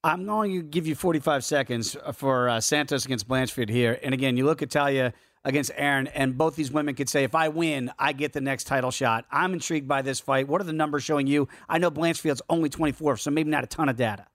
I'm 0.05 0.25
going 0.25 0.51
to 0.51 0.61
give 0.61 0.85
you 0.85 0.95
45 0.95 1.45
seconds 1.45 1.95
for 2.13 2.49
uh, 2.49 2.59
Santos 2.59 3.05
against 3.05 3.25
Blanchfield 3.25 3.69
here. 3.69 3.97
And 4.03 4.13
again, 4.13 4.35
you 4.35 4.43
look 4.43 4.61
at 4.61 4.67
Taila 4.67 5.13
against 5.45 5.71
Erin, 5.75 6.07
and 6.07 6.37
both 6.37 6.57
these 6.57 6.71
women 6.73 6.93
could 6.93 7.07
say, 7.07 7.23
if 7.23 7.33
I 7.33 7.47
win, 7.47 7.89
I 7.97 8.11
get 8.11 8.33
the 8.33 8.41
next 8.41 8.65
title 8.65 8.91
shot. 8.91 9.25
I'm 9.31 9.53
intrigued 9.53 9.87
by 9.87 10.01
this 10.01 10.19
fight. 10.19 10.49
What 10.49 10.59
are 10.59 10.65
the 10.65 10.73
numbers 10.73 11.03
showing 11.03 11.25
you? 11.27 11.47
I 11.69 11.77
know 11.77 11.89
Blanchfield's 11.89 12.41
only 12.49 12.67
24, 12.67 13.15
so 13.15 13.31
maybe 13.31 13.49
not 13.49 13.63
a 13.63 13.67
ton 13.67 13.87
of 13.87 13.95
data 13.95 14.27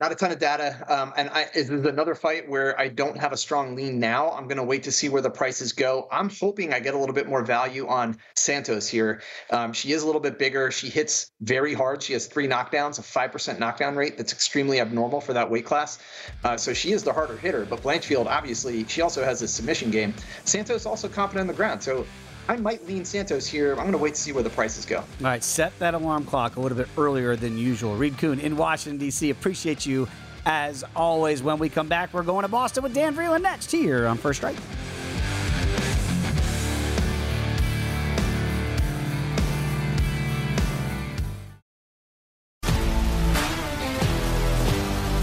not 0.00 0.12
a 0.12 0.14
ton 0.14 0.30
of 0.30 0.38
data. 0.38 0.84
Um, 0.88 1.14
and 1.16 1.30
I, 1.30 1.46
this 1.54 1.70
is 1.70 1.86
another 1.86 2.14
fight 2.14 2.48
where 2.48 2.78
I 2.78 2.88
don't 2.88 3.16
have 3.16 3.32
a 3.32 3.36
strong 3.36 3.74
lean 3.74 3.98
now. 3.98 4.30
I'm 4.30 4.46
going 4.46 4.58
to 4.58 4.64
wait 4.64 4.82
to 4.84 4.92
see 4.92 5.08
where 5.08 5.22
the 5.22 5.30
prices 5.30 5.72
go. 5.72 6.06
I'm 6.12 6.28
hoping 6.28 6.74
I 6.74 6.80
get 6.80 6.94
a 6.94 6.98
little 6.98 7.14
bit 7.14 7.26
more 7.26 7.42
value 7.42 7.88
on 7.88 8.18
Santos 8.34 8.88
here. 8.88 9.22
Um, 9.50 9.72
she 9.72 9.92
is 9.92 10.02
a 10.02 10.06
little 10.06 10.20
bit 10.20 10.38
bigger. 10.38 10.70
She 10.70 10.90
hits 10.90 11.30
very 11.40 11.72
hard. 11.72 12.02
She 12.02 12.12
has 12.12 12.26
three 12.26 12.46
knockdowns, 12.46 12.98
a 12.98 13.02
5% 13.02 13.58
knockdown 13.58 13.96
rate. 13.96 14.18
That's 14.18 14.34
extremely 14.34 14.80
abnormal 14.80 15.22
for 15.22 15.32
that 15.32 15.50
weight 15.50 15.64
class. 15.64 15.98
Uh, 16.44 16.58
so 16.58 16.74
she 16.74 16.92
is 16.92 17.02
the 17.02 17.12
harder 17.12 17.38
hitter. 17.38 17.64
But 17.64 17.82
Blanchfield, 17.82 18.26
obviously, 18.26 18.86
she 18.88 19.00
also 19.00 19.24
has 19.24 19.40
a 19.40 19.48
submission 19.48 19.90
game. 19.90 20.12
Santos 20.44 20.84
also 20.84 21.08
confident 21.08 21.42
on 21.42 21.46
the 21.46 21.54
ground. 21.54 21.82
So 21.82 22.06
I 22.48 22.56
might 22.56 22.86
lean 22.86 23.04
Santos 23.04 23.46
here. 23.46 23.72
I'm 23.72 23.78
going 23.78 23.92
to 23.92 23.98
wait 23.98 24.14
to 24.14 24.20
see 24.20 24.32
where 24.32 24.42
the 24.42 24.50
prices 24.50 24.84
go. 24.84 24.98
All 24.98 25.04
right, 25.20 25.42
set 25.42 25.76
that 25.80 25.94
alarm 25.94 26.24
clock 26.24 26.56
a 26.56 26.60
little 26.60 26.78
bit 26.78 26.88
earlier 26.96 27.34
than 27.34 27.58
usual. 27.58 27.96
Reed 27.96 28.18
Kuhn 28.18 28.38
in 28.38 28.56
Washington, 28.56 28.98
D.C. 28.98 29.30
Appreciate 29.30 29.84
you 29.84 30.06
as 30.44 30.84
always. 30.94 31.42
When 31.42 31.58
we 31.58 31.68
come 31.68 31.88
back, 31.88 32.14
we're 32.14 32.22
going 32.22 32.42
to 32.42 32.48
Boston 32.48 32.84
with 32.84 32.94
Dan 32.94 33.16
Vreeland 33.16 33.42
next 33.42 33.72
here 33.72 34.06
on 34.06 34.16
First 34.16 34.38
Strike. 34.38 34.56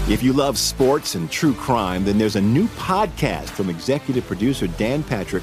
If 0.06 0.22
you 0.22 0.34
love 0.34 0.58
sports 0.58 1.14
and 1.14 1.30
true 1.30 1.54
crime, 1.54 2.04
then 2.04 2.18
there's 2.18 2.36
a 2.36 2.40
new 2.40 2.66
podcast 2.68 3.48
from 3.48 3.70
executive 3.70 4.26
producer 4.26 4.66
Dan 4.66 5.02
Patrick 5.02 5.42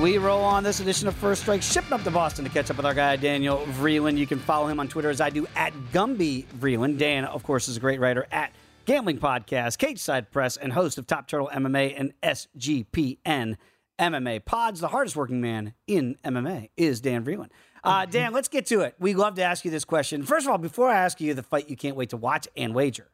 We 0.00 0.16
roll 0.16 0.42
on 0.42 0.64
this 0.64 0.80
edition 0.80 1.08
of 1.08 1.14
First 1.14 1.42
Strike, 1.42 1.60
shipping 1.60 1.92
up 1.92 2.02
to 2.04 2.10
Boston 2.10 2.42
to 2.46 2.50
catch 2.50 2.70
up 2.70 2.78
with 2.78 2.86
our 2.86 2.94
guy 2.94 3.16
Daniel 3.16 3.58
Vreeland. 3.58 4.16
You 4.16 4.26
can 4.26 4.38
follow 4.38 4.66
him 4.66 4.80
on 4.80 4.88
Twitter 4.88 5.10
as 5.10 5.20
I 5.20 5.28
do 5.28 5.46
at 5.54 5.74
Gumby 5.92 6.46
Vreeland. 6.58 6.96
Dan, 6.96 7.26
of 7.26 7.42
course, 7.42 7.68
is 7.68 7.76
a 7.76 7.80
great 7.80 8.00
writer 8.00 8.26
at 8.32 8.50
Gambling 8.86 9.18
Podcast, 9.18 9.76
Cage 9.76 9.98
Side 9.98 10.30
Press, 10.30 10.56
and 10.56 10.72
host 10.72 10.96
of 10.96 11.06
Top 11.06 11.28
Turtle 11.28 11.50
MMA 11.52 11.94
and 12.00 12.14
SGPN 12.22 13.58
MMA 13.98 14.42
Pods. 14.46 14.80
The 14.80 14.88
hardest 14.88 15.16
working 15.16 15.42
man 15.42 15.74
in 15.86 16.16
MMA 16.24 16.70
is 16.78 17.02
Dan 17.02 17.22
Vreeland. 17.22 17.50
Uh, 17.84 18.06
Dan, 18.06 18.32
let's 18.32 18.48
get 18.48 18.64
to 18.66 18.80
it. 18.80 18.94
We 18.98 19.12
love 19.12 19.34
to 19.34 19.42
ask 19.42 19.66
you 19.66 19.70
this 19.70 19.84
question. 19.84 20.22
First 20.22 20.46
of 20.46 20.52
all, 20.52 20.58
before 20.58 20.88
I 20.88 20.96
ask 20.96 21.20
you 21.20 21.34
the 21.34 21.42
fight 21.42 21.68
you 21.68 21.76
can't 21.76 21.94
wait 21.94 22.08
to 22.08 22.16
watch 22.16 22.48
and 22.56 22.74
wager, 22.74 23.10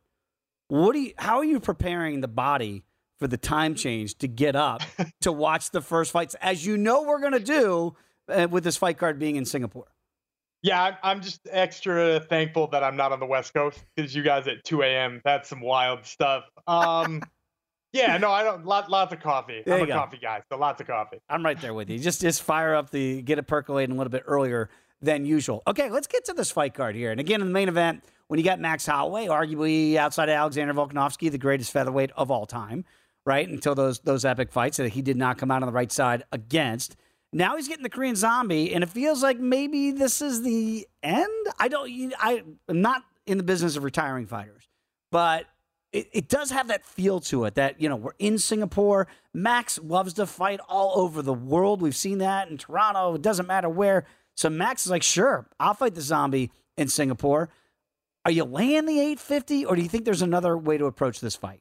what 0.68 0.92
do 0.92 1.00
you? 1.00 1.14
How 1.18 1.38
are 1.38 1.44
you 1.44 1.58
preparing 1.58 2.20
the 2.20 2.28
body 2.28 2.84
for 3.18 3.26
the 3.26 3.36
time 3.36 3.74
change 3.74 4.18
to 4.18 4.28
get 4.28 4.56
up 4.56 4.82
to 5.22 5.32
watch 5.32 5.70
the 5.70 5.80
first 5.80 6.12
fights, 6.12 6.34
as 6.40 6.64
you 6.64 6.76
know 6.76 7.02
we're 7.02 7.20
going 7.20 7.32
to 7.32 7.40
do 7.40 7.96
uh, 8.28 8.48
with 8.50 8.64
this 8.64 8.76
fight 8.76 8.98
card 8.98 9.18
being 9.18 9.36
in 9.36 9.44
Singapore? 9.44 9.86
Yeah, 10.62 10.96
I'm 11.02 11.20
just 11.20 11.46
extra 11.50 12.18
thankful 12.18 12.66
that 12.68 12.82
I'm 12.82 12.96
not 12.96 13.12
on 13.12 13.20
the 13.20 13.26
West 13.26 13.54
Coast 13.54 13.84
because 13.94 14.14
you 14.14 14.22
guys 14.22 14.48
at 14.48 14.64
2 14.64 14.82
a.m. 14.82 15.20
That's 15.24 15.48
some 15.48 15.60
wild 15.60 16.04
stuff. 16.04 16.44
Um, 16.66 17.22
yeah, 17.92 18.16
no, 18.18 18.30
I 18.30 18.42
don't. 18.42 18.64
Lot, 18.64 18.90
lots 18.90 19.12
of 19.12 19.20
coffee. 19.20 19.62
There 19.64 19.76
I'm 19.76 19.84
a 19.84 19.86
go. 19.86 19.92
coffee 19.92 20.18
guy, 20.20 20.42
so 20.50 20.58
lots 20.58 20.80
of 20.80 20.86
coffee. 20.88 21.18
I'm 21.28 21.44
right 21.44 21.60
there 21.60 21.74
with 21.74 21.88
you. 21.88 21.98
Just 21.98 22.20
just 22.20 22.42
fire 22.42 22.74
up 22.74 22.90
the 22.90 23.22
get 23.22 23.38
it 23.38 23.46
percolating 23.46 23.94
a 23.94 23.98
little 23.98 24.10
bit 24.10 24.24
earlier 24.26 24.68
than 25.00 25.24
usual. 25.24 25.62
Okay, 25.68 25.90
let's 25.90 26.06
get 26.06 26.24
to 26.24 26.32
this 26.32 26.50
fight 26.50 26.74
card 26.74 26.96
here. 26.96 27.10
And 27.10 27.20
again, 27.20 27.40
in 27.40 27.46
the 27.46 27.52
main 27.52 27.68
event, 27.68 28.02
when 28.28 28.38
you 28.38 28.44
got 28.44 28.58
Max 28.58 28.86
Holloway, 28.86 29.26
arguably 29.26 29.96
outside 29.96 30.28
of 30.28 30.34
Alexander 30.34 30.74
Volkanovski, 30.74 31.30
the 31.30 31.38
greatest 31.38 31.70
featherweight 31.70 32.10
of 32.16 32.30
all 32.30 32.46
time, 32.46 32.84
right? 33.26 33.46
Until 33.46 33.74
those 33.74 33.98
those 33.98 34.24
epic 34.24 34.50
fights 34.50 34.78
that 34.78 34.90
he 34.90 35.02
did 35.02 35.16
not 35.16 35.36
come 35.36 35.50
out 35.50 35.62
on 35.62 35.66
the 35.66 35.72
right 35.72 35.92
side 35.92 36.22
against. 36.32 36.96
Now 37.32 37.56
he's 37.56 37.68
getting 37.68 37.82
the 37.82 37.90
Korean 37.90 38.16
Zombie, 38.16 38.72
and 38.72 38.82
it 38.82 38.88
feels 38.88 39.22
like 39.22 39.38
maybe 39.38 39.90
this 39.90 40.22
is 40.22 40.42
the 40.42 40.86
end. 41.02 41.46
I 41.58 41.68
don't. 41.68 42.14
I 42.18 42.42
am 42.68 42.80
not 42.80 43.02
in 43.26 43.36
the 43.36 43.44
business 43.44 43.76
of 43.76 43.84
retiring 43.84 44.26
fighters, 44.26 44.68
but 45.10 45.46
it, 45.92 46.08
it 46.12 46.28
does 46.28 46.50
have 46.50 46.68
that 46.68 46.84
feel 46.84 47.20
to 47.20 47.44
it 47.44 47.54
that, 47.54 47.80
you 47.80 47.88
know, 47.88 47.96
we're 47.96 48.12
in 48.18 48.38
Singapore. 48.38 49.08
Max 49.32 49.78
loves 49.78 50.12
to 50.14 50.26
fight 50.26 50.60
all 50.68 51.00
over 51.00 51.22
the 51.22 51.34
world. 51.34 51.80
We've 51.80 51.96
seen 51.96 52.18
that 52.18 52.50
in 52.50 52.58
Toronto. 52.58 53.14
It 53.14 53.22
doesn't 53.22 53.46
matter 53.46 53.68
where. 53.68 54.04
So 54.36 54.50
Max 54.50 54.84
is 54.84 54.90
like, 54.90 55.02
sure, 55.02 55.48
I'll 55.58 55.74
fight 55.74 55.94
the 55.94 56.02
zombie 56.02 56.50
in 56.76 56.88
Singapore. 56.88 57.48
Are 58.24 58.30
you 58.30 58.44
laying 58.44 58.86
the 58.86 58.98
850 58.98 59.64
or 59.64 59.76
do 59.76 59.82
you 59.82 59.88
think 59.88 60.04
there's 60.04 60.22
another 60.22 60.58
way 60.58 60.76
to 60.76 60.86
approach 60.86 61.20
this 61.20 61.36
fight? 61.36 61.60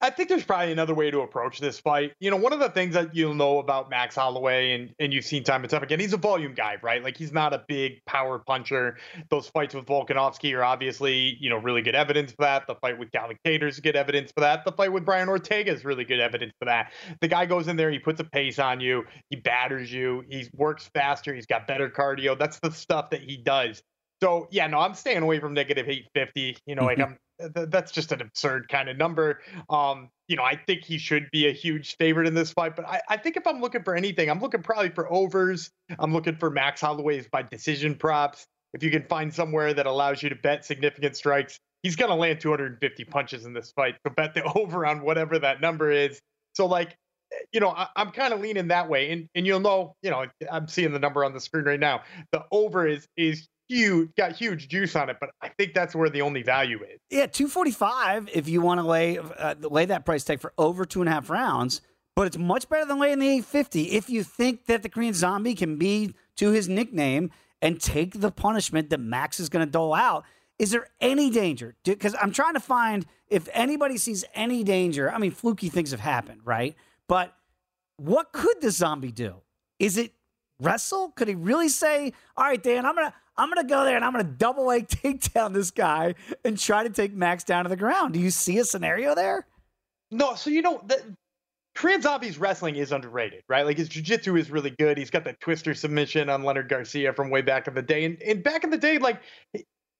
I 0.00 0.10
think 0.10 0.28
there's 0.28 0.44
probably 0.44 0.70
another 0.70 0.94
way 0.94 1.10
to 1.10 1.20
approach 1.22 1.58
this 1.58 1.80
fight. 1.80 2.12
You 2.20 2.30
know, 2.30 2.36
one 2.36 2.52
of 2.52 2.60
the 2.60 2.68
things 2.68 2.94
that 2.94 3.16
you'll 3.16 3.34
know 3.34 3.58
about 3.58 3.90
Max 3.90 4.14
Holloway, 4.14 4.72
and, 4.72 4.94
and 5.00 5.12
you've 5.12 5.24
seen 5.24 5.42
time 5.42 5.62
and 5.62 5.70
time 5.70 5.82
again, 5.82 5.98
he's 5.98 6.12
a 6.12 6.18
volume 6.18 6.54
guy, 6.54 6.76
right? 6.82 7.02
Like 7.02 7.16
he's 7.16 7.32
not 7.32 7.52
a 7.52 7.64
big 7.66 8.04
power 8.06 8.38
puncher. 8.38 8.96
Those 9.28 9.48
fights 9.48 9.74
with 9.74 9.86
Volkanovski 9.86 10.56
are 10.56 10.62
obviously, 10.62 11.36
you 11.40 11.50
know, 11.50 11.56
really 11.56 11.82
good 11.82 11.96
evidence 11.96 12.30
for 12.30 12.42
that. 12.42 12.68
The 12.68 12.76
fight 12.76 12.96
with 12.96 13.10
Calvin 13.10 13.38
Kattar 13.44 13.68
is 13.68 13.80
good 13.80 13.96
evidence 13.96 14.30
for 14.30 14.40
that. 14.40 14.64
The 14.64 14.72
fight 14.72 14.92
with 14.92 15.04
Brian 15.04 15.28
Ortega 15.28 15.72
is 15.72 15.84
really 15.84 16.04
good 16.04 16.20
evidence 16.20 16.52
for 16.60 16.66
that. 16.66 16.92
The 17.20 17.28
guy 17.28 17.46
goes 17.46 17.66
in 17.66 17.76
there, 17.76 17.90
he 17.90 17.98
puts 17.98 18.20
a 18.20 18.24
pace 18.24 18.60
on 18.60 18.78
you, 18.78 19.04
he 19.30 19.36
batters 19.36 19.92
you, 19.92 20.22
he 20.28 20.48
works 20.54 20.88
faster, 20.94 21.34
he's 21.34 21.46
got 21.46 21.66
better 21.66 21.90
cardio. 21.90 22.38
That's 22.38 22.60
the 22.60 22.70
stuff 22.70 23.10
that 23.10 23.22
he 23.22 23.36
does. 23.36 23.82
So 24.22 24.48
yeah, 24.50 24.66
no, 24.66 24.78
I'm 24.78 24.94
staying 24.94 25.22
away 25.22 25.38
from 25.40 25.54
negative 25.54 25.88
850. 25.88 26.58
You 26.66 26.74
know, 26.74 26.84
like 26.84 26.98
I'm 26.98 27.16
th- 27.40 27.68
that's 27.70 27.92
just 27.92 28.12
an 28.12 28.20
absurd 28.20 28.68
kind 28.68 28.88
of 28.88 28.96
number. 28.96 29.40
Um, 29.70 30.10
you 30.26 30.36
know, 30.36 30.42
I 30.42 30.56
think 30.56 30.84
he 30.84 30.98
should 30.98 31.30
be 31.30 31.48
a 31.48 31.52
huge 31.52 31.96
favorite 31.96 32.26
in 32.26 32.34
this 32.34 32.52
fight, 32.52 32.76
but 32.76 32.86
I, 32.86 33.00
I 33.08 33.16
think 33.16 33.36
if 33.36 33.46
I'm 33.46 33.60
looking 33.60 33.82
for 33.82 33.94
anything, 33.94 34.30
I'm 34.30 34.40
looking 34.40 34.62
probably 34.62 34.90
for 34.90 35.10
overs. 35.12 35.70
I'm 35.98 36.12
looking 36.12 36.36
for 36.36 36.50
Max 36.50 36.80
Holloway's 36.80 37.26
by 37.30 37.42
decision 37.42 37.94
props. 37.94 38.46
If 38.74 38.82
you 38.82 38.90
can 38.90 39.04
find 39.04 39.32
somewhere 39.32 39.72
that 39.72 39.86
allows 39.86 40.22
you 40.22 40.28
to 40.28 40.36
bet 40.36 40.64
significant 40.64 41.16
strikes, 41.16 41.58
he's 41.82 41.96
going 41.96 42.10
to 42.10 42.16
land 42.16 42.40
250 42.40 43.04
punches 43.04 43.46
in 43.46 43.54
this 43.54 43.72
fight. 43.72 43.96
So 44.06 44.12
bet 44.12 44.34
the 44.34 44.42
over 44.56 44.84
on 44.84 45.02
whatever 45.02 45.38
that 45.38 45.60
number 45.60 45.90
is. 45.90 46.20
So 46.54 46.66
like, 46.66 46.96
you 47.52 47.60
know, 47.60 47.70
I, 47.70 47.88
I'm 47.96 48.10
kind 48.10 48.32
of 48.32 48.40
leaning 48.40 48.68
that 48.68 48.88
way, 48.88 49.10
and 49.10 49.28
and 49.34 49.46
you'll 49.46 49.60
know, 49.60 49.94
you 50.02 50.10
know, 50.10 50.26
I'm 50.50 50.66
seeing 50.66 50.92
the 50.92 50.98
number 50.98 51.24
on 51.24 51.34
the 51.34 51.40
screen 51.40 51.64
right 51.64 51.78
now. 51.78 52.02
The 52.32 52.44
over 52.50 52.86
is 52.86 53.06
is 53.16 53.46
huge, 53.68 54.10
got 54.16 54.32
huge 54.32 54.68
juice 54.68 54.96
on 54.96 55.10
it, 55.10 55.16
but 55.20 55.30
I 55.42 55.48
think 55.48 55.74
that's 55.74 55.94
where 55.94 56.08
the 56.08 56.22
only 56.22 56.42
value 56.42 56.82
is. 56.82 57.00
Yeah, 57.10 57.26
245 57.26 58.30
if 58.32 58.48
you 58.48 58.60
want 58.60 58.80
to 58.80 58.86
lay 58.86 59.18
uh, 59.18 59.54
lay 59.60 59.84
that 59.86 60.04
price 60.04 60.24
tag 60.24 60.40
for 60.40 60.52
over 60.58 60.84
two 60.84 61.00
and 61.00 61.08
a 61.08 61.12
half 61.12 61.30
rounds, 61.30 61.80
but 62.16 62.26
it's 62.26 62.38
much 62.38 62.68
better 62.68 62.84
than 62.84 62.98
laying 62.98 63.18
the 63.18 63.28
850 63.28 63.82
if 63.92 64.10
you 64.10 64.22
think 64.22 64.66
that 64.66 64.82
the 64.82 64.88
Korean 64.88 65.14
Zombie 65.14 65.54
can 65.54 65.76
be 65.76 66.14
to 66.36 66.50
his 66.50 66.68
nickname 66.68 67.30
and 67.60 67.80
take 67.80 68.20
the 68.20 68.30
punishment 68.30 68.90
that 68.90 69.00
Max 69.00 69.40
is 69.40 69.48
going 69.48 69.64
to 69.64 69.70
dole 69.70 69.94
out. 69.94 70.24
Is 70.58 70.70
there 70.70 70.88
any 71.00 71.30
danger? 71.30 71.76
Because 71.84 72.16
I'm 72.20 72.32
trying 72.32 72.54
to 72.54 72.60
find 72.60 73.06
if 73.28 73.48
anybody 73.52 73.96
sees 73.96 74.24
any 74.34 74.64
danger. 74.64 75.10
I 75.12 75.18
mean, 75.18 75.30
fluky 75.30 75.68
things 75.68 75.92
have 75.92 76.00
happened, 76.00 76.40
right? 76.44 76.74
But 77.06 77.34
what 77.96 78.32
could 78.32 78.60
the 78.60 78.70
zombie 78.70 79.12
do? 79.12 79.36
Is 79.78 79.96
it 79.96 80.12
wrestle? 80.60 81.10
Could 81.10 81.28
he 81.28 81.34
really 81.34 81.68
say, 81.68 82.12
"All 82.36 82.44
right, 82.44 82.60
Dan, 82.62 82.86
I'm 82.86 82.94
gonna 82.96 83.14
I'm 83.38 83.48
gonna 83.48 83.66
go 83.66 83.84
there 83.84 83.96
and 83.96 84.04
I'm 84.04 84.12
gonna 84.12 84.24
double 84.24 84.66
leg 84.66 84.88
take 84.88 85.32
down 85.32 85.52
this 85.52 85.70
guy 85.70 86.14
and 86.44 86.58
try 86.58 86.82
to 86.82 86.90
take 86.90 87.14
Max 87.14 87.44
down 87.44 87.64
to 87.64 87.70
the 87.70 87.76
ground"? 87.76 88.14
Do 88.14 88.20
you 88.20 88.30
see 88.30 88.58
a 88.58 88.64
scenario 88.64 89.14
there? 89.14 89.46
No, 90.10 90.34
so 90.34 90.50
you 90.50 90.62
know 90.62 90.82
the 90.86 91.16
Korean 91.78 92.02
wrestling 92.38 92.74
is 92.74 92.90
underrated, 92.90 93.44
right? 93.48 93.64
Like 93.64 93.76
his 93.76 93.88
jiu-jitsu 93.88 94.34
is 94.34 94.50
really 94.50 94.70
good. 94.70 94.98
He's 94.98 95.10
got 95.10 95.22
that 95.24 95.38
twister 95.38 95.74
submission 95.74 96.28
on 96.28 96.42
Leonard 96.42 96.68
Garcia 96.68 97.12
from 97.12 97.30
way 97.30 97.40
back 97.40 97.68
in 97.68 97.74
the 97.74 97.82
day. 97.82 98.04
And, 98.04 98.20
and 98.22 98.42
back 98.42 98.64
in 98.64 98.70
the 98.70 98.78
day, 98.78 98.98
like 98.98 99.22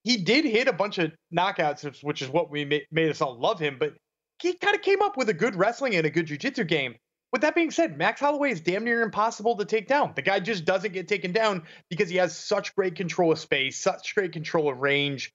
he 0.02 0.16
did 0.16 0.44
hit 0.44 0.66
a 0.66 0.72
bunch 0.72 0.98
of 0.98 1.12
knockouts, 1.32 2.02
which 2.02 2.20
is 2.20 2.30
what 2.30 2.50
we 2.50 2.64
made, 2.64 2.86
made 2.90 3.10
us 3.10 3.20
all 3.20 3.38
love 3.38 3.60
him. 3.60 3.76
But 3.78 3.94
he 4.42 4.54
kind 4.54 4.74
of 4.74 4.82
came 4.82 5.02
up 5.02 5.16
with 5.16 5.28
a 5.28 5.34
good 5.34 5.54
wrestling 5.54 5.94
and 5.94 6.04
a 6.04 6.10
good 6.10 6.26
jiu-jitsu 6.26 6.64
game. 6.64 6.96
With 7.32 7.42
that 7.42 7.54
being 7.54 7.70
said, 7.70 7.98
Max 7.98 8.20
Holloway 8.20 8.52
is 8.52 8.60
damn 8.60 8.84
near 8.84 9.02
impossible 9.02 9.56
to 9.56 9.64
take 9.64 9.86
down. 9.86 10.12
The 10.16 10.22
guy 10.22 10.40
just 10.40 10.64
doesn't 10.64 10.92
get 10.92 11.08
taken 11.08 11.32
down 11.32 11.64
because 11.90 12.08
he 12.08 12.16
has 12.16 12.36
such 12.36 12.74
great 12.74 12.94
control 12.94 13.32
of 13.32 13.38
space, 13.38 13.78
such 13.78 14.14
great 14.14 14.32
control 14.32 14.70
of 14.70 14.78
range. 14.78 15.30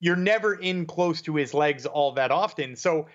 You're 0.00 0.16
never 0.16 0.54
in 0.54 0.84
close 0.84 1.22
to 1.22 1.34
his 1.34 1.54
legs 1.54 1.86
all 1.86 2.12
that 2.12 2.30
often. 2.30 2.76
So 2.76 3.06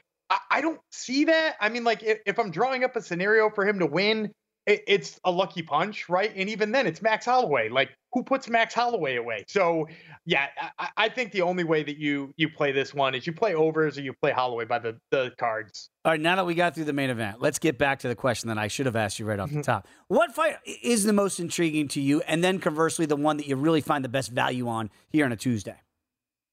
I, 0.50 0.62
don't 0.62 0.80
see 0.92 1.26
that. 1.26 1.56
I 1.62 1.70
mean, 1.70 1.84
like 1.84 2.02
if 2.02 2.40
I'm 2.40 2.52
drawing 2.52 2.84
up 2.84 2.96
a 2.96 3.02
scenario 3.02 3.50
for 3.50 3.68
him 3.68 3.80
to 3.80 3.86
win, 3.86 4.32
it's 4.66 5.20
a 5.24 5.32
lucky 5.32 5.62
punch, 5.62 6.10
right? 6.10 6.32
And 6.36 6.50
even 6.50 6.72
then, 6.72 6.88
it's 6.88 7.02
Max 7.02 7.26
Holloway. 7.26 7.70
Like 7.70 7.92
who 8.18 8.24
puts 8.24 8.50
Max 8.50 8.74
Holloway 8.74 9.18
away? 9.18 9.46
So 9.48 9.88
yeah, 10.26 10.48
I, 10.80 10.90
I 10.98 11.10
think 11.10 11.32
the 11.32 11.44
only 11.44 11.64
way 11.64 11.84
that 11.84 11.98
you 11.98 12.34
you 12.36 12.50
play 12.50 12.72
this 12.72 12.92
one 12.92 13.14
is 13.14 13.28
you 13.28 13.34
play 13.34 13.54
overs 13.54 13.96
or 13.96 14.02
you 14.02 14.12
play 14.12 14.32
Holloway 14.32 14.66
by 14.66 14.80
the 14.80 14.98
the 15.12 15.32
cards. 15.38 15.92
All 16.04 16.14
right, 16.14 16.20
now 16.20 16.36
that 16.36 16.46
we 16.46 16.56
got 16.56 16.74
through 16.74 16.86
the 16.86 16.94
main 16.94 17.12
event, 17.12 17.42
let's 17.42 17.60
get 17.60 17.78
back 17.78 18.00
to 18.00 18.08
the 18.08 18.16
question 18.16 18.48
that 18.48 18.58
I 18.58 18.70
should 18.70 18.88
have 18.88 18.96
asked 18.96 19.20
you 19.20 19.26
right 19.26 19.40
off 19.40 19.50
the 19.50 19.58
mm-hmm. 19.58 19.62
top. 19.62 19.88
What 20.08 20.34
fight 20.34 20.56
is 20.66 21.04
the 21.04 21.14
most 21.14 21.40
intriguing 21.40 21.88
to 21.90 22.02
you? 22.02 22.22
And 22.22 22.44
then 22.44 22.58
conversely, 22.58 23.06
the 23.06 23.16
one 23.16 23.38
that 23.38 23.46
you 23.46 23.56
really 23.56 23.82
find 23.82 24.04
the 24.04 24.10
best 24.10 24.32
value 24.32 24.68
on 24.68 24.90
here 25.10 25.26
on 25.26 25.32
a 25.32 25.38
Tuesday? 25.38 25.76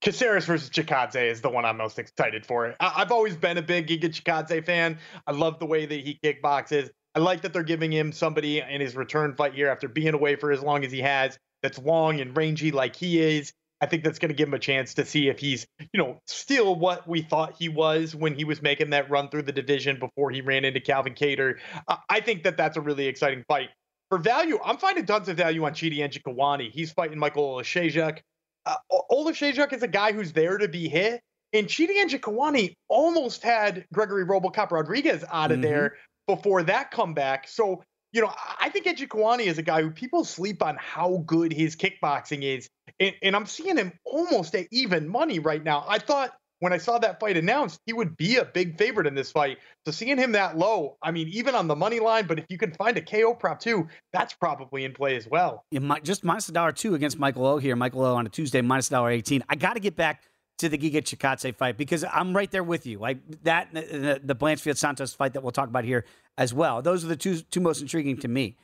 Caceres 0.02 0.44
versus 0.44 0.68
Chikadze 0.68 1.30
is 1.30 1.40
the 1.40 1.48
one 1.48 1.64
I'm 1.64 1.78
most 1.78 1.98
excited 1.98 2.44
for. 2.44 2.74
I- 2.78 2.92
I've 2.96 3.10
always 3.10 3.36
been 3.36 3.56
a 3.56 3.62
big 3.62 3.86
Giga 3.86 4.10
Chikadze 4.10 4.66
fan. 4.66 4.98
I 5.26 5.32
love 5.32 5.58
the 5.58 5.66
way 5.66 5.86
that 5.86 6.00
he 6.00 6.20
kickboxes. 6.22 6.90
I 7.14 7.20
like 7.20 7.42
that 7.42 7.52
they're 7.52 7.62
giving 7.62 7.92
him 7.92 8.10
somebody 8.10 8.58
in 8.58 8.80
his 8.80 8.96
return 8.96 9.34
fight 9.34 9.54
here 9.54 9.68
after 9.68 9.88
being 9.88 10.14
away 10.14 10.34
for 10.34 10.50
as 10.50 10.62
long 10.62 10.84
as 10.84 10.90
he 10.90 11.00
has 11.00 11.38
that's 11.64 11.78
long 11.78 12.20
and 12.20 12.36
rangy 12.36 12.70
like 12.70 12.94
he 12.94 13.18
is. 13.18 13.54
I 13.80 13.86
think 13.86 14.04
that's 14.04 14.18
going 14.18 14.28
to 14.28 14.34
give 14.34 14.48
him 14.48 14.54
a 14.54 14.58
chance 14.58 14.92
to 14.94 15.04
see 15.04 15.28
if 15.28 15.38
he's, 15.38 15.66
you 15.80 15.98
know, 15.98 16.20
still 16.26 16.76
what 16.76 17.08
we 17.08 17.22
thought 17.22 17.54
he 17.58 17.70
was 17.70 18.14
when 18.14 18.34
he 18.34 18.44
was 18.44 18.60
making 18.60 18.90
that 18.90 19.10
run 19.10 19.30
through 19.30 19.44
the 19.44 19.52
division 19.52 19.98
before 19.98 20.30
he 20.30 20.42
ran 20.42 20.66
into 20.66 20.78
Calvin 20.78 21.14
Kattar. 21.14 21.54
Uh, 21.88 21.96
I 22.10 22.20
think 22.20 22.44
that 22.44 22.58
that's 22.58 22.76
a 22.76 22.82
really 22.82 23.06
exciting 23.06 23.44
fight. 23.48 23.70
For 24.10 24.18
value, 24.18 24.58
I'm 24.62 24.76
finding 24.76 25.06
tons 25.06 25.28
of 25.30 25.38
value 25.38 25.64
on 25.64 25.72
Chidi 25.72 25.98
Njokuani. 25.98 26.70
He's 26.70 26.92
fighting 26.92 27.18
Michael 27.18 27.56
Oleksiejczuk. 27.56 28.18
Uh, 28.66 28.76
Oleksiejczuk 29.10 29.72
is 29.72 29.82
a 29.82 29.88
guy 29.88 30.12
who's 30.12 30.32
there 30.32 30.58
to 30.58 30.68
be 30.68 30.86
hit. 30.88 31.22
And 31.54 31.66
Chidi 31.66 31.96
Njokuani 32.04 32.74
almost 32.88 33.42
had 33.42 33.86
Gregory 33.92 34.26
Robocop 34.26 34.70
Rodriguez 34.70 35.24
out 35.32 35.50
of 35.50 35.56
mm-hmm. 35.56 35.62
there 35.62 35.96
before 36.26 36.62
that 36.64 36.90
comeback. 36.90 37.48
So, 37.48 37.82
you 38.14 38.20
know, 38.20 38.32
I 38.60 38.68
think 38.68 38.86
Njokuani 38.86 39.46
is 39.46 39.58
a 39.58 39.62
guy 39.62 39.82
who 39.82 39.90
people 39.90 40.24
sleep 40.24 40.62
on 40.62 40.76
how 40.78 41.24
good 41.26 41.52
his 41.52 41.74
kickboxing 41.74 42.42
is. 42.42 42.68
And, 43.00 43.12
and 43.22 43.34
I'm 43.34 43.44
seeing 43.44 43.76
him 43.76 43.92
almost 44.04 44.54
at 44.54 44.68
even 44.70 45.08
money 45.08 45.40
right 45.40 45.62
now. 45.62 45.84
I 45.88 45.98
thought 45.98 46.30
when 46.60 46.72
I 46.72 46.78
saw 46.78 46.96
that 46.98 47.18
fight 47.18 47.36
announced, 47.36 47.80
he 47.86 47.92
would 47.92 48.16
be 48.16 48.36
a 48.36 48.44
big 48.44 48.78
favorite 48.78 49.08
in 49.08 49.16
this 49.16 49.32
fight. 49.32 49.58
So 49.84 49.90
seeing 49.90 50.16
him 50.16 50.30
that 50.32 50.56
low, 50.56 50.96
I 51.02 51.10
mean, 51.10 51.26
even 51.28 51.56
on 51.56 51.66
the 51.66 51.74
money 51.74 51.98
line, 51.98 52.28
but 52.28 52.38
if 52.38 52.44
you 52.48 52.56
can 52.56 52.72
find 52.74 52.96
a 52.96 53.02
KO 53.02 53.34
prop 53.34 53.58
too, 53.58 53.88
that's 54.12 54.32
probably 54.32 54.84
in 54.84 54.92
play 54.92 55.16
as 55.16 55.26
well. 55.26 55.64
Yeah, 55.72 55.80
my, 55.80 55.98
just 55.98 56.22
minus 56.22 56.48
a 56.48 56.52
dollar 56.52 56.70
two 56.70 56.94
against 56.94 57.18
Michael 57.18 57.44
O 57.44 57.58
here. 57.58 57.74
Michael 57.74 58.04
O 58.04 58.14
on 58.14 58.26
a 58.26 58.30
Tuesday, 58.30 58.60
minus 58.60 58.88
dollar 58.88 59.10
18. 59.10 59.42
I 59.48 59.56
got 59.56 59.74
to 59.74 59.80
get 59.80 59.96
back 59.96 60.22
to 60.58 60.68
the 60.68 60.78
Giga 60.78 61.02
Chikadze 61.02 61.54
fight 61.54 61.76
because 61.76 62.04
I'm 62.04 62.34
right 62.34 62.50
there 62.50 62.62
with 62.62 62.86
you. 62.86 62.98
Like 62.98 63.18
that, 63.42 63.72
the, 63.72 64.20
the 64.22 64.34
Blanchfield 64.34 64.76
Santos 64.76 65.12
fight 65.14 65.32
that 65.32 65.42
we'll 65.42 65.52
talk 65.52 65.68
about 65.68 65.84
here 65.84 66.04
as 66.38 66.54
well. 66.54 66.82
Those 66.82 67.04
are 67.04 67.08
the 67.08 67.16
two 67.16 67.40
two 67.40 67.60
most 67.60 67.80
intriguing 67.80 68.16
to 68.18 68.28
me. 68.28 68.56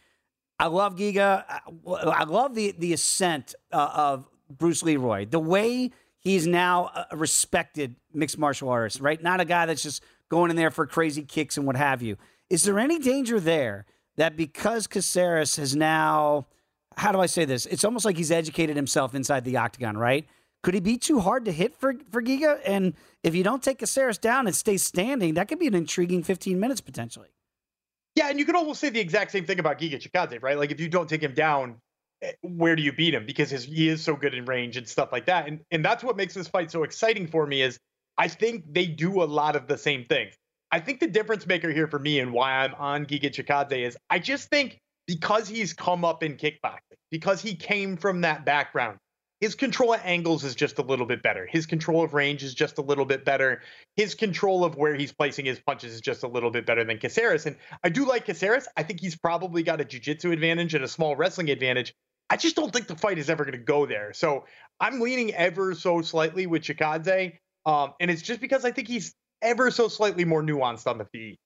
I 0.59 0.67
love 0.67 0.97
Giga. 0.97 1.45
I 1.49 2.25
love 2.25 2.55
the 2.55 2.75
the 2.79 2.93
ascent 2.93 3.55
uh, 3.73 3.91
of 3.95 4.29
Bruce 4.51 4.83
Leroy. 4.83 5.27
The 5.27 5.41
way 5.41 5.91
he's 6.19 6.47
now 6.47 7.07
a 7.11 7.17
respected 7.17 7.97
mixed 8.13 8.39
martial 8.39 8.69
artist, 8.69 9.01
right? 9.01 9.23
Not 9.23 9.41
a 9.41 9.45
guy 9.45 9.67
that's 9.67 9.83
just 9.83 10.03
going 10.29 10.51
in 10.51 10.57
there 10.57 10.71
for 10.71 10.87
crazy 10.87 11.23
kicks 11.23 11.57
and 11.57 11.67
what 11.67 11.77
have 11.77 12.03
you. 12.03 12.17
Is 12.51 12.65
there 12.65 12.79
any 12.79 12.99
danger 12.99 13.41
there 13.41 13.87
that 14.17 14.37
because 14.37 14.87
Caceres 14.87 15.57
has 15.57 15.75
now, 15.75 16.47
how 16.97 17.13
do 17.13 17.21
I 17.21 17.27
say 17.27 17.45
this? 17.45 17.67
It's 17.67 17.85
almost 17.85 18.05
like 18.05 18.17
he's 18.17 18.31
educated 18.31 18.77
himself 18.77 19.15
inside 19.15 19.45
the 19.45 19.57
octagon, 19.57 19.97
right? 19.97 20.27
Could 20.63 20.75
he 20.75 20.81
be 20.81 20.99
too 20.99 21.21
hard 21.21 21.47
to 21.47 21.53
hit 21.53 21.75
for, 21.75 21.95
for 22.11 22.23
Giga? 22.23 22.61
And 22.67 22.95
if 23.23 23.35
you 23.35 23.43
don't 23.43 23.63
take 23.63 23.79
Caceres 23.79 24.19
down 24.19 24.47
and 24.47 24.55
stay 24.55 24.77
standing, 24.77 25.35
that 25.35 25.49
could 25.49 25.59
be 25.59 25.67
an 25.67 25.75
intriguing 25.75 26.23
15 26.23 26.61
minutes 26.61 26.81
potentially. 26.81 27.29
Yeah, 28.15 28.29
and 28.29 28.39
you 28.39 28.45
could 28.45 28.57
almost 28.57 28.81
say 28.81 28.91
the 28.91 29.01
exact 29.01 29.31
same 29.31 29.47
thing 29.47 29.59
about 29.59 29.79
Giga 29.79 30.01
Chikadze, 30.01 30.43
right? 30.43 30.59
Like 30.59 30.71
if 30.71 30.81
you 30.81 30.89
don't 30.89 31.09
take 31.09 31.23
him 31.23 31.33
down, 31.33 31.77
eh, 32.23 32.33
where 32.43 32.77
do 32.77 32.83
you 32.83 32.93
beat 32.93 33.15
him 33.15 33.25
because 33.25 33.51
his, 33.51 33.65
he 33.65 33.89
is 33.89 34.03
so 34.03 34.17
good 34.17 34.35
in 34.35 34.45
range 34.45 34.77
and 34.77 34.87
stuff 34.87 35.11
like 35.13 35.27
that 35.27 35.49
and 35.49 35.61
and 35.71 35.83
that's 35.85 36.05
what 36.05 36.17
makes 36.17 36.35
this 36.35 36.49
fight 36.49 36.71
so 36.71 36.83
exciting 36.83 37.27
for 37.27 37.47
me 37.47 37.63
is 37.63 37.79
i 38.19 38.29
think 38.29 38.65
they 38.71 38.85
do 38.85 39.23
a 39.23 39.25
lot 39.25 39.57
of 39.57 39.67
the 39.67 39.79
same 39.79 40.05
things 40.05 40.35
i 40.71 40.79
think 40.79 41.01
the 41.01 41.07
difference 41.07 41.47
maker 41.47 41.71
here 41.71 41.87
for 41.87 41.99
me 41.99 42.21
and 42.21 42.31
why 42.31 42.53
i'm 42.53 42.75
on 42.75 43.07
giga 43.07 43.31
chikadze 43.31 43.87
is 43.87 43.97
i 44.11 44.19
just 44.19 44.51
think 44.51 44.79
because 45.07 45.49
he's 45.49 45.73
come 45.73 46.05
up 46.05 46.23
in 46.23 46.37
kickboxing 46.37 46.99
because 47.11 47.41
he 47.41 47.55
came 47.55 47.97
from 47.97 48.21
that 48.21 48.45
background 48.45 48.99
his 49.41 49.55
control 49.55 49.95
of 49.95 50.01
angles 50.05 50.45
is 50.45 50.55
just 50.55 50.79
a 50.79 50.83
little 50.83 51.07
bit 51.07 51.23
better. 51.23 51.47
His 51.47 51.65
control 51.65 52.05
of 52.05 52.13
range 52.13 52.43
is 52.43 52.53
just 52.55 52.79
a 52.79 52.83
little 52.83 53.07
bit 53.07 53.25
better. 53.25 53.63
His 53.97 54.15
control 54.15 54.65
of 54.65 54.77
where 54.77 54.95
he's 54.95 55.13
placing 55.13 55.47
his 55.47 55.59
punches 55.59 55.95
is 55.95 56.01
just 56.01 56.23
a 56.23 56.29
little 56.29 56.51
bit 56.51 56.67
better 56.67 56.85
than 56.85 56.99
Caceres. 56.99 57.47
And 57.47 57.57
I 57.83 57.89
do 57.89 58.07
like 58.07 58.27
Caceres. 58.27 58.69
I 58.77 58.83
think 58.83 59.01
he's 59.01 59.17
probably 59.17 59.63
got 59.63 59.81
a 59.81 59.85
jiu-jitsu 59.85 60.31
advantage 60.31 60.75
and 60.75 60.85
a 60.85 60.89
small 60.89 61.17
wrestling 61.17 61.49
advantage. 61.49 61.95
I 62.29 62.37
just 62.37 62.55
don't 62.55 62.73
think 62.73 62.87
the 62.87 62.97
fight 62.97 63.19
is 63.19 63.31
ever 63.31 63.45
going 63.45 63.59
to 63.59 63.65
go 63.65 63.87
there. 63.87 64.13
So 64.13 64.45
I'm 64.79 65.01
leaning 65.01 65.35
ever 65.35 65.75
so 65.75 66.03
slightly 66.03 66.47
with 66.47 66.63
Chikadze. 66.63 67.39
Um, 67.65 67.95
and 67.99 68.11
it's 68.11 68.23
just 68.23 68.41
because 68.41 68.65
I 68.65 68.71
think 68.71 68.89
he's 68.89 69.15
ever 69.43 69.71
so 69.71 69.89
slightly 69.89 70.25
more 70.25 70.43
nuanced 70.43 70.87
on 70.87 70.99
the 70.99 71.07
feet. 71.07 71.39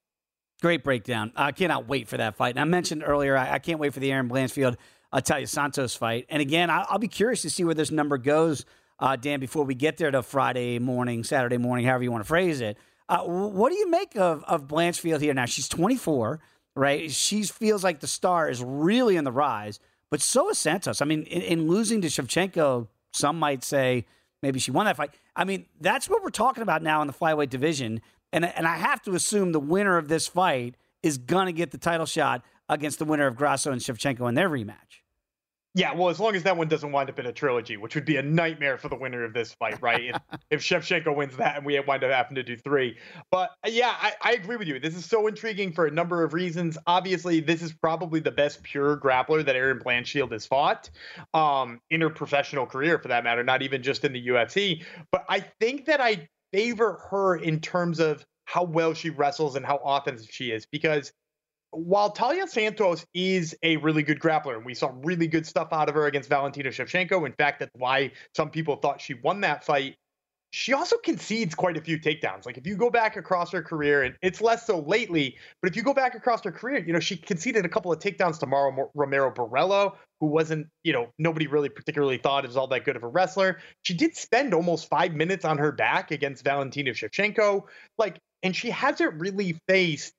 Great 0.61 0.83
breakdown. 0.83 1.31
I 1.35 1.51
cannot 1.51 1.87
wait 1.87 2.07
for 2.07 2.17
that 2.17 2.35
fight. 2.35 2.51
And 2.51 2.59
I 2.59 2.63
mentioned 2.65 3.03
earlier, 3.05 3.35
I, 3.35 3.53
I 3.53 3.59
can't 3.59 3.79
wait 3.79 3.93
for 3.93 3.99
the 3.99 4.11
Erin 4.11 4.29
Blanchfield 4.29 4.77
Taila 5.21 5.47
Santos 5.47 5.95
fight. 5.95 6.25
And 6.29 6.41
again, 6.41 6.69
I'll, 6.69 6.85
I'll, 6.89 6.99
be 6.99 7.07
curious 7.07 7.41
to 7.43 7.49
see 7.49 7.63
where 7.63 7.73
this 7.73 7.91
number 7.91 8.17
goes, 8.17 8.65
uh, 8.99 9.15
Dan, 9.15 9.39
before 9.39 9.63
we 9.63 9.75
get 9.75 9.97
there 9.97 10.11
to 10.11 10.21
Friday 10.23 10.79
morning, 10.79 11.23
Saturday 11.23 11.57
morning, 11.57 11.85
however 11.85 12.03
you 12.03 12.11
want 12.11 12.23
to 12.23 12.27
phrase 12.27 12.61
it. 12.61 12.77
Uh, 13.07 13.23
what 13.23 13.69
do 13.69 13.75
you 13.75 13.89
make 13.89 14.15
of, 14.17 14.43
of 14.45 14.67
Blanchfield 14.67 15.21
here 15.21 15.33
now? 15.33 15.45
She's 15.45 15.67
24, 15.67 16.39
right? 16.75 17.11
She 17.11 17.43
feels 17.43 17.83
like 17.83 17.99
the 17.99 18.07
star 18.07 18.49
is 18.49 18.63
really 18.63 19.15
in 19.15 19.23
the 19.23 19.31
rise. 19.31 19.79
But 20.09 20.21
so 20.21 20.49
is 20.49 20.57
Santos. 20.57 21.01
I 21.01 21.05
mean, 21.05 21.23
in, 21.23 21.41
in 21.41 21.67
losing 21.67 22.01
to 22.01 22.07
Shevchenko, 22.07 22.87
some 23.13 23.37
might 23.37 23.63
say 23.63 24.05
maybe 24.41 24.59
she 24.59 24.71
won 24.71 24.85
that 24.85 24.97
fight. 24.97 25.11
I 25.35 25.43
mean, 25.43 25.65
that's 25.79 26.09
what 26.09 26.23
we're 26.23 26.29
talking 26.29 26.63
about 26.63 26.81
now 26.81 27.01
in 27.01 27.07
the 27.07 27.13
flyweight 27.13 27.49
division. 27.49 28.01
And, 28.33 28.45
and 28.45 28.67
I 28.67 28.75
have 28.77 29.01
to 29.03 29.11
assume 29.11 29.51
the 29.51 29.59
winner 29.59 29.97
of 29.97 30.07
this 30.07 30.27
fight 30.27 30.75
is 31.03 31.17
going 31.17 31.45
to 31.45 31.53
get 31.53 31.71
the 31.71 31.77
title 31.77 32.05
shot 32.05 32.43
against 32.67 32.99
the 32.99 33.05
winner 33.05 33.27
of 33.27 33.35
Grasso 33.35 33.71
and 33.71 33.81
Shevchenko 33.81 34.27
in 34.27 34.35
their 34.35 34.49
rematch. 34.49 35.01
Yeah, 35.75 35.93
well, 35.93 36.07
as 36.07 36.21
long 36.21 36.35
as 36.35 36.43
that 36.43 36.55
one 36.55 36.69
doesn't 36.69 36.93
wind 36.93 37.09
up 37.09 37.19
in 37.19 37.25
a 37.25 37.33
trilogy, 37.33 37.75
which 37.75 37.95
would 37.95 38.05
be 38.05 38.15
a 38.15 38.21
nightmare 38.21 38.77
for 38.77 38.87
the 38.87 38.95
winner 38.95 39.25
of 39.25 39.33
this 39.33 39.51
fight, 39.51 39.81
right? 39.81 40.05
if, 40.05 40.21
if 40.49 40.61
Shevchenko 40.61 41.13
wins 41.13 41.35
that 41.35 41.57
and 41.57 41.65
we 41.65 41.77
wind 41.81 42.01
up 42.01 42.11
having 42.11 42.35
to 42.35 42.43
do 42.43 42.55
three. 42.55 42.97
But 43.29 43.51
uh, 43.61 43.69
yeah, 43.69 43.93
I, 43.99 44.13
I, 44.21 44.31
agree 44.35 44.55
with 44.55 44.69
you. 44.69 44.79
This 44.79 44.95
is 44.95 45.03
so 45.03 45.27
intriguing 45.27 45.73
for 45.73 45.85
a 45.85 45.91
number 45.91 46.23
of 46.23 46.33
reasons. 46.33 46.77
Obviously, 46.87 47.41
this 47.41 47.61
is 47.61 47.73
probably 47.73 48.21
the 48.21 48.31
best 48.31 48.63
pure 48.63 48.95
grappler 48.95 49.45
that 49.45 49.53
Erin 49.57 49.79
Blanchfield 49.79 50.31
has 50.31 50.45
fought 50.45 50.89
um, 51.33 51.81
in 51.89 51.99
her 51.99 52.09
professional 52.09 52.65
career, 52.65 52.97
for 52.97 53.09
that 53.09 53.25
matter, 53.25 53.43
not 53.43 53.61
even 53.61 53.83
just 53.83 54.05
in 54.05 54.13
the 54.13 54.27
UFC. 54.27 54.81
But 55.11 55.25
I 55.27 55.41
think 55.59 55.87
that 55.87 55.99
I 55.99 56.29
favor 56.53 57.05
her 57.11 57.35
in 57.35 57.59
terms 57.59 57.99
of 57.99 58.25
how 58.45 58.63
well 58.63 58.93
she 58.93 59.09
wrestles 59.09 59.57
and 59.57 59.65
how 59.65 59.81
offensive 59.83 60.29
she 60.31 60.51
is 60.51 60.65
because 60.65 61.11
while 61.75 62.13
Taila 62.13 62.47
Santos 62.47 63.05
is 63.13 63.55
a 63.63 63.77
really 63.77 64.03
good 64.03 64.19
grappler, 64.19 64.55
and 64.55 64.65
we 64.65 64.73
saw 64.73 64.91
really 65.03 65.27
good 65.27 65.45
stuff 65.45 65.69
out 65.71 65.89
of 65.89 65.95
her 65.95 66.07
against 66.07 66.29
Valentina 66.29 66.69
Shevchenko. 66.69 67.25
In 67.25 67.33
fact, 67.33 67.59
that's 67.59 67.71
why 67.75 68.11
some 68.35 68.49
people 68.49 68.77
thought 68.77 69.01
she 69.01 69.13
won 69.15 69.41
that 69.41 69.63
fight. 69.63 69.95
She 70.51 70.71
also 70.71 70.95
concedes 70.97 71.53
quite 71.53 71.75
a 71.75 71.81
few 71.81 71.99
takedowns. 71.99 72.45
Like 72.45 72.57
if 72.57 72.65
you 72.65 72.77
go 72.77 72.89
back 72.89 73.17
across 73.17 73.51
her 73.51 73.61
career, 73.61 74.03
and 74.03 74.15
it's 74.21 74.39
less 74.39 74.65
so 74.65 74.79
lately, 74.79 75.37
but 75.61 75.69
if 75.69 75.75
you 75.75 75.83
go 75.83 75.93
back 75.93 76.15
across 76.15 76.43
her 76.45 76.51
career, 76.51 76.81
you 76.85 76.93
know, 76.93 76.99
she 77.01 77.17
conceded 77.17 77.65
a 77.65 77.69
couple 77.69 77.91
of 77.91 77.99
takedowns 77.99 78.39
to 78.39 78.45
Mara 78.45 78.73
Romero 78.93 79.33
Borella, 79.33 79.95
who 80.21 80.27
wasn't, 80.27 80.67
you 80.83 80.93
know, 80.93 81.09
nobody 81.19 81.47
really 81.47 81.67
particularly 81.67 82.17
thought 82.17 82.47
was 82.47 82.55
all 82.55 82.67
that 82.67 82.85
good 82.85 82.95
of 82.95 83.03
a 83.03 83.07
wrestler. 83.07 83.59
She 83.81 83.93
did 83.93 84.15
spend 84.15 84.53
almost 84.53 84.87
five 84.87 85.13
minutes 85.13 85.43
on 85.43 85.57
her 85.57 85.73
back 85.73 86.11
against 86.11 86.45
Valentina 86.45 86.91
Shevchenko. 86.91 87.63
Like, 87.97 88.17
and 88.41 88.55
she 88.55 88.69
hasn't 88.69 89.19
really 89.19 89.59
faced 89.67 90.13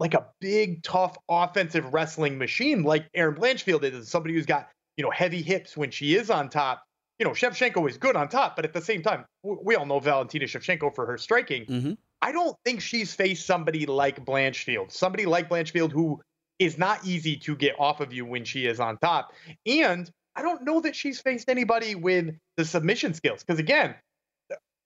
like 0.00 0.14
a 0.14 0.26
big, 0.40 0.82
tough 0.82 1.16
offensive 1.28 1.92
wrestling 1.92 2.38
machine 2.38 2.82
like 2.82 3.06
Erin 3.14 3.36
Blanchfield 3.36 3.84
is, 3.84 4.08
somebody 4.08 4.34
who's 4.34 4.46
got, 4.46 4.68
you 4.96 5.04
know, 5.04 5.10
heavy 5.10 5.42
hips 5.42 5.76
when 5.76 5.90
she 5.90 6.16
is 6.16 6.30
on 6.30 6.48
top. 6.48 6.82
You 7.18 7.26
know, 7.26 7.32
Shevchenko 7.32 7.88
is 7.88 7.98
good 7.98 8.16
on 8.16 8.28
top, 8.28 8.56
but 8.56 8.64
at 8.64 8.72
the 8.72 8.80
same 8.80 9.02
time, 9.02 9.26
we 9.42 9.76
all 9.76 9.84
know 9.84 10.00
Valentina 10.00 10.46
Shevchenko 10.46 10.94
for 10.94 11.04
her 11.04 11.18
striking. 11.18 11.66
Mm-hmm. 11.66 11.92
I 12.22 12.32
don't 12.32 12.56
think 12.64 12.80
she's 12.80 13.14
faced 13.14 13.46
somebody 13.46 13.84
like 13.84 14.24
Blanchfield, 14.24 14.90
somebody 14.90 15.26
like 15.26 15.50
Blanchfield 15.50 15.92
who 15.92 16.22
is 16.58 16.78
not 16.78 17.04
easy 17.04 17.36
to 17.36 17.54
get 17.56 17.78
off 17.78 18.00
of 18.00 18.12
you 18.12 18.24
when 18.24 18.44
she 18.44 18.66
is 18.66 18.80
on 18.80 18.96
top. 18.98 19.32
And 19.66 20.10
I 20.34 20.42
don't 20.42 20.62
know 20.64 20.80
that 20.80 20.96
she's 20.96 21.20
faced 21.20 21.50
anybody 21.50 21.94
with 21.94 22.36
the 22.56 22.64
submission 22.64 23.12
skills. 23.12 23.42
Because 23.42 23.58
again, 23.58 23.94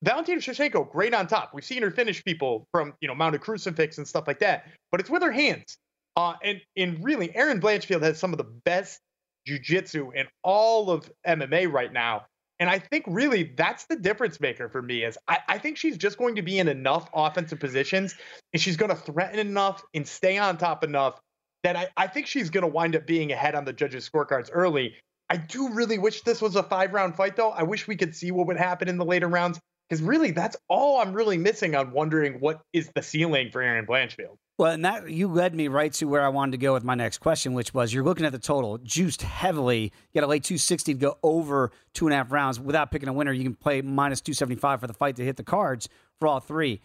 Valentina 0.05 0.39
Shevchenko, 0.39 0.91
great 0.91 1.15
on 1.15 1.27
top. 1.27 1.53
We've 1.55 1.65
seen 1.65 1.83
her 1.83 1.91
finish 1.91 2.23
people 2.23 2.69
from, 2.73 2.93
you 3.01 3.09
know, 3.09 3.15
mounted 3.15 3.41
crucifix 3.41 3.97
and 3.97 4.07
stuff 4.07 4.25
like 4.27 4.39
that, 4.41 4.67
but 4.93 5.01
it's 5.01 5.09
with 5.09 5.23
her 5.23 5.33
hands. 5.33 5.79
Uh, 6.15 6.35
and, 6.43 6.61
and 6.77 7.03
really, 7.03 7.35
Erin 7.35 7.61
Blanchfield 7.61 8.03
has 8.03 8.19
some 8.19 8.33
of 8.33 8.39
the 8.39 8.45
best 8.45 9.01
jujitsu 9.49 10.15
in 10.15 10.27
all 10.43 10.91
of 10.91 11.11
MMA 11.27 11.73
right 11.73 11.93
now. 11.93 12.27
And 12.61 12.69
I 12.69 12.79
think 12.79 13.05
really 13.09 13.55
that's 13.57 13.87
the 13.87 13.97
difference 13.97 14.41
maker 14.41 14.69
for 14.69 14.81
me 14.81 15.05
is 15.05 15.19
I, 15.27 15.39
I 15.49 15.59
think 15.59 15.77
she's 15.77 15.97
just 15.97 16.19
going 16.19 16.37
to 16.37 16.43
be 16.43 16.59
in 16.59 16.69
enough 16.69 17.09
offensive 17.13 17.59
positions 17.59 18.15
and 18.53 18.63
she's 18.63 18.77
going 18.77 18.91
to 18.91 18.97
threaten 18.97 19.39
enough 19.39 19.83
and 19.93 20.07
stay 20.07 20.39
on 20.39 20.57
top 20.57 20.85
enough 20.85 21.19
that 21.65 21.77
I, 21.77 21.89
I 21.97 22.07
think 22.07 22.27
she's 22.27 22.51
going 22.51 22.63
to 22.63 22.69
wind 22.69 22.95
up 22.95 23.07
being 23.07 23.33
ahead 23.33 23.55
on 23.55 23.65
the 23.65 23.73
judges' 23.73 24.09
scorecards 24.09 24.51
early. 24.53 24.95
I 25.31 25.39
do 25.39 25.71
really 25.71 25.99
wish 25.99 26.23
this 26.23 26.41
was 26.41 26.55
a 26.57 26.63
five 26.63 26.93
round 26.93 27.17
fight, 27.17 27.37
though. 27.37 27.51
I 27.51 27.63
wish 27.65 27.89
we 27.89 27.97
could 27.97 28.15
see 28.15 28.31
what 28.31 28.47
would 28.47 28.59
happen 28.59 28.89
in 28.89 28.99
the 28.99 29.05
later 29.05 29.29
rounds 29.29 29.59
because 29.89 30.03
really 30.03 30.31
that's 30.31 30.57
all 30.69 31.01
I'm 31.01 31.13
really 31.13 31.39
missing 31.39 31.75
on 31.75 31.93
wondering 31.93 32.35
what 32.41 32.61
is 32.73 32.91
the 32.95 33.03
ceiling 33.03 33.51
for 33.51 33.63
Erin 33.63 33.87
Blanchfield. 33.87 34.37
Well, 34.57 34.73
and 34.73 34.85
that 34.85 35.11
you 35.11 35.27
led 35.27 35.53
me 35.53 35.67
right 35.67 35.93
to 35.95 36.07
where 36.07 36.23
I 36.23 36.29
wanted 36.29 36.53
to 36.53 36.59
go 36.59 36.73
with 36.75 36.85
my 36.85 36.95
next 36.95 37.19
question, 37.19 37.55
which 37.55 37.75
was 37.75 37.93
you're 37.93 38.05
looking 38.05 38.25
at 38.25 38.31
the 38.31 38.39
total, 38.39 38.79
juiced 38.79 39.23
heavily. 39.23 39.83
You 39.83 40.21
got 40.21 40.21
to 40.21 40.27
lay 40.29 40.39
260 40.39 40.95
to 40.95 40.99
go 40.99 41.19
over 41.25 41.73
two 41.93 42.07
and 42.07 42.15
a 42.15 42.17
half 42.17 42.31
rounds 42.31 42.61
without 42.61 42.93
picking 42.93 43.09
a 43.09 43.13
winner. 43.13 43.33
You 43.33 43.43
can 43.43 43.55
play 43.55 43.83
minus 43.83 44.21
275 44.21 44.81
for 44.81 44.87
the 44.87 44.95
fight 44.95 45.17
to 45.17 45.25
hit 45.25 45.37
the 45.37 45.43
cards 45.43 45.89
for 46.21 46.29
all 46.29 46.39
three. 46.39 46.81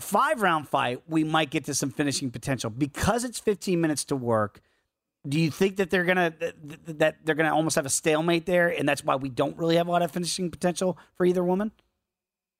Five 0.00 0.40
round 0.40 0.68
fight, 0.68 1.02
we 1.06 1.22
might 1.22 1.50
get 1.50 1.64
to 1.64 1.74
some 1.74 1.90
finishing 1.90 2.30
potential 2.30 2.70
because 2.70 3.24
it's 3.24 3.38
15 3.38 3.78
minutes 3.78 4.04
to 4.06 4.16
work. 4.16 4.60
Do 5.28 5.38
you 5.40 5.50
think 5.50 5.76
that 5.76 5.90
they're 5.90 6.04
gonna 6.04 6.32
that 6.86 7.16
they're 7.24 7.34
gonna 7.34 7.54
almost 7.54 7.76
have 7.76 7.84
a 7.84 7.90
stalemate 7.90 8.46
there, 8.46 8.68
and 8.68 8.88
that's 8.88 9.02
why 9.02 9.16
we 9.16 9.28
don't 9.28 9.56
really 9.58 9.76
have 9.76 9.88
a 9.88 9.90
lot 9.90 10.02
of 10.02 10.12
finishing 10.12 10.50
potential 10.50 10.96
for 11.16 11.26
either 11.26 11.42
woman? 11.42 11.72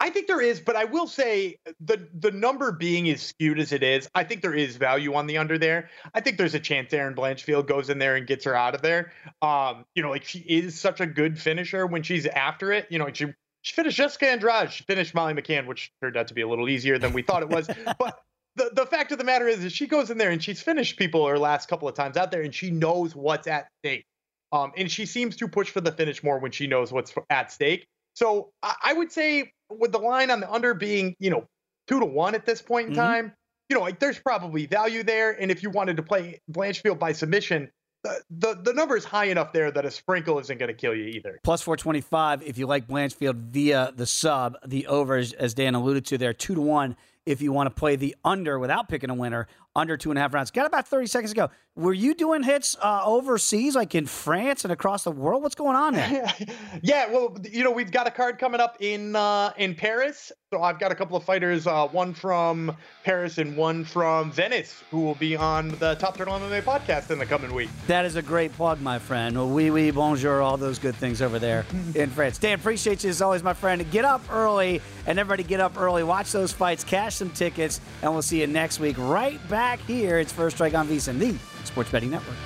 I 0.06 0.10
think 0.10 0.28
there 0.28 0.40
is, 0.40 0.60
but 0.60 0.76
I 0.76 0.84
will 0.84 1.08
say 1.08 1.58
the 1.80 2.08
the 2.14 2.30
number 2.30 2.70
being 2.70 3.10
as 3.10 3.20
skewed 3.22 3.58
as 3.58 3.72
it 3.72 3.82
is, 3.82 4.08
I 4.14 4.22
think 4.22 4.40
there 4.40 4.54
is 4.54 4.76
value 4.76 5.14
on 5.14 5.26
the 5.26 5.38
under 5.38 5.58
there. 5.58 5.90
I 6.14 6.20
think 6.20 6.38
there's 6.38 6.54
a 6.54 6.60
chance 6.60 6.92
Erin 6.92 7.16
Blanchfield 7.16 7.66
goes 7.66 7.90
in 7.90 7.98
there 7.98 8.14
and 8.14 8.24
gets 8.24 8.44
her 8.44 8.54
out 8.54 8.76
of 8.76 8.82
there. 8.82 9.12
Um, 9.42 9.84
you 9.96 10.04
know, 10.04 10.10
like 10.10 10.22
she 10.22 10.38
is 10.38 10.78
such 10.78 11.00
a 11.00 11.06
good 11.06 11.40
finisher 11.40 11.88
when 11.88 12.04
she's 12.04 12.24
after 12.24 12.70
it. 12.70 12.86
You 12.88 13.00
know, 13.00 13.08
she 13.12 13.26
She 13.62 13.74
finished 13.74 13.96
Jessica 13.96 14.28
Andrade. 14.28 14.70
She 14.70 14.84
finished 14.84 15.12
Molly 15.12 15.34
McCann, 15.34 15.66
which 15.66 15.90
turned 16.00 16.16
out 16.16 16.28
to 16.28 16.34
be 16.34 16.42
a 16.42 16.48
little 16.48 16.68
easier 16.68 16.98
than 17.00 17.12
we 17.12 17.22
thought 17.22 17.42
it 17.42 17.48
was. 17.48 17.68
but 17.98 18.20
the, 18.54 18.70
the 18.74 18.86
fact 18.86 19.10
of 19.10 19.18
the 19.18 19.24
matter 19.24 19.48
is, 19.48 19.64
is 19.64 19.72
she 19.72 19.88
goes 19.88 20.08
in 20.08 20.18
there 20.18 20.30
and 20.30 20.40
she's 20.40 20.62
finished 20.62 20.96
people 20.96 21.26
her 21.26 21.36
last 21.36 21.68
couple 21.68 21.88
of 21.88 21.96
times 21.96 22.16
out 22.16 22.30
there, 22.30 22.42
and 22.42 22.54
she 22.54 22.70
knows 22.70 23.16
what's 23.16 23.48
at 23.48 23.66
stake. 23.80 24.06
Um, 24.52 24.70
and 24.76 24.88
she 24.88 25.04
seems 25.04 25.34
to 25.38 25.48
push 25.48 25.68
for 25.68 25.80
the 25.80 25.90
finish 25.90 26.22
more 26.22 26.38
when 26.38 26.52
she 26.52 26.68
knows 26.68 26.92
what's 26.92 27.12
at 27.28 27.50
stake. 27.50 27.88
So 28.14 28.52
I, 28.62 28.76
I 28.84 28.92
would 28.92 29.10
say 29.10 29.52
with 29.70 29.92
the 29.92 29.98
line 29.98 30.30
on 30.30 30.40
the 30.40 30.50
under 30.50 30.74
being, 30.74 31.14
you 31.18 31.30
know, 31.30 31.46
two 31.86 32.00
to 32.00 32.06
one 32.06 32.34
at 32.34 32.46
this 32.46 32.62
point 32.62 32.88
in 32.88 32.92
Mhm. 32.94 32.96
time, 32.96 33.32
you 33.68 33.76
know, 33.76 33.82
like 33.82 33.98
there's 33.98 34.18
probably 34.18 34.66
value 34.66 35.02
there. 35.02 35.32
And 35.32 35.50
if 35.50 35.62
you 35.62 35.70
wanted 35.70 35.96
to 35.96 36.02
play 36.02 36.40
Blanchfield 36.50 36.98
by 36.98 37.12
submission, 37.12 37.70
the, 38.04 38.22
the, 38.30 38.54
the 38.62 38.72
number 38.72 38.96
is 38.96 39.04
high 39.04 39.24
enough 39.26 39.52
there 39.52 39.70
that 39.72 39.84
a 39.84 39.90
sprinkle 39.90 40.38
isn't 40.38 40.58
going 40.58 40.68
to 40.68 40.74
kill 40.74 40.94
you 40.94 41.04
either. 41.04 41.40
Plus 41.42 41.62
425 41.62 42.42
if 42.42 42.58
you 42.58 42.66
like 42.66 42.86
Blanchfield 42.86 43.34
via 43.36 43.92
the 43.96 44.06
sub. 44.06 44.56
The 44.64 44.86
over, 44.86 45.16
as, 45.16 45.54
Dan 45.54 45.74
alluded 45.74 46.04
to 46.06 46.18
there, 46.18 46.32
2 46.32 46.54
to 46.54 46.60
1 46.60 46.96
if 47.26 47.42
you 47.42 47.52
want 47.52 47.66
to 47.66 47.74
play 47.74 47.96
the 47.96 48.16
under 48.24 48.58
without 48.58 48.88
picking 48.88 49.10
a 49.10 49.14
winner, 49.14 49.48
under 49.76 49.96
two 49.96 50.10
and 50.10 50.18
a 50.18 50.22
half 50.22 50.32
rounds. 50.32 50.50
Got 50.50 50.66
about 50.66 50.88
30 50.88 51.06
seconds 51.06 51.32
ago. 51.32 51.50
Were 51.74 51.92
you 51.92 52.14
doing 52.14 52.42
hits 52.42 52.74
uh, 52.82 53.02
overseas, 53.04 53.76
like 53.76 53.94
in 53.94 54.06
France 54.06 54.64
and 54.64 54.72
across 54.72 55.04
the 55.04 55.10
world? 55.10 55.42
What's 55.42 55.54
going 55.54 55.76
on 55.76 55.92
there? 55.92 56.26
yeah, 56.82 57.12
well, 57.12 57.36
you 57.52 57.62
know, 57.62 57.70
we've 57.70 57.90
got 57.90 58.06
a 58.06 58.10
card 58.10 58.38
coming 58.38 58.60
up 58.60 58.78
in 58.80 59.14
uh, 59.14 59.52
in 59.58 59.74
Paris. 59.74 60.32
So 60.50 60.62
I've 60.62 60.78
got 60.78 60.92
a 60.92 60.94
couple 60.94 61.16
of 61.16 61.24
fighters, 61.24 61.66
uh, 61.66 61.88
one 61.88 62.14
from 62.14 62.74
Paris 63.04 63.36
and 63.38 63.56
one 63.56 63.84
from 63.84 64.30
Venice, 64.30 64.82
who 64.90 65.00
will 65.00 65.16
be 65.16 65.36
on 65.36 65.70
the 65.80 65.96
Top 65.96 66.16
Turtle 66.16 66.38
MMA 66.38 66.62
podcast 66.62 67.10
in 67.10 67.18
the 67.18 67.26
coming 67.26 67.52
week. 67.52 67.68
That 67.88 68.04
is 68.04 68.14
a 68.14 68.22
great 68.22 68.52
plug, 68.52 68.80
my 68.80 68.98
friend. 68.98 69.52
Oui, 69.52 69.70
oui, 69.70 69.90
bonjour, 69.90 70.40
all 70.40 70.56
those 70.56 70.78
good 70.78 70.94
things 70.94 71.20
over 71.20 71.38
there 71.38 71.66
in 71.94 72.08
France. 72.10 72.38
Dan, 72.38 72.58
appreciate 72.58 73.04
you 73.04 73.10
as 73.10 73.20
always, 73.20 73.42
my 73.42 73.52
friend. 73.52 73.84
Get 73.90 74.04
up 74.04 74.22
early, 74.30 74.80
and 75.06 75.18
everybody 75.18 75.42
get 75.42 75.60
up 75.60 75.76
early. 75.76 76.04
Watch 76.04 76.32
those 76.32 76.52
fights, 76.52 76.84
cash 76.84 77.15
some 77.16 77.30
tickets, 77.30 77.80
and 78.02 78.12
we'll 78.12 78.22
see 78.22 78.40
you 78.40 78.46
next 78.46 78.78
week 78.78 78.96
right 78.98 79.40
back 79.48 79.80
here. 79.80 80.18
It's 80.18 80.32
First 80.32 80.56
Strike 80.56 80.74
on 80.74 80.86
VSiN, 80.86 81.18
the 81.18 81.66
Sports 81.66 81.90
Betting 81.90 82.10
Network. 82.10 82.36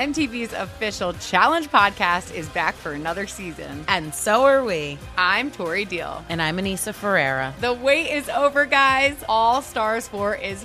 MTV's 0.00 0.54
official 0.54 1.12
Challenge 1.12 1.68
podcast 1.68 2.34
is 2.34 2.48
back 2.48 2.74
for 2.74 2.92
another 2.92 3.26
season. 3.26 3.84
And 3.86 4.14
so 4.14 4.44
are 4.44 4.64
we. 4.64 4.96
I'm 5.18 5.50
Tori 5.50 5.84
Deal. 5.84 6.24
And 6.30 6.40
I'm 6.40 6.56
Aneesa 6.56 6.94
Ferreira. 6.94 7.52
The 7.60 7.74
wait 7.74 8.10
is 8.10 8.30
over, 8.30 8.64
guys. 8.64 9.22
All 9.28 9.60
Stars 9.60 10.08
4 10.08 10.36
is 10.36 10.64